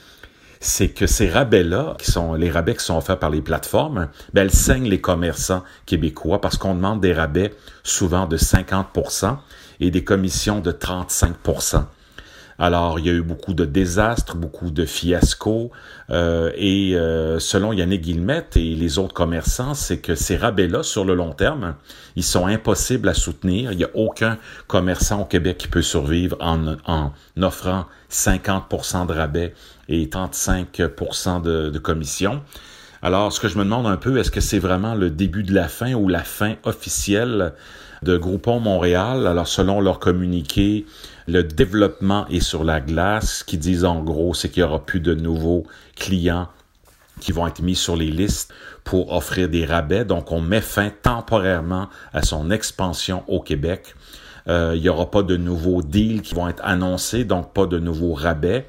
[0.65, 4.43] c'est que ces rabais-là, qui sont les rabais qui sont offerts par les plateformes, ben,
[4.43, 9.37] elles saignent les commerçants québécois parce qu'on demande des rabais souvent de 50%
[9.81, 11.85] et des commissions de 35%
[12.59, 15.71] alors, il y a eu beaucoup de désastres, beaucoup de fiascos,
[16.11, 21.05] euh, et euh, selon Yannick Guillemette et les autres commerçants, c'est que ces rabais-là, sur
[21.05, 21.75] le long terme,
[22.15, 23.73] ils sont impossibles à soutenir.
[23.73, 24.39] Il n'y a aucun
[24.69, 27.13] commerçant au Québec qui peut survivre en, en
[27.43, 29.55] offrant 50% de rabais
[29.89, 30.77] et 35
[31.43, 32.43] de, de commission.
[33.05, 35.53] Alors, ce que je me demande un peu, est-ce que c'est vraiment le début de
[35.53, 37.53] la fin ou la fin officielle
[38.03, 39.27] de Groupon Montréal?
[39.27, 40.87] Alors, selon leur communiqué,
[41.29, 43.41] le développement est sur la glace.
[43.41, 45.67] Ce qu'ils disent en gros, c'est qu'il y aura plus de nouveaux
[45.97, 46.49] clients
[47.21, 48.55] qui vont être mis sur les listes
[48.85, 50.07] pour offrir des rabais.
[50.07, 53.95] Donc, on met fin temporairement à son expansion au Québec.
[54.49, 58.15] il n'y aura pas de nouveaux deals qui vont être annoncés, donc pas de nouveaux
[58.15, 58.67] rabais.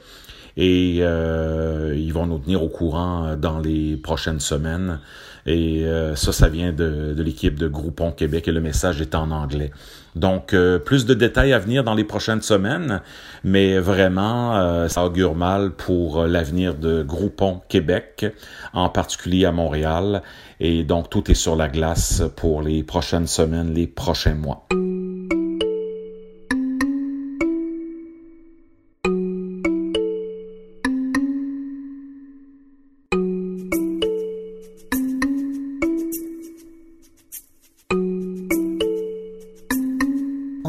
[0.58, 5.00] Et ils vont nous tenir au courant dans les prochaines semaines.
[5.46, 9.72] Et ça, ça vient de, l'équipe de Groupon Québec et le message est en anglais.
[10.16, 13.02] Donc, euh, plus de détails à venir dans les prochaines semaines,
[13.44, 18.26] mais vraiment, euh, ça augure mal pour euh, l'avenir de Groupon Québec,
[18.74, 20.22] en particulier à Montréal.
[20.62, 24.66] Et donc, tout est sur la glace pour les prochaines semaines, les prochains mois.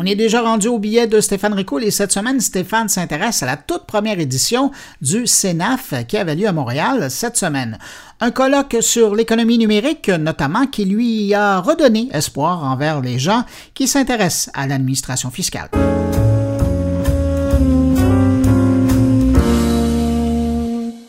[0.07, 3.47] On est déjà rendu au billet de Stéphane Ricoul et cette semaine, Stéphane s'intéresse à
[3.47, 4.71] la toute première édition
[5.03, 7.77] du CENAF qui avait lieu à Montréal cette semaine.
[8.21, 13.43] Un colloque sur l'économie numérique, notamment, qui lui a redonné espoir envers les gens
[13.75, 15.71] qui s'intéressent à l'administration fiscale.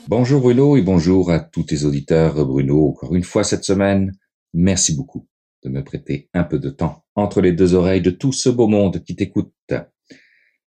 [0.07, 2.33] Bonjour Bruno et bonjour à tous tes auditeurs.
[2.47, 4.11] Bruno, encore une fois cette semaine,
[4.55, 5.27] merci beaucoup
[5.67, 8.67] de me prêter un peu de temps entre les deux oreilles de tout ce beau
[8.67, 9.53] monde qui t'écoute.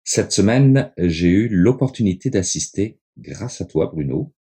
[0.04, 4.34] Cette semaine, j'ai eu l'opportunité d'assister, grâce à toi Bruno,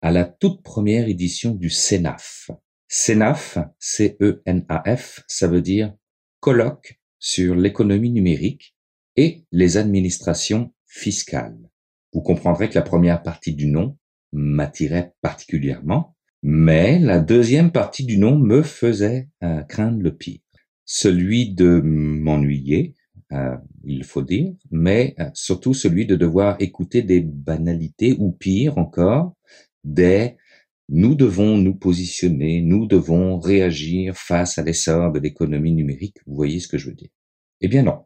[0.00, 2.50] à la toute première édition du CENAF.
[2.88, 5.94] CENAF, C-E-N-A-F, ça veut dire
[6.40, 8.74] colloque sur l'économie numérique
[9.16, 11.70] et les administrations fiscales.
[12.12, 13.96] Vous comprendrez que la première partie du nom
[14.32, 20.40] m'attirait particulièrement, mais la deuxième partie du nom me faisait euh, craindre le pire.
[20.84, 22.94] Celui de m'ennuyer,
[23.32, 28.76] euh, il faut dire, mais euh, surtout celui de devoir écouter des banalités ou pire
[28.78, 29.34] encore,
[29.84, 30.36] des
[30.88, 36.18] nous devons nous positionner, nous devons réagir face à l'essor de l'économie numérique.
[36.26, 37.08] Vous voyez ce que je veux dire
[37.60, 38.04] Eh bien non,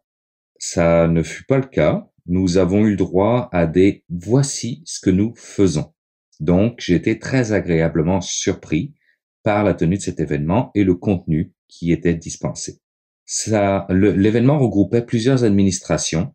[0.59, 2.09] ça ne fut pas le cas.
[2.27, 5.93] Nous avons eu droit à des voici ce que nous faisons.
[6.41, 8.95] Donc, j'ai été très agréablement surpris
[9.43, 12.81] par la tenue de cet événement et le contenu qui était dispensé.
[13.89, 16.35] L'événement regroupait plusieurs administrations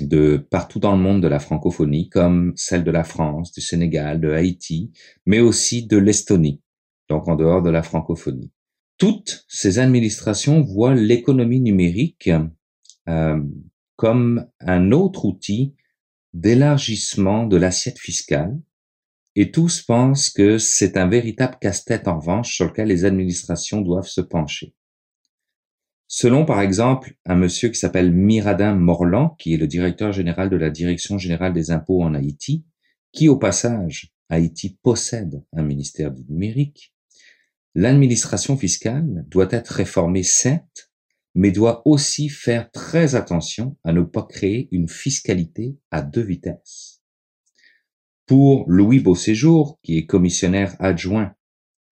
[0.00, 4.20] de partout dans le monde de la francophonie, comme celle de la France, du Sénégal,
[4.20, 4.92] de Haïti,
[5.24, 6.60] mais aussi de l'Estonie,
[7.08, 8.52] donc en dehors de la francophonie.
[8.98, 12.30] Toutes ces administrations voient l'économie numérique
[13.08, 13.42] euh,
[13.96, 15.74] comme un autre outil
[16.32, 18.58] d'élargissement de l'assiette fiscale
[19.36, 24.08] et tous pensent que c'est un véritable casse-tête en revanche sur lequel les administrations doivent
[24.08, 24.74] se pencher.
[26.08, 30.56] Selon par exemple un monsieur qui s'appelle Miradin Morland, qui est le directeur général de
[30.56, 32.64] la Direction générale des impôts en Haïti,
[33.12, 36.94] qui au passage, Haïti possède un ministère du numérique,
[37.74, 40.90] l'administration fiscale doit être réformée certes,
[41.34, 46.95] mais doit aussi faire très attention à ne pas créer une fiscalité à deux vitesses.
[48.26, 51.32] Pour Louis Beauséjour, qui est commissionnaire adjoint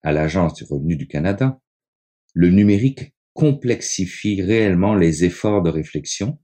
[0.03, 1.61] à l'Agence du revenu du Canada,
[2.33, 6.37] le numérique complexifie réellement les efforts de réflexion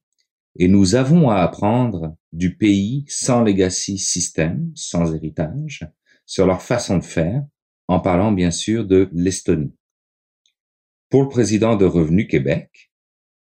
[0.55, 5.85] et nous avons à apprendre du pays sans legacy système, sans héritage,
[6.25, 7.43] sur leur façon de faire,
[7.89, 9.75] en parlant bien sûr de l'Estonie.
[11.09, 12.93] Pour le président de Revenu Québec,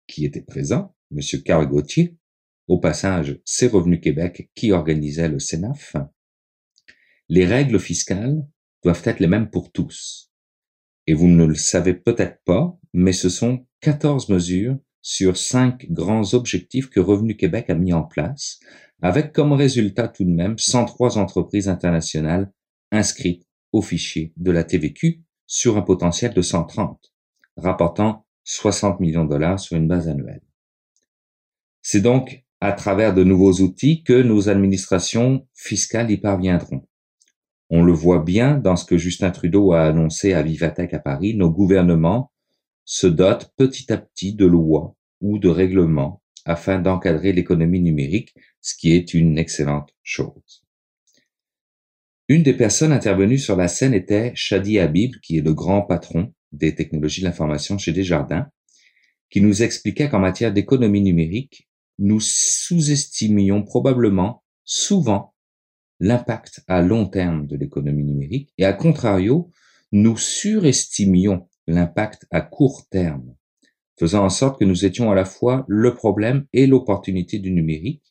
[0.07, 1.21] qui était présent, M.
[1.45, 2.17] Carl Gauthier,
[2.69, 5.97] au passage, c'est Revenu Québec qui organisait le CENAF,
[7.29, 8.47] les règles fiscales
[8.83, 10.33] doivent être les mêmes pour tous.
[11.07, 16.35] Et vous ne le savez peut-être pas, mais ce sont 14 mesures sur cinq grands
[16.35, 18.61] objectifs que Revenu Québec a mis en place,
[19.01, 22.53] avec comme résultat tout de même 103 entreprises internationales
[22.91, 27.13] inscrites au fichier de la TVQ sur un potentiel de 130,
[27.57, 30.43] rapportant 60 millions de dollars sur une base annuelle.
[31.83, 36.88] C'est donc à travers de nouveaux outils que nos administrations fiscales y parviendront.
[37.71, 41.35] On le voit bien dans ce que Justin Trudeau a annoncé à Vivatech à Paris,
[41.35, 42.33] nos gouvernements
[42.85, 48.75] se dotent petit à petit de lois ou de règlements afin d'encadrer l'économie numérique, ce
[48.75, 50.65] qui est une excellente chose.
[52.29, 56.33] Une des personnes intervenues sur la scène était Shadi Habib, qui est le grand patron
[56.53, 58.49] des technologies de l'information chez Desjardins,
[59.31, 61.69] qui nous expliquait qu'en matière d'économie numérique,
[61.99, 65.35] nous sous-estimions probablement souvent
[66.01, 69.51] l'impact à long terme de l'économie numérique et à contrario,
[69.93, 73.35] nous surestimions l'impact à court terme,
[73.99, 78.03] faisant en sorte que nous étions à la fois le problème et l'opportunité du numérique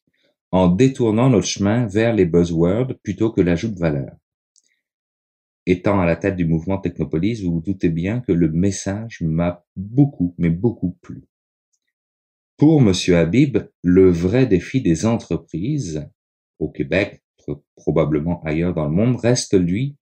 [0.51, 4.15] en détournant notre chemin vers les buzzwords plutôt que l'ajout de valeur.
[5.65, 9.65] Étant à la tête du mouvement Technopolis, vous vous doutez bien que le message m'a
[9.75, 11.25] beaucoup, mais beaucoup plu.
[12.55, 12.93] Pour M.
[13.13, 16.07] Habib, le vrai défi des entreprises,
[16.59, 17.21] au Québec,
[17.75, 19.97] probablement ailleurs dans le monde, reste lui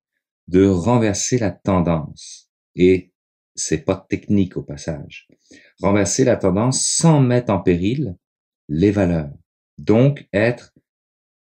[0.47, 2.51] de renverser la tendance.
[2.75, 3.13] Et
[3.55, 5.27] c'est pas technique au passage.
[5.81, 8.17] Renverser la tendance sans mettre en péril
[8.67, 9.33] les valeurs.
[9.77, 10.73] Donc être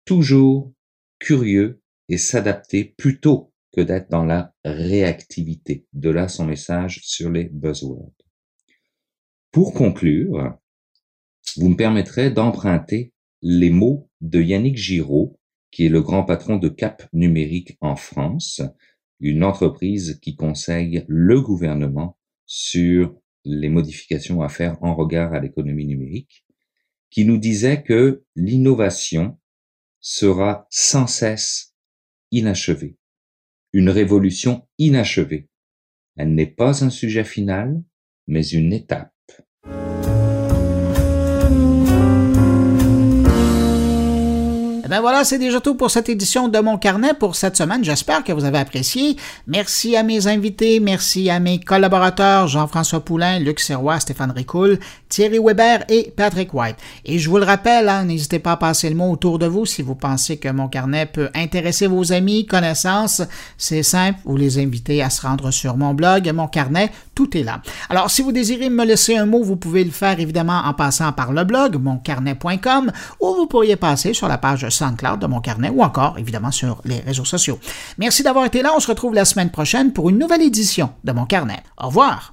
[0.04, 0.72] toujours
[1.18, 5.86] curieux et s'adapter plutôt que d'être dans la réactivité.
[5.92, 8.12] De là son message sur les buzzwords.
[9.52, 10.58] Pour conclure,
[11.56, 13.12] vous me permettrez d'emprunter
[13.42, 15.39] les mots de Yannick Giraud,
[15.70, 18.60] qui est le grand patron de Cap Numérique en France,
[19.20, 23.14] une entreprise qui conseille le gouvernement sur
[23.44, 26.44] les modifications à faire en regard à l'économie numérique,
[27.10, 29.38] qui nous disait que l'innovation
[30.00, 31.74] sera sans cesse
[32.30, 32.96] inachevée,
[33.72, 35.48] une révolution inachevée.
[36.16, 37.82] Elle n'est pas un sujet final,
[38.26, 39.09] mais une étape.
[44.90, 47.84] Ben voilà, c'est déjà tout pour cette édition de mon carnet pour cette semaine.
[47.84, 49.16] J'espère que vous avez apprécié.
[49.46, 55.38] Merci à mes invités, merci à mes collaborateurs Jean-François Poulain, Luc Serrois, Stéphane Ricoul, Thierry
[55.38, 56.74] Weber et Patrick White.
[57.04, 59.64] Et je vous le rappelle, hein, n'hésitez pas à passer le mot autour de vous
[59.64, 63.22] si vous pensez que mon carnet peut intéresser vos amis, connaissances.
[63.58, 67.44] C'est simple, vous les invitez à se rendre sur mon blog, mon carnet, tout est
[67.44, 67.62] là.
[67.90, 71.12] Alors, si vous désirez me laisser un mot, vous pouvez le faire évidemment en passant
[71.12, 72.90] par le blog, moncarnet.com,
[73.20, 77.00] ou vous pourriez passer sur la page De mon carnet ou encore, évidemment, sur les
[77.00, 77.58] réseaux sociaux.
[77.98, 78.72] Merci d'avoir été là.
[78.74, 81.62] On se retrouve la semaine prochaine pour une nouvelle édition de mon carnet.
[81.78, 82.32] Au revoir.